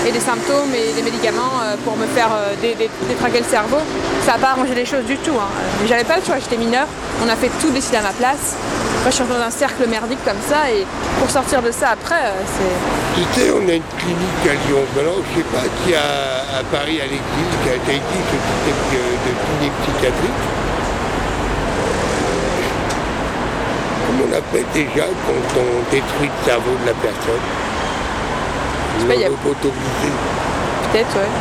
et 0.08 0.12
des 0.12 0.20
symptômes 0.20 0.74
et 0.74 0.94
des 0.94 1.02
médicaments 1.04 1.60
euh, 1.64 1.76
pour 1.84 1.96
me 1.98 2.06
faire 2.08 2.30
euh, 2.34 2.54
dé- 2.62 2.76
dé- 2.76 2.90
détraquer 3.08 3.40
le 3.40 3.46
cerveau. 3.46 3.78
Ça 4.26 4.34
n'a 4.34 4.38
pas 4.40 4.50
arrangé 4.52 4.74
les 4.76 4.86
choses 4.86 5.06
du 5.06 5.18
tout. 5.18 5.36
Hein. 5.40 5.48
Mais 5.82 5.88
j'avais 5.88 6.04
pas 6.04 6.18
le 6.18 6.24
choix, 6.24 6.36
j'étais 6.40 6.58
mineure, 6.58 6.88
on 7.26 7.30
a 7.30 7.36
fait 7.36 7.52
tout 7.62 7.70
décider 7.72 7.98
à 7.98 8.02
ma 8.02 8.12
place. 8.14 8.56
Moi 9.04 9.12
je 9.12 9.16
suis 9.16 9.24
dans 9.26 9.40
un 9.42 9.52
cercle 9.52 9.88
merdique 9.88 10.24
comme 10.26 10.42
ça 10.50 10.70
et 10.70 10.86
pour 11.20 11.30
sortir 11.30 11.62
de 11.62 11.72
ça 11.72 11.90
après, 11.94 12.34
c'est. 12.58 12.76
Tu 13.16 13.40
sais, 13.42 13.50
on 13.52 13.68
a 13.70 13.74
une 13.74 13.90
clinique 13.98 14.44
à 14.46 14.54
Lyon. 14.68 14.84
Maintenant, 14.96 15.22
je 15.24 15.40
ne 15.40 15.44
sais 15.44 15.50
pas 15.50 15.64
qui 15.84 15.96
a 15.96 16.60
à 16.60 16.64
Paris, 16.72 17.00
à 17.02 17.06
l'église, 17.06 17.54
qui 17.64 17.70
a 17.70 17.76
été 17.76 17.94
système 17.94 18.82
de, 18.92 19.02
de 19.26 19.72
psychiatrique. 19.82 20.42
Comment 24.08 24.26
on 24.27 24.27
appelle 24.38 24.66
déjà 24.74 25.06
quand 25.26 25.60
on 25.60 25.92
détruit 25.92 26.30
le 26.30 26.46
cerveau 26.46 26.72
de 26.82 26.86
la 26.88 26.94
personne 26.94 27.44
sais 29.00 29.08
pas, 29.08 29.16
il 29.16 29.22
y 29.22 29.26
a- 29.26 29.30
Lobotomisé. 29.30 30.10
Peut-être, 30.92 31.16
ouais. 31.16 31.32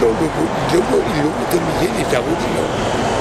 Ils 0.00 0.04
ont, 0.06 0.14
ils 0.20 0.76
ont 0.76 1.34
autorisé 1.42 1.86
les 1.98 2.16
arrondissements. 2.16 2.70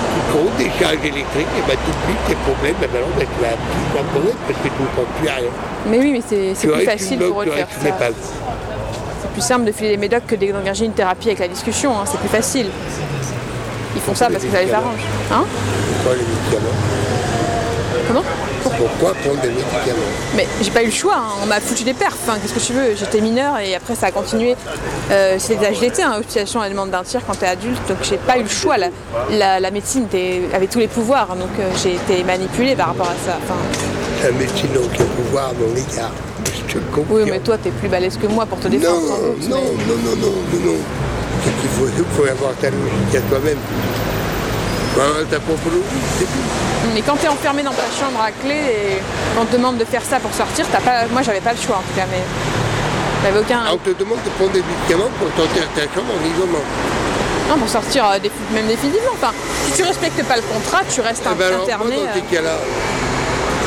Tu 0.09 0.19
comptes 0.33 0.57
des 0.57 0.71
charges 0.79 1.03
électriques, 1.03 1.53
et 1.57 1.63
ben 1.67 1.77
tu 1.83 1.89
oublies 1.91 2.17
tes 2.27 2.35
problèmes, 2.35 2.75
et 2.81 2.87
maintenant 2.87 3.07
ben, 3.17 3.27
tu 3.27 3.45
as 3.45 3.55
plus 3.55 3.85
de 3.99 4.07
problème 4.09 4.35
parce 4.47 4.59
que 4.59 4.67
tu 4.67 4.81
ne 4.81 4.87
comptes 4.95 5.13
plus 5.19 5.27
à 5.29 5.35
rien. 5.35 5.51
Mais 5.87 5.99
oui, 5.99 6.11
mais 6.13 6.53
c'est 6.55 6.67
plus 6.67 6.85
facile 6.85 7.19
pour 7.19 7.41
eux 7.41 7.45
de 7.45 7.51
faire 7.51 7.67
ça. 7.69 8.07
C'est 9.21 9.31
plus 9.31 9.41
simple 9.41 9.65
de 9.65 9.71
filer 9.71 9.91
des 9.91 9.97
médocs 9.97 10.25
que 10.25 10.35
d'engager 10.35 10.85
une 10.85 10.93
thérapie 10.93 11.27
avec 11.27 11.39
la 11.39 11.47
discussion. 11.47 11.91
hein, 11.91 12.03
C'est 12.05 12.19
plus 12.19 12.29
facile. 12.29 12.67
Ils 13.95 14.01
font 14.01 14.15
ça 14.15 14.27
les 14.27 14.33
parce 14.35 14.45
que 14.45 14.51
ça 14.51 14.61
les 14.61 14.73
arrange. 14.73 15.01
Hein? 15.31 15.43
Les 16.05 16.57
Comment? 18.07 18.23
Pourquoi 18.79 19.13
prendre 19.13 19.41
des 19.41 19.49
médicaments 19.49 20.09
Mais 20.35 20.47
j'ai 20.61 20.71
pas 20.71 20.81
eu 20.81 20.85
le 20.87 20.91
choix, 20.91 21.15
hein. 21.17 21.33
on 21.43 21.45
m'a 21.45 21.59
foutu 21.59 21.83
des 21.83 21.93
perfs, 21.93 22.15
hein. 22.29 22.37
qu'est-ce 22.41 22.53
que 22.53 22.59
tu 22.65 22.71
veux 22.73 22.95
J'étais 22.95 23.19
mineure 23.21 23.59
et 23.59 23.75
après 23.75 23.93
ça 23.93 24.07
a 24.07 24.11
continué. 24.11 24.55
Euh, 25.11 25.35
c'est 25.37 25.55
des 25.55 25.67
d'été, 25.77 26.01
hein, 26.01 26.15
hospitalisation 26.19 26.61
à 26.61 26.63
la 26.63 26.69
demande 26.71 26.89
d'un 26.91 27.03
tiers 27.03 27.21
quand 27.27 27.35
t'es 27.37 27.45
adulte, 27.47 27.77
donc 27.89 27.97
j'ai 28.03 28.15
pas 28.17 28.37
eu 28.37 28.43
le 28.43 28.49
choix. 28.49 28.77
La, 28.77 28.87
la- 29.31 29.59
la 29.59 29.71
médecine 29.71 30.07
avait 30.53 30.67
tous 30.67 30.79
les 30.79 30.87
pouvoirs, 30.87 31.27
donc 31.35 31.49
euh, 31.59 31.69
j'ai 31.83 31.95
été 31.95 32.23
manipulée 32.23 32.75
par 32.75 32.87
rapport 32.87 33.07
à 33.09 33.15
ça. 33.29 33.37
Enfin, 33.43 33.59
La 34.23 34.31
médecine 34.31 34.69
n'a 34.73 34.79
aucun 34.79 35.03
pouvoir 35.05 35.49
à 35.49 35.53
mon 35.53 35.75
égard. 35.75 36.11
Je 36.45 36.73
te 36.73 36.77
le 36.79 36.85
confirme. 36.85 37.17
oui, 37.23 37.29
mais 37.29 37.39
toi 37.39 37.57
t'es 37.57 37.71
plus 37.71 37.89
balèze 37.89 38.17
que 38.17 38.27
moi 38.27 38.45
pour 38.45 38.59
te 38.59 38.67
défendre. 38.69 39.01
Non, 39.01 39.31
doute, 39.33 39.49
non, 39.49 39.57
mais- 39.77 39.85
non, 39.87 39.97
non, 40.05 40.15
non, 40.15 40.31
non, 40.53 40.71
non. 40.71 40.77
Qu'il 41.43 41.69
faut, 41.69 41.87
il 41.97 42.03
faut 42.15 42.29
avoir 42.31 42.53
ta 42.55 42.69
logique 42.69 43.15
à 43.15 43.21
toi-même. 43.29 43.57
Avoir 44.95 45.25
ta 45.29 45.39
propre 45.39 45.69
logique, 45.69 46.07
c'est 46.17 46.25
tout. 46.25 46.47
Mais 46.93 47.01
quand 47.01 47.15
t'es 47.15 47.27
enfermé 47.27 47.63
dans 47.63 47.73
ta 47.73 47.87
chambre 47.99 48.19
à 48.21 48.31
clé 48.31 48.55
et 48.55 49.01
on 49.39 49.45
te 49.45 49.53
demande 49.53 49.77
de 49.77 49.85
faire 49.85 50.03
ça 50.03 50.19
pour 50.19 50.33
sortir, 50.33 50.65
t'as 50.71 50.79
pas. 50.81 51.07
Moi 51.11 51.21
j'avais 51.21 51.41
pas 51.41 51.53
le 51.53 51.59
choix 51.59 51.77
en 51.77 51.85
tout 51.85 51.95
cas, 51.95 52.07
mais 52.09 52.21
j'avais 53.23 53.39
aucun. 53.39 53.61
Ah, 53.67 53.71
on 53.73 53.77
te 53.77 53.91
demande 53.91 54.19
de 54.25 54.29
prendre 54.31 54.51
des 54.51 54.63
médicaments 54.63 55.11
pour 55.19 55.27
sortir 55.37 55.63
de 55.63 55.73
ta 55.79 55.85
chambre 55.93 56.11
en 56.11 56.21
isolement. 56.25 56.65
Non, 57.49 57.57
pour 57.57 57.69
sortir 57.69 58.05
euh, 58.05 58.17
même 58.53 58.67
définitivement. 58.67 59.13
Enfin, 59.13 59.33
si 59.65 59.81
tu 59.81 59.83
respectes 59.83 60.23
pas 60.23 60.35
le 60.37 60.43
contrat, 60.43 60.81
tu 60.89 61.01
restes 61.01 61.25
alors, 61.25 61.37
moi, 61.37 61.63
interné. 61.63 61.95
dans 61.95 62.13
ces 62.13 62.35
cas-là, 62.35 62.57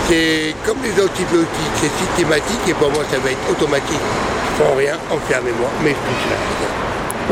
c'est 0.09 0.55
comme 0.65 0.79
les 0.83 0.95
antibiotiques, 1.03 1.77
c'est 1.81 1.91
systématique 1.99 2.63
et 2.69 2.75
pour 2.75 2.91
moi, 2.91 3.03
ça 3.11 3.19
va 3.19 3.31
être 3.31 3.51
automatique. 3.51 3.99
Je 3.99 4.63
prends 4.63 4.75
rien, 4.77 4.97
enfermez-moi, 5.11 5.69
mais 5.83 5.91
je 5.91 5.95
touche 5.95 6.31
là. 6.31 6.37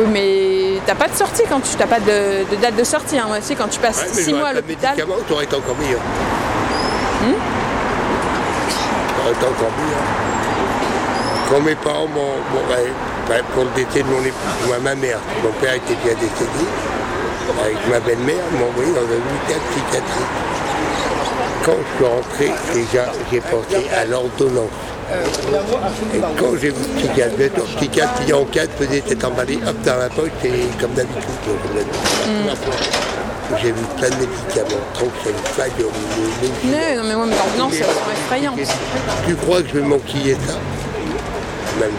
Oui, 0.01 0.07
mais 0.11 0.81
t'as 0.87 0.95
pas 0.95 1.09
de 1.09 1.15
sortie 1.15 1.43
quand 1.49 1.61
tu 1.61 1.77
t'as 1.77 1.87
pas 1.87 2.01
de, 2.01 2.49
de 2.51 2.57
date 2.57 2.75
de 2.77 2.85
sortie. 2.85 3.19
Hein. 3.19 3.25
Moi 3.29 3.39
aussi, 3.39 3.55
quand 3.55 3.69
tu 3.69 3.79
passes 3.81 3.99
Ouais, 4.03 4.09
mais 4.17 4.23
6 4.23 4.33
mois 4.33 4.49
à 4.49 4.53
l'hôpital. 4.55 4.97
tu 4.97 5.33
aurais 5.33 5.45
été 5.45 5.57
encore 5.57 5.77
meilleur. 5.77 6.01
Hmm? 7.21 7.35
T'aurais 9.17 9.33
été 9.33 9.45
encore 9.45 9.73
meilleur. 9.77 10.05
Quand 11.51 11.61
mes 11.61 11.75
parents 11.75 12.07
m'ont, 12.07 12.73
ouais, 12.73 13.43
pour 13.55 13.65
le 13.65 13.71
décès 13.77 14.03
de 14.03 14.09
mon 14.09 14.21
moi, 14.67 14.79
ma 14.83 14.95
mère, 14.95 15.19
mon 15.43 15.51
père 15.61 15.75
était 15.75 15.97
déjà 16.03 16.15
décédé, 16.15 16.65
avec 17.63 17.77
ma 17.91 18.01
belle-mère, 18.01 18.43
m'ont 18.59 18.69
envoyé 18.69 18.93
dans 18.93 19.01
un 19.01 19.21
hôpital 19.21 19.61
psychiatrique. 19.71 20.35
Quand 21.67 21.77
je 21.77 21.97
suis 21.97 22.15
rentré, 22.15 22.53
déjà, 22.73 23.13
j'ai 23.31 23.41
pensé 23.41 23.87
à 23.95 24.07
l'ordonnance. 24.07 24.90
Et 26.15 26.19
quand 26.39 26.57
j'ai 26.61 26.71
vu 26.71 26.83
le 27.03 27.09
bien 27.15 27.29
sûr, 27.29 27.67
le 27.81 27.87
qui 28.27 28.33
en 28.33 28.45
4 28.45 28.71
faisait 28.79 29.01
tête 29.01 29.25
emballée, 29.25 29.59
hop 29.67 29.77
dans 29.83 29.97
la 29.97 30.09
poche, 30.09 30.31
et 30.45 30.51
comme 30.81 30.93
d'habitude. 30.93 31.23
d'habitude. 31.75 32.51
J'ai 33.61 33.73
vu 33.73 33.83
plein 33.99 34.09
de 34.09 34.15
médicaments, 34.15 34.83
Tranxène, 34.95 35.35
Fagor, 35.57 35.91
Non, 36.65 37.03
non, 37.03 37.09
mais 37.09 37.15
moi, 37.17 37.27
elles 37.29 37.57
sont 37.57 37.71
effrayantes. 38.25 38.59
Tu 39.27 39.35
crois 39.35 39.63
que 39.63 39.69
je 39.69 39.75
vais 39.75 39.83
m'enquiller 39.83 40.35
ça? 40.35 40.55
Même 41.81 41.91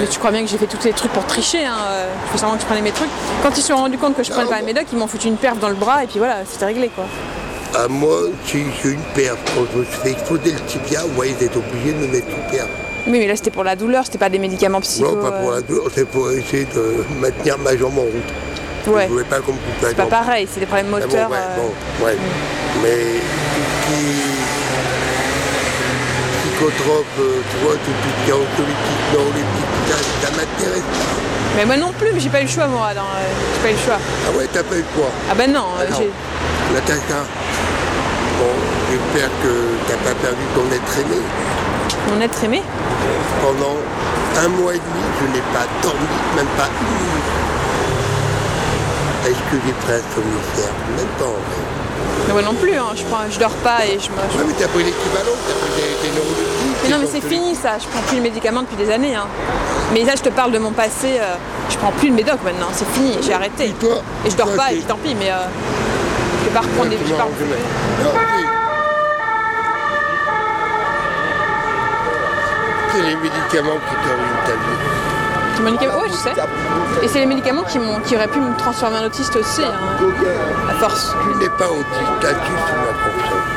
Mais 0.00 0.06
tu 0.06 0.18
crois 0.18 0.30
bien 0.30 0.42
que 0.42 0.48
j'ai 0.48 0.58
fait 0.58 0.66
tous 0.66 0.84
les 0.84 0.92
trucs 0.92 1.12
pour 1.12 1.24
tricher. 1.26 1.64
Hein. 1.64 1.76
euh, 1.88 2.06
Je 2.32 2.38
semblant 2.38 2.56
que 2.56 2.62
je 2.62 2.66
prenais 2.66 2.82
mes 2.82 2.90
trucs. 2.90 3.08
Quand 3.42 3.50
ils 3.56 3.62
se 3.62 3.68
sont 3.68 3.76
rendus 3.76 3.98
compte 3.98 4.16
que 4.16 4.22
je 4.22 4.30
prenais 4.30 4.48
pas 4.48 4.60
mes 4.60 4.66
médocs, 4.66 4.86
ils 4.92 4.98
m'ont 4.98 5.06
foutu 5.06 5.28
une 5.28 5.36
perf 5.36 5.56
dans 5.58 5.68
le 5.68 5.74
bras 5.74 6.04
et 6.04 6.06
puis 6.06 6.18
voilà, 6.18 6.38
c'était 6.48 6.66
réglé 6.66 6.88
quoi. 6.88 7.04
À 7.74 7.88
moi, 7.88 8.16
j'ai 8.46 8.58
une 8.90 9.00
perte, 9.14 9.38
quand 9.54 9.62
je 9.72 9.78
me 9.78 9.84
suis 9.84 9.94
fait 10.02 10.10
exploser 10.10 10.52
le 10.52 10.60
tibia, 10.66 11.00
ouais, 11.16 11.30
ils 11.30 11.44
étaient 11.44 11.56
obligés 11.56 11.92
de 11.92 11.98
me 12.06 12.06
mettre 12.08 12.26
une 12.28 12.50
perte. 12.56 12.68
Oui, 13.06 13.18
mais 13.18 13.26
là 13.26 13.34
c'était 13.34 13.50
pour 13.50 13.64
la 13.64 13.74
douleur, 13.76 14.04
c'était 14.04 14.18
pas 14.18 14.28
des 14.28 14.38
médicaments 14.38 14.80
psycho. 14.82 15.16
Non, 15.16 15.22
pas 15.22 15.32
pour 15.32 15.50
euh, 15.52 15.54
la 15.56 15.60
douleur, 15.62 15.84
c'est 15.92 16.06
pour 16.06 16.30
essayer 16.30 16.66
de 16.66 17.02
maintenir 17.18 17.58
ma 17.58 17.76
jambe 17.76 17.98
en 17.98 18.02
route. 18.02 18.94
Ouais. 18.94 19.04
Je 19.06 19.12
voulais 19.12 19.24
pas 19.24 19.40
qu'on 19.40 19.52
me 19.52 19.56
coupe 19.58 19.82
la 19.82 19.88
C'est 19.88 19.94
pas 19.96 20.04
pareil, 20.04 20.46
c'est 20.52 20.60
des 20.60 20.66
problèmes 20.66 20.88
Ah 20.94 20.98
bon, 21.00 21.06
moteurs. 21.06 21.30
ouais, 21.30 21.36
euh, 21.36 21.56
bon, 21.56 22.04
ouais. 22.06 22.16
Mais 22.82 23.20
tout 23.54 23.62
ce 23.64 23.86
qui 23.88 24.02
psychotrope, 26.42 27.06
euh, 27.20 27.40
tu 27.50 27.56
vois, 27.64 27.74
tout 27.74 27.90
anxiolytique, 28.32 29.02
neuroleptique, 29.12 29.70
tout 29.72 29.92
ça, 29.92 29.98
ça 30.26 30.30
m'intéresse 30.36 30.82
pas. 30.82 31.56
Mais 31.56 31.64
moi 31.66 31.76
non 31.76 31.92
plus, 31.98 32.12
mais 32.12 32.20
j'ai 32.20 32.28
pas 32.28 32.40
eu 32.40 32.44
le 32.44 32.48
choix 32.50 32.66
moi. 32.66 32.92
Dans, 32.94 33.00
euh, 33.02 33.28
j'ai 33.56 33.62
pas 33.62 33.68
eu 33.70 33.72
le 33.72 33.78
choix. 33.78 33.98
Ah 34.28 34.36
ouais, 34.38 34.46
t'as 34.52 34.62
pas 34.62 34.76
eu 34.76 34.84
quoi 34.94 35.08
Ah 35.30 35.34
ben 35.34 35.50
non, 35.52 35.64
euh, 35.80 35.88
Non. 35.90 35.96
j'ai. 35.98 36.10
Natacha, 36.74 37.26
bon, 38.38 38.52
j'espère 38.90 39.30
que 39.42 39.52
t'as 39.88 39.96
pas 40.08 40.14
perdu 40.20 40.42
ton 40.54 40.64
être 40.74 40.98
aimé. 41.00 41.20
mon 42.10 42.20
être 42.20 42.44
aimé. 42.44 42.62
Pendant 43.42 43.76
un 44.44 44.48
mois 44.48 44.74
et 44.74 44.78
demi, 44.78 45.04
je 45.20 45.26
n'ai 45.34 45.42
pas 45.52 45.66
dormi, 45.82 46.06
même 46.36 46.46
pas 46.56 46.68
une. 46.80 47.42
Est-ce 49.30 49.38
que 49.50 49.56
j'ai 49.64 49.72
pris 49.72 49.92
un 49.92 50.14
somnifère 50.14 50.72
Même 50.96 51.06
pas 51.18 51.24
en 51.26 51.28
vrai. 51.28 51.62
Mais 52.26 52.32
moi 52.32 52.42
non 52.42 52.54
plus, 52.54 52.74
hein, 52.74 52.90
je, 52.96 53.02
prends, 53.04 53.22
je 53.30 53.38
dors 53.38 53.50
pas 53.62 53.84
et 53.86 53.98
je 53.98 54.10
me. 54.10 54.16
Ouais, 54.16 54.44
mais 54.46 54.54
t'as 54.58 54.68
pris 54.68 54.82
l'équivalent, 54.84 55.36
t'as 55.46 55.54
pris 55.54 55.70
des, 55.76 56.08
des 56.08 56.14
neuroleptiques. 56.14 56.82
Mais 56.84 56.88
non, 56.90 56.96
mais 57.00 57.06
c'est 57.10 57.20
fini 57.26 57.54
ça, 57.54 57.78
je 57.78 57.86
prends 57.86 58.02
plus 58.02 58.16
de 58.16 58.22
médicaments 58.22 58.62
depuis 58.62 58.76
des 58.76 58.90
années. 58.90 59.14
hein. 59.14 59.26
Mais 59.92 60.04
là, 60.04 60.14
je 60.16 60.22
te 60.22 60.28
parle 60.28 60.50
de 60.52 60.58
mon 60.58 60.72
passé, 60.72 61.18
euh, 61.20 61.34
je 61.70 61.76
prends 61.76 61.92
plus 61.92 62.10
de 62.10 62.14
médocs 62.14 62.42
maintenant, 62.44 62.68
c'est 62.72 62.88
fini, 62.92 63.16
j'ai 63.22 63.32
arrêté. 63.34 63.66
Et 63.66 63.72
toi? 63.72 64.02
Et 64.26 64.30
je 64.30 64.36
dors 64.36 64.48
toi, 64.48 64.56
pas, 64.56 64.72
et 64.72 64.76
puis 64.76 64.84
tant 64.84 64.96
pis, 64.96 65.14
mais 65.14 65.30
euh, 65.30 65.46
pas 66.52 66.60
reprendre 66.60 66.90
des. 66.90 66.96
Non, 66.96 68.12
c'est- 72.92 73.02
les 73.02 73.16
médicaments 73.16 73.78
qui 73.88 73.94
te 73.96 74.08
ruinent 74.08 74.44
ta 74.46 74.52
vie. 74.52 74.78
Ouais, 75.86 76.08
je 76.08 76.14
sais. 76.14 76.32
Et 77.02 77.08
c'est 77.08 77.18
les 77.20 77.26
médicaments 77.26 77.62
qui, 77.62 77.78
m'ont- 77.78 78.00
qui 78.00 78.14
auraient 78.16 78.28
pu 78.28 78.38
me 78.40 78.54
transformer 78.56 78.98
en 78.98 79.04
autiste 79.06 79.34
aussi, 79.36 79.62
hein, 79.64 79.72
à 80.70 80.74
force. 80.74 81.14
Tu 81.22 81.38
n'es 81.38 81.48
pas 81.50 81.68
autiste, 81.68 82.12
t'as 82.20 82.28
juste 82.28 82.72
ma 82.76 82.92
confiance. 83.02 83.48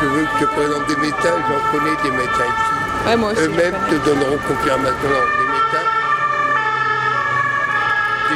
Tu 0.00 0.06
veux 0.06 0.22
que 0.24 0.28
je 0.40 0.44
te 0.44 0.50
présente 0.54 0.86
des 0.88 0.96
médecins, 0.96 1.36
j'en 1.48 1.60
connais 1.78 1.96
des 2.02 2.10
médecins 2.10 2.44
ici. 2.44 3.08
Ouais, 3.08 3.16
moi 3.16 3.32
aussi. 3.32 3.40
Eux-mêmes 3.42 3.74
te 3.88 3.94
donneront 4.08 4.38
confirmation. 4.48 4.94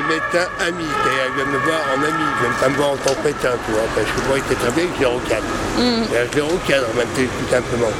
Amis. 0.08 0.84
C'est-à-dire, 0.88 1.24
ils 1.28 1.34
viennent 1.36 1.52
me 1.52 1.58
voir 1.58 1.80
en 1.92 2.00
ami, 2.02 2.24
ils 2.24 2.40
viennent 2.40 2.60
pas 2.60 2.68
me 2.68 2.76
voir 2.76 2.90
en 2.92 2.96
tant 2.96 3.14
que 3.14 3.24
médecin, 3.28 3.52
tu 3.66 3.72
vois. 3.72 3.84
Parce 3.94 4.08
que 4.08 4.20
moi, 4.28 4.36
ils 4.38 4.44
étaient 4.44 4.60
très 4.60 4.72
bien, 4.72 4.84
je 4.96 5.00
les 5.00 5.06
recadre. 5.06 5.46
C'est-à-dire, 5.76 6.28
Je 6.32 6.36
les 6.36 6.42
recadre, 6.42 6.88
même 6.96 7.12
tout 7.14 7.50
simplement. 7.50 7.92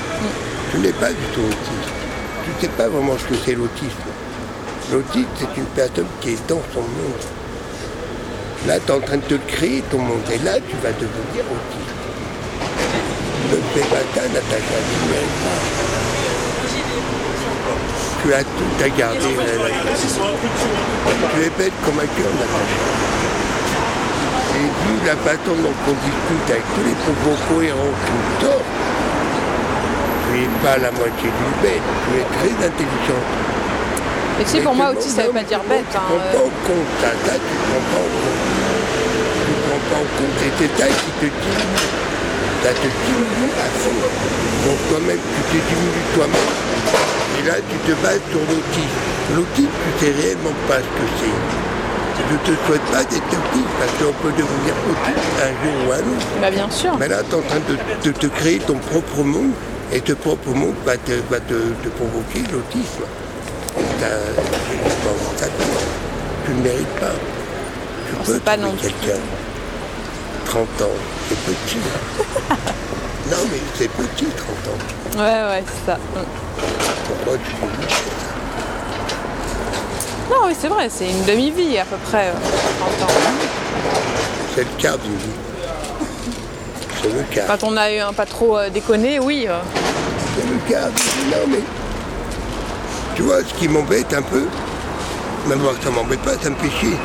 Tu 0.71 0.79
n'es 0.79 0.93
pas 0.93 1.11
du 1.11 1.27
tout 1.35 1.45
autiste. 1.45 1.93
Tu 2.45 2.51
ne 2.51 2.61
sais 2.61 2.77
pas 2.77 2.89
vraiment 2.89 3.17
ce 3.19 3.25
que 3.25 3.35
c'est 3.45 3.55
l'autisme. 3.55 4.09
L'autisme, 4.93 5.29
c'est 5.39 5.57
une 5.61 5.71
personne 5.77 6.09
qui 6.21 6.31
est 6.31 6.49
dans 6.49 6.63
son 6.73 6.81
monde. 6.81 7.25
Là, 8.67 8.79
tu 8.81 8.91
es 8.91 8.95
en 8.95 9.01
train 9.01 9.17
de 9.17 9.23
te 9.23 9.37
créer 9.47 9.83
ton 9.91 9.99
monde. 9.99 10.25
Et 10.33 10.39
là, 10.39 10.57
tu 10.65 10.77
vas 10.83 10.93
devenir 10.93 11.45
autiste. 11.45 11.99
Ne 13.53 13.57
fais 13.75 13.87
pas 13.89 14.05
ça, 14.15 14.23
Natacha, 14.29 14.79
tu 14.81 14.97
ne 15.05 15.13
mérites 15.13 15.41
pas. 15.45 16.08
Tu 18.23 18.35
as 18.35 18.43
tout 18.43 18.85
à 18.85 18.89
garder. 18.89 19.19
là. 19.19 19.45
Tu 21.35 21.43
es 21.43 21.51
bête 21.57 21.73
comme 21.85 21.99
un 21.99 22.11
cœur. 22.19 22.33
Et 24.55 24.61
vu 24.61 25.07
la 25.07 25.15
façon 25.17 25.55
dont 25.55 25.79
on 25.87 25.95
discute 26.03 26.51
avec 26.51 26.65
tous 26.75 26.83
les 26.83 26.97
propos 26.99 27.37
cohérents 27.49 27.95
que 27.95 28.11
tu 28.11 28.47
sors, 28.47 28.63
tu 30.27 30.41
n'es 30.41 30.49
pas 30.65 30.79
la 30.79 30.91
moitié 30.91 31.31
d'une 31.31 31.57
bête, 31.63 31.87
tu 32.05 32.19
es 32.19 32.27
très 32.35 32.67
intelligent. 32.67 33.23
Mais 34.37 34.45
tu 34.45 34.51
sais, 34.51 34.61
pour 34.61 34.75
moi, 34.75 34.91
autiste, 34.91 35.17
ça 35.17 35.23
veut 35.23 35.33
pas 35.33 35.43
dire 35.45 35.63
bête. 35.69 35.85
Tu 35.91 35.97
hein, 35.97 36.03
ne 36.03 36.19
prends 36.19 36.27
euh. 36.27 36.33
pas 36.33 36.43
en 36.43 36.53
compte 36.67 36.91
ça, 37.01 37.11
tu 37.15 37.55
ne 37.55 37.63
prends 37.71 37.87
pas 37.87 38.03
en 38.03 38.11
compte. 38.19 38.43
Tu 39.39 39.51
ne 39.51 39.61
prends 39.63 39.85
pas 39.89 40.01
en 40.03 40.09
compte, 40.19 40.39
et 40.43 40.53
c'est 40.59 40.73
ça 40.75 40.87
qui 40.91 41.11
te 41.23 41.27
diminue. 41.39 41.87
Ça 42.63 42.71
te 42.75 42.89
diminue 43.07 43.53
à 43.63 43.69
fond. 43.79 43.99
Donc 44.67 44.79
toi-même, 44.91 45.23
tu 45.23 45.41
te 45.43 45.59
diminues 45.71 46.09
toi-même. 46.15 46.68
Et 47.39 47.47
là, 47.47 47.55
tu 47.71 47.77
te 47.79 47.93
bases 48.03 48.21
sur 48.31 48.41
l'autisme. 48.41 48.99
L'autisme, 49.37 49.69
tu 49.99 50.05
sais 50.05 50.13
réellement 50.13 50.55
pas 50.67 50.79
ce 50.79 50.91
que 50.99 51.07
c'est. 51.21 51.69
Je 52.19 52.33
ne 52.35 52.39
te 52.39 52.67
souhaite 52.67 52.83
pas 52.91 53.05
d'être 53.05 53.23
autiste, 53.23 53.73
parce 53.79 53.93
qu'on 53.93 54.13
peut 54.23 54.33
devenir 54.33 54.75
autiste 54.91 55.29
un 55.41 55.53
jour 55.63 55.75
ou 55.87 55.93
un 55.93 56.17
autre. 56.17 56.27
Bah, 56.41 56.51
bien 56.51 56.69
sûr. 56.69 56.97
Mais 56.99 57.09
là, 57.09 57.19
tu 57.23 57.31
es 57.31 57.39
en 57.39 57.43
train 57.43 57.61
de, 58.05 58.11
te 58.11 58.27
créer 58.27 58.59
ton 58.59 58.75
propre 58.75 59.23
monde, 59.23 59.53
et 59.93 60.03
ce 60.05 60.13
propre 60.15 60.51
monde 60.51 60.75
va 60.85 60.97
te, 60.97 61.13
va 61.31 61.39
te, 61.39 61.55
te 61.55 61.89
provoquer 61.91 62.41
l'autisme. 62.53 63.05
Tu 66.45 66.51
ne 66.53 66.63
mérites 66.63 66.87
pas. 67.01 67.15
Tu 68.09 68.17
On 68.21 68.25
peux 68.25 68.41
pas 68.41 68.57
non 68.57 68.73
quelqu'un. 68.73 69.21
30 70.47 70.63
ans, 70.83 70.99
c'est 71.29 71.39
petit. 71.39 71.79
non, 73.31 73.37
mais 73.51 73.59
c'est 73.77 73.89
petit, 73.91 74.27
30 74.27 74.39
ans. 74.39 75.23
Ouais, 75.23 75.51
ouais, 75.51 75.65
c'est 75.67 75.91
ça. 75.93 75.99
Pourquoi 77.07 77.39
tu 77.39 77.51
dis 77.53 77.95
ça 77.95 78.01
Non, 80.31 80.37
oui, 80.47 80.55
c'est 80.59 80.69
vrai, 80.69 80.89
c'est 80.91 81.09
une 81.11 81.25
demi-vie 81.25 81.79
à 81.79 81.85
peu 81.85 81.97
près. 81.97 82.29
euh, 82.29 82.33
30 82.99 83.09
ans. 83.09 83.13
C'est 84.55 84.63
le 84.63 84.71
quart 84.83 84.99
d'une 84.99 85.17
vie. 85.17 85.37
C'est 87.03 87.13
le 87.15 87.23
quart. 87.35 87.47
Quand 87.47 87.63
on 87.67 87.77
a 87.77 87.93
eu 87.93 87.99
un 87.99 88.13
pas 88.13 88.27
trop 88.27 88.59
euh, 88.59 88.71
déconné, 88.71 89.19
oui. 89.21 89.47
euh, 89.49 89.59
C'est 90.37 90.47
le 90.49 90.59
quart 90.71 90.89
d'une 90.89 90.97
vie. 90.97 91.31
Non, 91.31 91.47
mais. 91.49 91.61
Tu 93.15 93.23
vois, 93.23 93.41
ce 93.41 93.53
qui 93.55 93.69
m'embête 93.69 94.13
un 94.15 94.23
peu, 94.23 94.47
même 95.49 95.59
moi, 95.61 95.73
ça 95.83 95.91
m'embête 95.91 96.21
pas, 96.21 96.35
ça 96.41 96.51
me 96.51 96.57
fait 96.57 96.71
chier. 96.79 96.97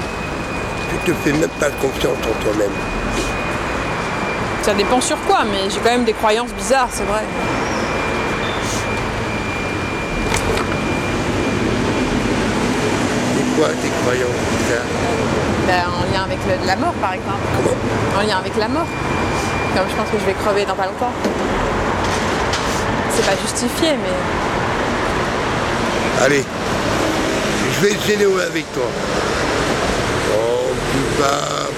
Tu 1.06 1.12
te 1.12 1.18
fais 1.24 1.32
même 1.34 1.50
pas 1.60 1.70
confiance 1.82 2.18
en 2.18 2.44
toi-même. 2.44 2.70
Ça 4.64 4.74
dépend 4.74 5.02
sur 5.02 5.18
quoi, 5.28 5.40
mais 5.46 5.70
j'ai 5.70 5.80
quand 5.80 5.92
même 5.92 6.06
des 6.06 6.14
croyances 6.14 6.52
bizarres, 6.54 6.88
c'est 6.92 7.04
vrai. 7.04 7.24
C'est 13.36 13.60
quoi 13.60 13.70
tes 13.82 13.90
croyances 14.04 14.42
bizarres 14.58 14.92
Ben, 15.68 15.84
en 15.90 16.04
lien 16.14 16.24
avec 16.26 16.40
le- 16.48 16.66
la 16.68 16.76
mort, 16.76 16.94
par 17.02 17.14
exemple. 17.14 17.44
Comment 17.56 18.22
En 18.22 18.28
lien 18.28 18.38
avec 18.38 18.56
la 18.58 18.68
mort. 18.68 18.88
Comme 19.76 19.88
je 19.90 19.96
pense 19.96 20.10
que 20.10 20.20
je 20.20 20.26
vais 20.26 20.34
crever 20.34 20.66
dans 20.66 20.76
pas 20.76 20.86
longtemps. 20.86 21.12
C'est 23.16 23.26
pas 23.26 23.36
justifié, 23.42 23.92
mais. 24.02 24.16
Allez, 26.26 26.44
je 27.76 27.82
vais 27.86 27.92
être 27.94 28.06
généreux 28.06 28.42
avec 28.48 28.72
toi. 28.74 28.84
Oh, 30.36 30.72
tu 30.92 31.22
vas. 31.22 31.70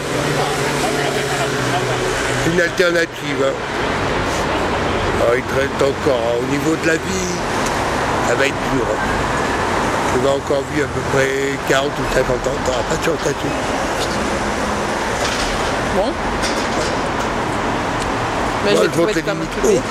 Une 2.55 2.61
alternative. 2.61 3.43
Hein. 3.43 3.51
Oh, 5.21 5.33
il 5.35 5.43
te 5.43 5.55
reste 5.59 5.81
encore. 5.81 6.19
hein. 6.23 6.39
Au 6.41 6.51
niveau 6.51 6.73
de 6.81 6.87
la 6.87 6.93
vie, 6.93 7.27
ça 8.29 8.35
va 8.35 8.45
être 8.47 8.55
dur. 8.73 8.85
hein. 8.89 10.13
Tu 10.13 10.19
vas 10.25 10.31
encore 10.35 10.63
vivre 10.73 10.87
à 10.87 10.93
peu 10.93 11.01
près 11.17 11.29
40 11.67 11.91
ou 11.99 12.15
50 12.15 12.29
ans. 12.47 12.51
Pas 12.89 12.95
de 12.95 13.03
chance 13.03 13.25
là-dessus. 13.25 13.55
Bon. 15.97 16.11
Mais 18.63 18.71
Moi, 18.73 18.83
je 18.85 18.89
je 18.89 18.95
vois 18.95 19.07
haut. 19.07 19.81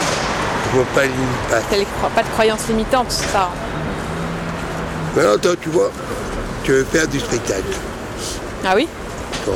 Je 0.72 0.76
vois 0.76 0.86
pas 0.94 1.02
les 1.02 1.08
limites 1.08 1.88
Pas 2.14 2.22
de 2.22 2.28
croyances 2.30 2.66
limitantes, 2.68 3.10
ça. 3.12 3.50
Maintenant, 5.14 5.38
toi, 5.38 5.52
tu 5.60 5.68
vois, 5.68 5.90
tu 6.64 6.72
veux 6.72 6.84
faire 6.84 7.06
du 7.08 7.20
spectacle. 7.20 7.76
Ah 8.64 8.72
oui? 8.74 8.88
Bon, 9.46 9.52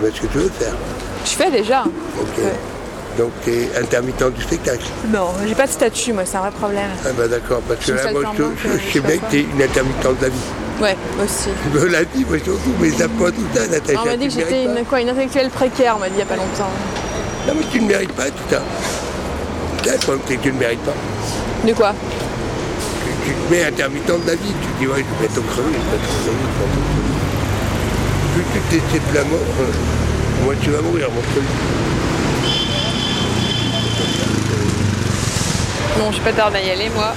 c'est 0.00 0.14
ce 0.16 0.20
que 0.20 0.26
tu 0.28 0.38
veux 0.38 0.48
faire. 0.50 0.72
Fais 1.36 1.50
déjà. 1.50 1.82
Ok. 1.84 2.38
Ouais. 2.38 2.52
Donc, 3.18 3.30
tu 3.44 3.50
es 3.50 3.70
intermittent 3.80 4.30
du 4.34 4.42
spectacle. 4.42 4.84
Non, 5.12 5.28
j'ai 5.46 5.54
pas 5.54 5.66
de 5.66 5.70
statut, 5.72 6.12
moi, 6.12 6.24
c'est 6.26 6.36
un 6.36 6.40
vrai 6.40 6.50
problème. 6.50 6.90
Ah 7.04 7.08
bah 7.16 7.26
d'accord, 7.28 7.60
parce 7.66 7.84
que 7.84 7.92
là, 7.92 8.12
moi, 8.12 8.22
je, 8.36 8.42
je- 8.68 8.92
sais 8.92 9.00
bien 9.00 9.16
que 9.16 9.30
tu 9.30 9.36
es 9.38 9.40
une 9.42 9.62
intermittente 9.62 10.18
de 10.18 10.22
la 10.24 10.28
vie. 10.28 10.36
Ouais, 10.82 10.96
aussi. 11.24 11.48
De 11.72 11.86
la 11.86 12.02
vie, 12.02 12.26
moi 12.28 12.36
surtout, 12.44 12.74
mais 12.78 12.90
ça 12.90 13.08
pas 13.08 13.30
tout 13.30 13.40
ça, 13.54 13.66
Natacha. 13.68 14.00
On 14.02 14.06
m'a 14.06 14.16
dit 14.18 14.28
que 14.28 14.34
j'étais 14.34 14.64
une, 14.64 14.84
quoi, 14.84 15.00
une 15.00 15.08
intellectuelle 15.08 15.48
précaire, 15.48 15.94
on 15.96 16.00
m'a 16.00 16.08
dit 16.08 16.16
il 16.16 16.18
y 16.18 16.22
a 16.22 16.26
pas 16.26 16.36
longtemps. 16.36 16.68
Non, 17.48 17.54
mais 17.56 17.64
tu 17.72 17.80
ne 17.80 17.86
mérites 17.88 18.12
pas 18.12 18.26
tout 18.26 18.44
ça. 18.50 18.60
Ça, 19.82 19.92
le 19.92 19.98
problème, 19.98 20.20
c'est 20.28 20.36
que 20.36 20.42
tu 20.42 20.52
ne 20.52 20.58
mérites 20.58 20.84
pas. 20.84 20.92
De 21.66 21.72
quoi? 21.72 21.94
Tu, 23.24 23.30
tu 23.30 23.34
te 23.34 23.50
mets 23.50 23.64
intermittent 23.64 24.06
de 24.08 24.26
la 24.26 24.34
vie, 24.34 24.52
tu 24.60 24.68
te 24.68 24.78
dis, 24.80 24.86
ouais, 24.88 25.02
je 25.08 25.22
vais 25.22 25.32
tout 25.34 25.42
crever, 25.42 25.72
je 25.72 25.78
vais 25.78 25.96
tout 25.96 26.12
crever, 28.68 28.82
tu 28.92 28.98
de 28.98 29.14
la 29.16 29.24
mort, 29.24 29.38
euh, 29.60 29.64
moi 30.46 30.54
tu 30.62 30.70
vas 30.70 30.80
mourir, 30.80 31.08
mon 31.10 31.20
truc. 31.22 31.42
Non, 35.98 36.12
j'ai 36.12 36.20
pas 36.20 36.32
tard 36.32 36.52
aller, 36.54 36.88
moi. 36.94 37.14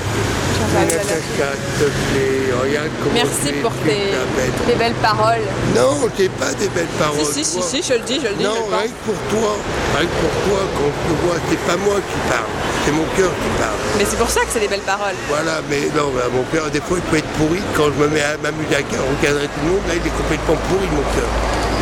Je 0.57 0.77
aller 0.77 0.93
à 0.93 0.97
plaît, 0.97 2.49
regarde 2.59 2.89
comment 3.03 3.13
Merci 3.13 3.51
pour 3.61 3.71
tes, 3.86 4.17
tes 4.65 4.75
belles 4.75 4.97
paroles. 5.01 5.45
Non, 5.75 6.09
c'est 6.17 6.32
pas 6.41 6.53
des 6.53 6.69
belles 6.69 6.95
paroles. 6.97 7.19
si, 7.23 7.45
si, 7.45 7.61
si, 7.61 7.61
si, 7.61 7.84
je 7.84 7.93
le 7.99 8.03
dis, 8.03 8.19
je 8.19 8.30
le 8.30 8.34
dis. 8.34 8.43
Non, 8.43 8.65
je 8.65 8.75
rien 8.75 8.89
que 8.89 9.01
pour 9.05 9.19
toi, 9.30 9.57
rien 9.93 10.07
que 10.09 10.17
pour 10.25 10.34
toi, 10.49 10.59
quand 10.73 10.89
je 10.89 11.01
te 11.05 11.13
vois, 11.21 11.38
c'est 11.49 11.63
pas 11.69 11.77
moi 11.77 12.01
qui 12.01 12.17
parle, 12.34 12.49
c'est 12.84 12.91
mon 12.91 13.05
cœur 13.15 13.30
qui 13.30 13.49
parle. 13.61 13.77
Mais 13.99 14.05
c'est 14.09 14.17
pour 14.17 14.30
ça 14.30 14.41
que 14.41 14.49
c'est 14.49 14.61
des 14.61 14.67
belles 14.73 14.89
paroles. 14.89 15.17
Voilà, 15.27 15.61
mais 15.69 15.86
non, 15.95 16.09
mon 16.34 16.43
cœur, 16.49 16.71
des 16.71 16.82
fois, 16.82 16.97
il 16.97 17.05
peut 17.13 17.17
être 17.17 17.34
pourri. 17.38 17.61
Quand 17.77 17.93
je 17.93 17.97
me 18.01 18.07
mets 18.09 18.25
à 18.25 18.38
m'amuser 18.41 18.73
à 18.73 18.82
regarder 18.82 19.45
tout 19.45 19.61
le 19.65 19.69
monde, 19.69 19.86
là, 19.88 19.93
il 19.93 20.01
est 20.01 20.17
complètement 20.17 20.57
pourri, 20.65 20.89
mon 20.89 21.05
cœur. 21.13 21.30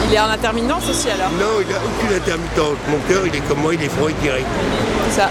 Il 0.05 0.13
est 0.13 0.19
en 0.19 0.29
intermittence 0.29 0.83
aussi 0.89 1.09
alors. 1.09 1.29
Non, 1.39 1.59
il 1.61 1.67
n'a 1.67 1.79
aucune 1.83 2.15
intermittence. 2.15 2.77
Mon 2.87 2.99
cœur, 3.09 3.23
il 3.27 3.35
est 3.35 3.41
comme 3.47 3.59
moi, 3.59 3.73
il 3.73 3.83
est 3.83 3.89
froid 3.89 4.09
et 4.09 4.13
direct. 4.21 4.45
C'est 5.09 5.21
ça. 5.21 5.29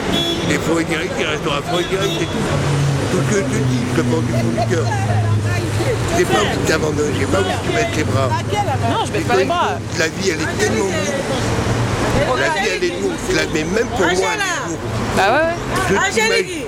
Il 0.49 0.53
est 0.55 0.59
froid 0.59 0.81
et 0.81 0.85
direct, 0.85 1.13
il 1.19 1.27
restera 1.27 1.63
froid 1.63 1.81
et 1.81 1.85
direct, 1.85 2.13
c'est 2.19 2.27
tout. 2.27 2.45
Tout 3.13 3.19
ce 3.31 3.31
que 3.31 3.37
je 3.41 3.43
te 3.43 3.63
dis, 3.65 3.81
je 3.91 4.01
te 4.03 4.07
parle 4.07 4.25
du 4.25 4.33
fond 4.33 4.51
du 4.53 4.75
cœur. 4.75 4.85
J'ai 6.19 6.25
pas 6.25 6.39
envie 6.41 6.57
de 6.63 6.67
t'abandonner, 6.69 7.13
j'ai 7.19 7.27
pas 7.27 7.39
envie 7.39 7.51
que 7.51 7.67
tu 7.69 7.75
mettes 7.77 7.97
les 7.97 8.05
bras. 8.05 8.29
Non, 8.91 9.05
je 9.07 9.13
baisse 9.13 9.25
pas 9.25 9.37
les 9.37 9.45
bras. 9.45 9.69
La 9.99 10.09
vie, 10.09 10.31
elle 10.31 10.41
est 10.43 10.59
tellement 10.59 10.85
lourde. 10.85 10.95
La 12.39 12.49
vie, 12.61 12.69
elle 12.77 12.85
est 12.85 13.01
lourde. 13.01 13.15
La- 13.35 13.43
Mais 13.55 13.65
même 13.65 13.87
pour 13.89 14.01
moi, 14.01 14.09
elle 14.11 14.21
est 14.21 14.69
lourde. 14.69 14.81
Bah 15.17 15.23
ouais, 15.33 15.41
ouais. 15.41 15.99
Je 16.11 16.15
t'imagine. 16.15 16.66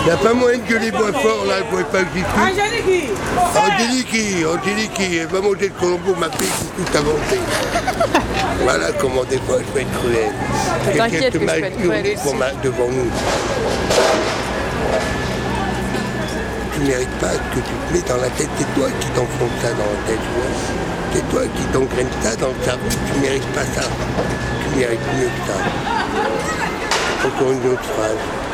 Il 0.00 0.04
n'y 0.06 0.10
a 0.10 0.16
pas 0.16 0.32
moyen 0.32 0.58
de 0.58 0.64
gueuler 0.64 0.90
moins 0.92 1.12
fort 1.12 1.44
là, 1.46 1.56
je 1.58 1.64
ne 1.64 1.70
pouvais 1.70 1.84
pas 1.84 2.00
que 2.00 2.08
j'y 2.14 2.20
suis. 2.20 2.30
Angélique 2.40 3.10
Angéliki, 3.54 4.44
Angéliki, 4.46 5.16
elle 5.16 5.26
va 5.26 5.40
manger 5.40 5.68
le 5.68 5.80
colombo, 5.80 6.14
ma 6.18 6.30
fille, 6.30 6.48
c'est 6.48 6.84
tout 6.84 6.90
voilà 8.62 8.92
comment 9.00 9.24
des 9.24 9.38
fois 9.38 9.58
je 9.58 9.72
peux 9.72 9.80
être 9.80 9.92
cruel. 10.00 10.32
Quelqu'un 10.84 11.30
que 11.30 11.38
je 11.38 11.44
m'a 11.44 11.58
hurlé 11.58 12.16
devant, 12.62 12.88
nous. 12.88 13.10
Tu 16.74 16.80
ne 16.80 16.86
mérites 16.86 17.18
pas 17.18 17.32
que 17.32 17.56
tu 17.56 17.60
te 17.62 17.92
mets 17.92 18.08
dans 18.08 18.22
la 18.22 18.30
tête, 18.30 18.48
c'est 18.58 18.74
toi 18.74 18.88
qui 19.00 19.08
t'enfonce 19.08 19.62
ça 19.62 19.70
dans 19.70 19.78
la 19.78 20.06
tête. 20.06 20.20
C'est 21.12 21.28
toi 21.30 21.42
qui 21.56 21.62
t'engraine 21.72 22.08
ça 22.22 22.36
dans 22.36 22.48
le 22.48 22.64
cerveau, 22.64 22.88
tu 22.88 23.18
ne 23.18 23.22
mérites 23.22 23.52
pas 23.52 23.64
ça. 23.74 23.82
Tu 24.62 24.78
mérites 24.78 25.00
mieux 25.16 25.26
que 25.26 25.52
ça. 25.52 25.58
Encore 27.26 27.52
une 27.52 27.72
autre 27.72 27.84
phrase. 27.96 28.49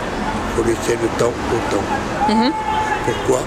Il 0.56 0.62
faut 0.62 0.68
laisser 0.70 0.96
le 0.96 1.08
temps 1.18 1.34
au 1.52 1.60
temps. 1.70 1.84
Pourquoi? 3.04 3.44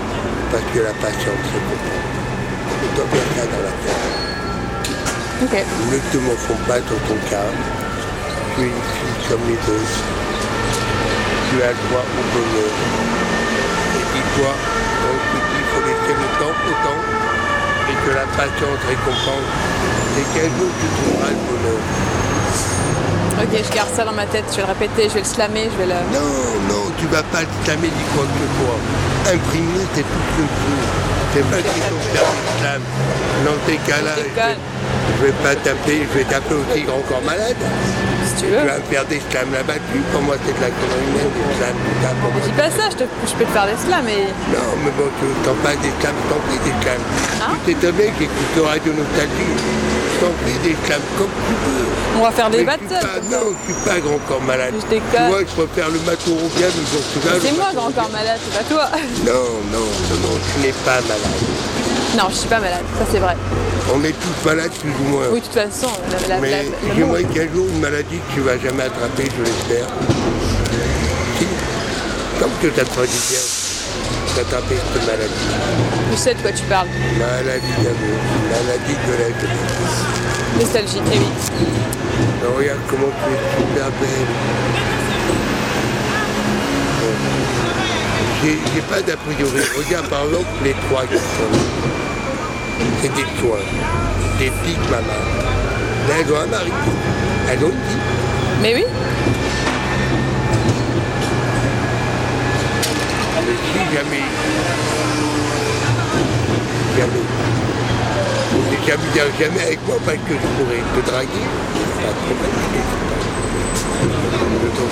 Parce 0.51 0.63
que 0.71 0.79
la 0.79 0.93
patience. 0.93 1.49
Tu 1.49 2.87
dois 2.95 3.05
bien 3.05 3.25
ça 3.35 3.45
dans 3.49 3.63
la 3.65 3.73
tête. 3.81 5.65
Ne 5.89 5.97
te 5.97 6.17
morfonds 6.17 6.61
pas 6.67 6.79
dans 6.79 7.01
ton 7.09 7.17
cas. 7.27 7.49
Tu 8.55 8.61
es 8.61 8.65
une 8.65 8.71
fille 8.93 9.19
comme 9.27 9.41
les 9.47 9.57
autres. 9.57 9.99
Tu 11.49 11.55
as 11.63 11.73
le 11.73 11.81
droit 11.89 12.05
au 12.05 12.23
bonheur. 12.29 12.73
Et 13.97 14.05
dis-toi, 14.13 14.53
quand 15.01 15.17
dis 15.33 15.41
qu'il 15.49 15.65
faut 15.73 15.81
laisser 15.89 16.13
le 16.13 16.29
temps 16.37 16.53
au 16.53 16.73
temps 16.85 17.01
et 17.89 17.97
que 18.05 18.11
la 18.13 18.27
patience 18.37 18.81
récompense, 18.87 19.49
et 20.13 20.25
qu'un 20.37 20.49
jour 20.59 20.69
tu 20.77 20.85
trouveras 20.93 21.31
le 21.31 21.41
bonheur. 21.49 21.81
Ok, 23.39 23.55
je 23.55 23.71
garde 23.75 23.89
ça 23.95 24.03
dans 24.03 24.11
ma 24.13 24.25
tête, 24.25 24.43
je 24.51 24.57
vais 24.57 24.67
le 24.67 24.73
répéter, 24.73 25.07
je 25.07 25.13
vais 25.15 25.23
le 25.23 25.25
slammer, 25.25 25.69
je 25.71 25.77
vais 25.79 25.87
le. 25.87 25.95
Non, 26.11 26.29
non, 26.67 26.83
tu 26.99 27.07
vas 27.07 27.23
pas 27.31 27.39
slammer 27.63 27.87
ni 27.87 28.03
quoi 28.13 28.25
que 28.27 28.45
soit. 28.59 28.79
Imprimer, 29.33 29.85
c'est 29.95 30.03
tout 30.03 30.23
ce 30.27 30.31
que 30.35 30.43
je 30.43 30.59
veux. 30.67 30.85
C'est 31.31 31.45
pas 31.47 31.61
question 31.61 31.95
de 31.95 32.09
faire 32.11 32.27
des 32.35 32.51
slams. 32.59 32.87
Dans 33.45 33.59
ces 33.65 33.77
cas-là, 33.87 34.15
Je 34.17 34.23
je 34.27 35.25
vais, 35.25 35.35
pas 35.43 35.55
taper, 35.55 36.03
je 36.03 36.17
vais 36.19 36.25
taper 36.25 36.55
au 36.55 36.63
tigre 36.73 36.95
encore 36.95 37.21
malade. 37.23 37.55
Si 38.27 38.43
tu 38.43 38.49
Tu 38.49 38.51
veux. 38.51 38.65
vas 38.67 38.77
me 38.81 38.87
faire 38.91 39.05
des 39.05 39.21
slams 39.31 39.51
là-dessus. 39.55 40.03
Pour 40.11 40.21
moi, 40.21 40.35
c'est 40.43 40.51
de 40.57 40.59
la 40.61 40.71
connerie 40.75 41.11
des 41.15 41.47
slams, 41.55 41.79
tout 41.79 41.97
ça. 42.03 42.09
Pour 42.19 42.31
Je 42.35 42.43
dis 42.49 42.57
pas 42.59 42.71
ça, 42.75 42.85
je, 42.91 42.97
te- 42.99 43.13
je 43.29 43.33
peux 43.39 43.45
te 43.47 43.53
faire 43.55 43.67
des 43.71 43.79
slams, 43.79 44.03
mais. 44.03 44.27
Non, 44.51 44.67
mais 44.83 44.91
bon, 44.99 45.07
tu 45.15 45.25
t'en 45.47 45.55
passes 45.63 45.79
des 45.79 45.93
slams, 46.03 46.19
t'en 46.27 46.39
prie 46.43 46.59
des 46.67 46.75
slams. 46.83 47.05
Hein 47.39 47.55
tu 47.63 47.71
sais 47.71 47.77
très 47.79 47.93
bien 47.95 48.07
que 48.11 48.19
j'écoute 48.27 48.55
Radio 48.67 48.91
Nostalgie. 48.99 49.55
T'en 50.19 50.31
prie 50.43 50.57
des 50.63 50.75
slams 50.85 51.01
comme 51.17 51.29
tu 51.47 51.53
veux. 51.65 52.19
On 52.19 52.23
va 52.23 52.31
faire 52.31 52.49
des 52.49 52.63
battles. 52.63 52.83
Non, 53.31 53.53
je 53.67 53.73
suis 53.73 53.81
pas 53.83 53.99
grand 53.99 54.17
corps 54.27 54.41
malade. 54.41 54.73
Je 54.91 55.27
vois, 55.29 55.39
je 55.39 55.63
préfère 55.63 55.89
le 55.89 55.99
matoureau 55.99 56.49
bien 56.57 56.67
le 56.67 56.85
jour 56.91 57.01
tu 57.13 57.19
vas, 57.19 57.39
C'est 57.41 57.55
moi 57.55 57.67
qui 57.71 57.77
encore 57.77 58.09
malade, 58.11 58.39
c'est 58.43 58.57
pas 58.57 58.63
toi. 58.69 58.89
Non, 59.25 59.33
non, 59.71 59.79
non, 59.79 60.17
non, 60.23 60.39
tu 60.53 60.61
n'es 60.61 60.73
pas 60.83 60.99
malade. 61.01 61.39
Non, 62.17 62.23
je 62.29 62.35
suis 62.35 62.49
pas 62.49 62.59
malade, 62.59 62.83
ça 62.97 63.05
c'est 63.11 63.19
vrai. 63.19 63.35
On 63.93 64.03
est 64.03 64.11
tous 64.13 64.45
malades 64.45 64.71
plus 64.71 64.91
ou 64.91 65.09
moins. 65.09 65.25
Oui, 65.31 65.39
de 65.39 65.45
toute 65.45 65.53
façon, 65.53 65.87
la, 66.11 66.35
la, 66.35 66.41
Mais 66.41 66.65
j'aimerais 66.95 67.23
qu'un 67.23 67.47
jour, 67.53 67.67
une 67.73 67.79
maladie 67.79 68.17
que 68.17 68.33
tu 68.33 68.39
vas 68.41 68.57
jamais 68.57 68.83
attraper, 68.83 69.29
je 69.37 69.43
l'espère. 69.43 69.87
Comme 72.39 72.51
que 72.61 72.75
ça 72.75 72.83
te 72.85 72.89
ferait 72.89 73.07
du 73.07 73.13
bien 73.29 73.58
d'attraper 74.35 74.75
cette 74.93 75.05
maladie. 75.05 75.33
je 76.11 76.17
sais 76.17 76.33
de 76.33 76.41
quoi 76.41 76.51
tu 76.51 76.63
parles. 76.63 76.87
Maladie 77.17 77.75
d'amour, 77.83 78.19
maladie 78.49 78.97
de 79.07 79.13
la 79.13 79.27
jeunesse. 79.29 79.97
Nostalgique, 80.59 81.13
et 81.13 81.19
oui. 81.19 81.29
Mais 82.41 82.57
regarde 82.57 82.79
comment 82.89 83.07
tu 83.07 83.29
es 83.33 83.39
super 83.57 83.89
belle. 83.99 84.29
Bon. 86.99 87.13
J'ai 88.41 88.81
pas 88.81 89.01
d'a 89.01 89.17
priori. 89.17 89.61
Regarde 89.77 90.07
par 90.07 90.23
exemple 90.23 90.47
les 90.63 90.73
trois 90.87 91.03
qui 91.03 91.15
sont 91.15 91.49
là. 91.51 91.59
C'est 93.01 93.13
des 93.13 93.27
soins. 93.39 93.65
Des 94.39 94.49
petites 94.49 94.89
mamans. 94.89 95.25
Là, 96.07 96.15
elles 96.19 96.31
ont 96.31 96.39
un 96.39 96.47
mari. 96.47 96.71
Elles 97.51 97.63
ont 97.63 97.69
une 97.69 97.73
vie. 97.73 98.01
Mais 98.61 98.75
oui, 98.75 98.85
Si 103.49 103.81
jamais, 103.95 104.29
jamais, 106.97 107.25
t'amuseras 108.85 109.33
jamais 109.39 109.61
avec 109.61 109.79
moi 109.87 109.97
parce 110.05 110.17
que 110.17 110.33
je 110.33 110.47
pourrais 110.53 110.83
te 110.93 111.01
draguer. 111.09 111.47
Pas 111.97 112.13
trop 112.13 112.35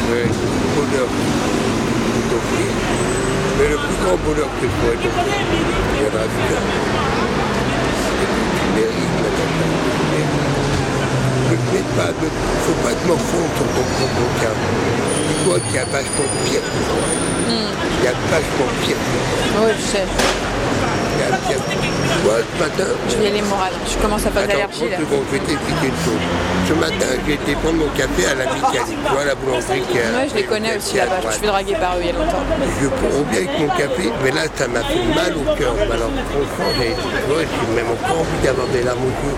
c'est 0.10 0.26
le 0.26 0.32
bonheur 0.74 1.10
de. 2.30 2.38
Mais 3.60 3.70
le 3.70 3.78
plus 3.78 3.98
grand 4.04 4.18
bonheur 4.26 4.50
que 4.60 4.66
je 4.66 4.74
pourrais 4.82 5.00
t'offrir, 5.06 5.38
cœur. 6.00 6.18
Tu. 6.28 6.78
Ne 11.50 11.82
pas, 11.96 12.12
faut 12.66 12.80
pas 12.84 12.94
te 12.94 13.04
morfondre 13.08 13.52
sur 13.56 13.66
ton 13.66 13.86
propre 13.98 14.26
cas. 14.42 14.56
Dis-moi 15.28 15.58
qu'il 15.60 15.76
y 15.76 15.78
a 15.78 15.86
vachement 15.86 16.30
pire 16.46 16.62
que 16.62 16.82
toi. 16.90 17.37
Il 17.48 18.04
y 18.04 18.08
a 18.08 18.12
vachement 18.32 18.70
pire 18.84 18.96
que 18.98 19.18
toi. 19.18 19.66
Oui, 19.66 19.72
je 19.80 19.86
sais. 19.86 20.04
Il 20.04 21.20
y 21.20 21.34
a 21.34 21.38
pire 21.38 21.64
toi. 21.64 21.82
Moi, 22.24 22.34
ce 22.42 22.60
matin, 22.64 22.90
Je 23.10 23.16
vais 23.18 23.28
aller 23.28 23.42
morale. 23.42 23.74
Je 23.90 23.98
commence 23.98 24.26
à 24.26 24.32
faire 24.32 24.44
de 24.44 24.48
l'allergie 24.48 24.90
là. 24.90 24.98
30 24.98 25.08
secondes, 25.08 25.26
je 25.32 25.38
vais 25.38 25.44
t'expliquer 25.46 25.88
une 25.88 26.02
chose. 26.04 26.24
Ce 26.68 26.74
matin, 26.74 27.10
j'ai 27.26 27.34
été 27.34 27.56
prendre 27.56 27.78
mon 27.78 27.90
café 27.96 28.26
à 28.28 28.36
la 28.36 28.46
mécanique. 28.52 29.00
Tu 29.06 29.12
vois, 29.14 29.26
la 29.26 29.36
boulangerie 29.36 29.82
qui 29.88 29.98
Ouais, 29.98 30.28
je 30.30 30.36
les 30.36 30.44
connais 30.44 30.78
aussi 30.78 30.98
là-bas. 30.98 31.20
Je 31.22 31.28
me 31.28 31.32
suis 31.32 31.48
draguer 31.48 31.76
par 31.76 31.96
eux 31.98 32.02
il 32.02 32.08
y 32.08 32.10
a 32.10 32.14
longtemps. 32.14 32.44
Je 32.82 32.88
prends 32.88 33.24
bien 33.32 33.40
avec 33.40 33.54
mon 33.60 33.70
café, 33.70 34.12
mais 34.24 34.32
là, 34.32 34.44
ça 34.56 34.68
m'a 34.68 34.82
fait 34.84 35.04
mal 35.16 35.32
au 35.36 35.46
cœur. 35.56 35.74
Alors, 35.80 36.12
franchement, 36.32 36.72
j'ai 36.80 36.92
tu 36.96 37.32
vois, 37.32 37.44
j'ai 37.48 37.70
même 37.76 37.92
encore 37.92 38.20
envie 38.22 38.42
d'avoir 38.44 38.68
des 38.68 38.84
larmes 38.84 39.04
aux 39.08 39.18
yeux. 39.24 39.38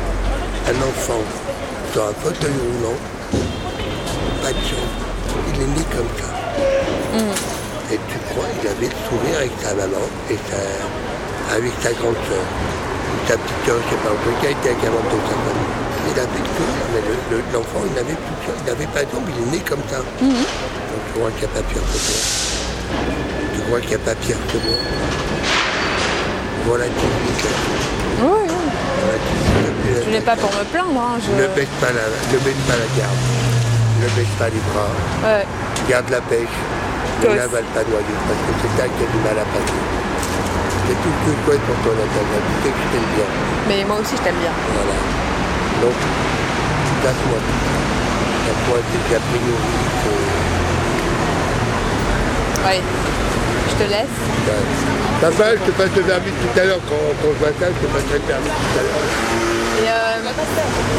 Un 0.69 0.77
enfant 0.87 1.21
sur 1.93 2.03
un 2.03 2.13
fauteuil 2.21 2.53
roulant, 2.53 2.97
pas 4.41 4.49
de 4.49 4.61
chance. 4.65 4.93
Il 5.53 5.61
est 5.61 5.67
né 5.67 5.83
comme 5.93 6.11
ça. 6.17 7.58
Et 7.91 7.97
tu 8.07 8.17
crois, 8.29 8.45
il 8.61 8.67
avait 8.69 8.85
le 8.85 8.99
sourire 9.09 9.37
avec 9.41 9.51
sa 9.61 9.73
maman 9.73 10.05
et 10.29 10.37
avec 11.55 11.73
sa 11.81 11.89
grande 11.97 12.19
soeur. 12.29 12.45
Ou 12.45 13.17
sa 13.27 13.33
petite 13.37 13.61
soeur, 13.65 13.77
je 13.81 13.89
sais 13.89 14.01
pas, 14.05 14.13
en 14.13 14.19
tout 14.21 14.35
cas, 14.41 14.49
il 14.53 14.57
était 14.61 14.69
avec 14.77 14.83
un 14.85 14.93
membre 14.93 15.09
de 15.09 15.21
sa 15.25 15.37
famille. 15.41 15.73
Il 16.05 16.17
avait 16.21 16.41
le 16.45 16.51
sourire, 16.53 16.85
mais 16.93 17.01
le- 17.09 17.23
le- 17.33 17.45
l'enfant, 17.53 17.81
il 17.85 17.93
n'avait 17.97 18.13
plus 18.17 18.35
de 18.45 18.53
il 18.61 18.65
n'avait 18.69 18.91
pas 18.93 19.01
jambes, 19.09 19.25
il 19.25 19.37
est 19.41 19.51
né 19.57 19.59
comme 19.65 19.81
ça. 19.89 19.97
Donc 20.21 21.01
tu 21.05 21.11
crois 21.17 21.29
qu'il 21.33 21.45
n'y 21.45 21.49
a 21.49 21.53
pas 21.57 21.65
pire 21.65 21.81
que 21.81 21.97
toi. 21.97 22.19
Tu 23.53 23.59
crois 23.65 23.79
qu'il 23.81 23.89
n'y 23.89 23.95
a 24.01 24.05
pas 24.05 24.15
pire 24.21 24.37
que 24.53 24.57
moi. 24.61 24.77
Voilà 26.65 26.85
Oui, 28.21 28.41
oui. 28.45 28.57
Je 30.05 30.09
n'ai 30.13 30.21
pas 30.21 30.35
pour 30.35 30.49
me 30.53 30.63
plaindre. 30.69 30.93
Hein. 30.93 31.17
Ne 31.37 31.47
baisse 31.57 31.73
pas 31.81 31.89
la, 31.93 32.05
ne 32.05 32.37
baisse 32.45 32.63
pas 32.69 32.77
la 32.77 32.89
garde. 32.97 33.21
Ne 34.01 34.07
baisse 34.13 34.33
pas 34.37 34.49
les 34.49 34.61
bras. 34.69 34.93
Ouais. 35.25 35.45
Garde 35.89 36.09
la 36.09 36.21
pêche. 36.21 36.57
Pas 37.19 37.27
noyer 37.27 38.15
parce 38.27 38.41
que 38.47 38.53
c'est 38.61 38.73
ça 38.79 38.87
qui 38.87 39.03
a 39.03 39.07
du 39.11 39.19
mal 39.19 39.35
à 39.35 39.45
passer. 39.51 39.81
C'est 40.87 40.97
tout 41.03 41.11
ce 41.11 41.19
que 41.25 41.31
je 41.35 41.41
souhaite 41.45 41.61
pour 41.83 41.93
Natalia. 41.93 42.39
Tu 42.39 42.53
sais 42.63 42.71
que 42.71 42.79
je 42.79 42.87
t'aime 42.95 43.09
bien. 43.15 43.27
Mais 43.67 43.83
moi 43.83 43.97
aussi, 43.99 44.15
je 44.15 44.23
t'aime 44.23 44.39
bien. 44.39 44.55
Voilà. 44.73 44.95
Donc, 45.83 45.97
passe-moi 47.03 47.39
tout 47.43 47.59
ça. 47.59 47.75
Passe-moi 48.47 48.79
tes 48.87 49.15
a 49.15 49.19
priori. 49.19 49.69
Ouais. 52.65 52.81
Je 53.69 53.75
te 53.83 53.89
laisse. 53.89 54.15
Papa, 55.21 55.45
je 55.59 55.63
te 55.67 55.71
passe 55.75 55.93
le 55.95 56.01
permis 56.03 56.31
tout 56.31 56.59
à 56.59 56.63
l'heure. 56.63 56.79
Quand, 56.87 57.03
quand 57.21 57.31
je 57.35 57.39
vois 57.39 57.53
ça, 57.59 57.67
je 57.67 57.79
te 57.85 57.87
passerai 57.91 58.17
le 58.17 58.27
permis 58.31 58.47
tout 58.47 58.79
à 58.79 58.83
l'heure. 58.83 59.98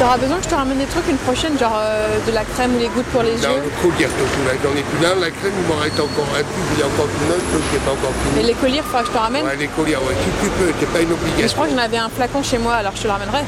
Et 0.01 0.03
t'auras 0.03 0.17
besoin 0.17 0.39
que 0.39 0.45
je 0.45 0.49
te 0.49 0.55
ramène 0.55 0.79
des 0.81 0.87
trucs 0.89 1.05
une 1.13 1.21
prochaine, 1.29 1.59
genre 1.61 1.77
euh, 1.77 2.17
de 2.27 2.33
la 2.33 2.41
crème 2.41 2.73
ou 2.75 2.79
les 2.81 2.89
gouttes 2.89 3.05
pour 3.13 3.21
les 3.21 3.37
Non, 3.37 3.53
yeux. 3.61 3.69
le 3.69 3.73
collier 3.85 4.09
j'en 4.09 4.73
ai 4.73 4.81
plus 4.81 5.01
là. 5.05 5.13
La 5.21 5.29
crème, 5.29 5.53
il 5.53 5.67
m'en 5.69 5.77
reste 5.77 6.01
encore 6.01 6.25
un 6.33 6.41
tube, 6.41 6.69
il 6.73 6.81
y 6.81 6.83
a 6.83 6.89
encore 6.89 7.05
une 7.05 7.29
autre 7.37 7.45
chose 7.53 7.61
qui 7.69 7.77
n'est 7.77 7.85
pas 7.85 7.93
encore 7.93 8.09
Et 8.17 8.33
fini. 8.33 8.47
les 8.49 8.57
colliers, 8.57 8.81
faudra 8.81 9.05
que 9.05 9.09
je 9.09 9.13
te 9.13 9.19
ramène. 9.21 9.45
Ouais, 9.45 9.61
les 9.61 9.69
colliers, 9.69 10.01
ouais, 10.01 10.17
si 10.25 10.31
tu 10.41 10.49
peux, 10.57 10.73
c'est 10.81 10.89
pas 10.89 11.05
une 11.05 11.13
Mais 11.13 11.21
je 11.21 11.21
obligation. 11.21 11.53
crois 11.61 11.69
que 11.69 11.75
j'en 11.77 11.85
avais 11.85 12.01
un 12.01 12.09
flacon 12.09 12.41
chez 12.43 12.57
moi, 12.57 12.81
alors 12.81 12.97
je 12.97 13.03
te 13.05 13.09
le 13.09 13.13
ramènerai. 13.13 13.45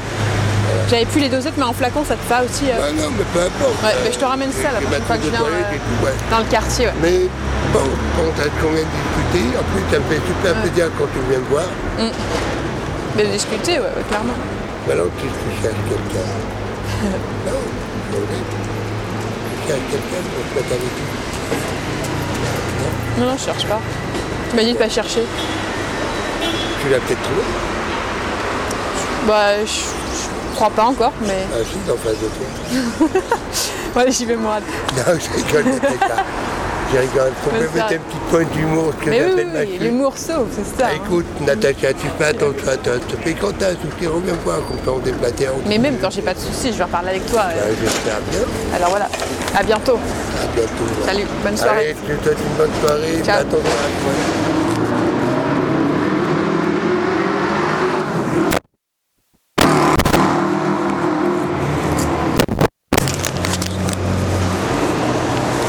J'avais 0.93 1.09
plus 1.09 1.21
les 1.25 1.29
dosettes, 1.33 1.57
mais 1.57 1.65
en 1.65 1.73
flacon, 1.73 2.05
ça 2.05 2.13
te 2.21 2.25
va 2.29 2.45
aussi. 2.45 2.69
euh, 2.69 2.77
Bah 2.77 2.93
non, 3.01 3.09
mais 3.17 3.25
peu 3.33 3.41
importe. 3.49 3.77
Ouais, 3.81 3.97
mais 4.05 4.13
je 4.13 4.19
te 4.21 4.25
ramène 4.29 4.53
ça, 4.53 4.69
la 4.77 4.81
prochaine 4.85 5.05
fois 5.09 5.17
que 5.17 5.25
je 5.25 5.33
viens, 5.33 5.41
euh, 5.49 5.73
et 5.73 5.81
tout, 5.81 5.97
ouais. 6.05 6.13
dans 6.29 6.37
le 6.45 6.49
quartier. 6.53 6.85
Ouais. 6.85 7.01
Mais 7.01 7.17
bon, 7.73 7.81
quand 8.13 8.29
qu'on 8.61 8.69
vient 8.77 8.85
de 8.85 8.93
discuter, 8.93 9.41
en 9.57 9.65
plus 9.73 9.81
ça 9.89 9.97
me 9.97 10.05
fait 10.05 10.21
super 10.21 10.53
plaisir 10.61 10.85
quand 11.01 11.09
tu 11.09 11.17
viens 11.33 11.41
me 11.41 11.49
voir. 11.49 11.65
Mais 13.17 13.25
de 13.25 13.31
discuter, 13.33 13.81
ouais, 13.81 13.89
ouais, 13.97 14.05
clairement. 14.05 14.37
Maintenant 14.87 15.09
tu, 15.17 15.27
tu 15.27 15.61
cherches 15.61 15.83
quelqu'un? 15.89 16.27
non, 17.45 17.59
je. 18.11 18.17
Tu 18.17 19.67
cherches 19.67 19.87
quelqu'un 19.91 20.21
pour 20.33 20.43
te 20.43 20.55
mettre 20.55 20.71
avec 20.71 20.81
lui? 20.81 21.07
Non, 23.19 23.25
non, 23.27 23.37
je 23.37 23.43
cherche 23.45 23.65
pas. 23.65 23.79
Tu 24.49 24.55
m'as 24.55 24.63
dit 24.63 24.73
de 24.73 24.77
pas 24.77 24.89
chercher. 24.89 25.23
Tu 26.81 26.89
l'as 26.89 26.99
peut-être 26.99 27.21
trouvé? 27.21 27.41
Bah, 29.27 29.63
je, 29.65 29.65
je 29.65 30.55
crois 30.55 30.69
pas 30.69 30.83
encore, 30.83 31.13
mais. 31.21 31.45
Ah 31.53 31.57
si, 31.63 31.77
en 31.89 31.97
face 31.97 32.19
de 32.19 32.27
toi. 33.07 33.21
Ouais, 33.95 34.11
j'y 34.11 34.25
vais 34.25 34.35
moi. 34.35 34.55
Non, 34.97 35.03
je 35.07 35.37
rigole, 35.37 35.65
Natacha. 35.71 36.15
Je 36.93 36.97
rigole. 36.99 37.31
Faut 37.43 37.49
Mais 37.53 37.61
me 37.61 37.67
ça- 37.67 37.73
mettre 37.73 37.85
un 37.93 37.97
petit 37.97 38.17
point 38.29 38.43
d'humour 38.53 38.93
que 39.03 39.09
Mais 39.09 39.21
oui, 39.21 39.31
j'appelle 39.35 39.67
oui, 39.71 39.77
l'humour 39.79 40.15
sauve, 40.17 40.47
c'est 40.55 40.79
ça. 40.79 40.87
Ah, 40.89 40.91
hein. 40.93 41.01
écoute, 41.03 41.25
Natacha, 41.41 41.93
tu 41.93 42.07
fais 42.19 42.25
attention 42.25 42.67
à 42.71 42.77
toi. 42.77 42.93
Tu 43.09 43.15
fais 43.23 43.33
quand 43.33 43.51
t'as 43.57 43.69
un 43.69 43.71
souci, 43.71 44.05
reviens 44.07 44.33
voir, 44.45 44.57
comme 44.67 44.77
ça 44.85 44.91
on 44.91 44.99
déplace 44.99 45.31
en 45.31 45.67
Mais 45.67 45.79
même 45.79 45.97
quand 45.99 46.11
j'ai 46.11 46.21
pas 46.21 46.33
de 46.35 46.39
soucis, 46.39 46.71
je 46.71 46.77
vais 46.77 46.83
reparler 46.83 47.09
avec 47.09 47.25
toi. 47.31 47.41
euh. 47.49 47.61
Ah, 47.63 47.69
J'espère 47.81 48.21
bien. 48.29 48.75
Alors 48.75 48.89
voilà, 48.91 49.07
à 49.57 49.63
bientôt. 49.63 49.97
À 49.97 50.47
bientôt. 50.55 51.05
Salut, 51.05 51.25
bonne 51.43 51.57
soirée. 51.57 51.77
Allez, 51.79 51.95
je 52.07 52.13
te 52.15 52.23
souhaite 52.23 52.37
une 52.39 52.57
bonne 52.57 52.71
soirée. 52.81 53.23
Ciao. 53.25 53.39
À 53.39 53.43
toi. 53.43 53.59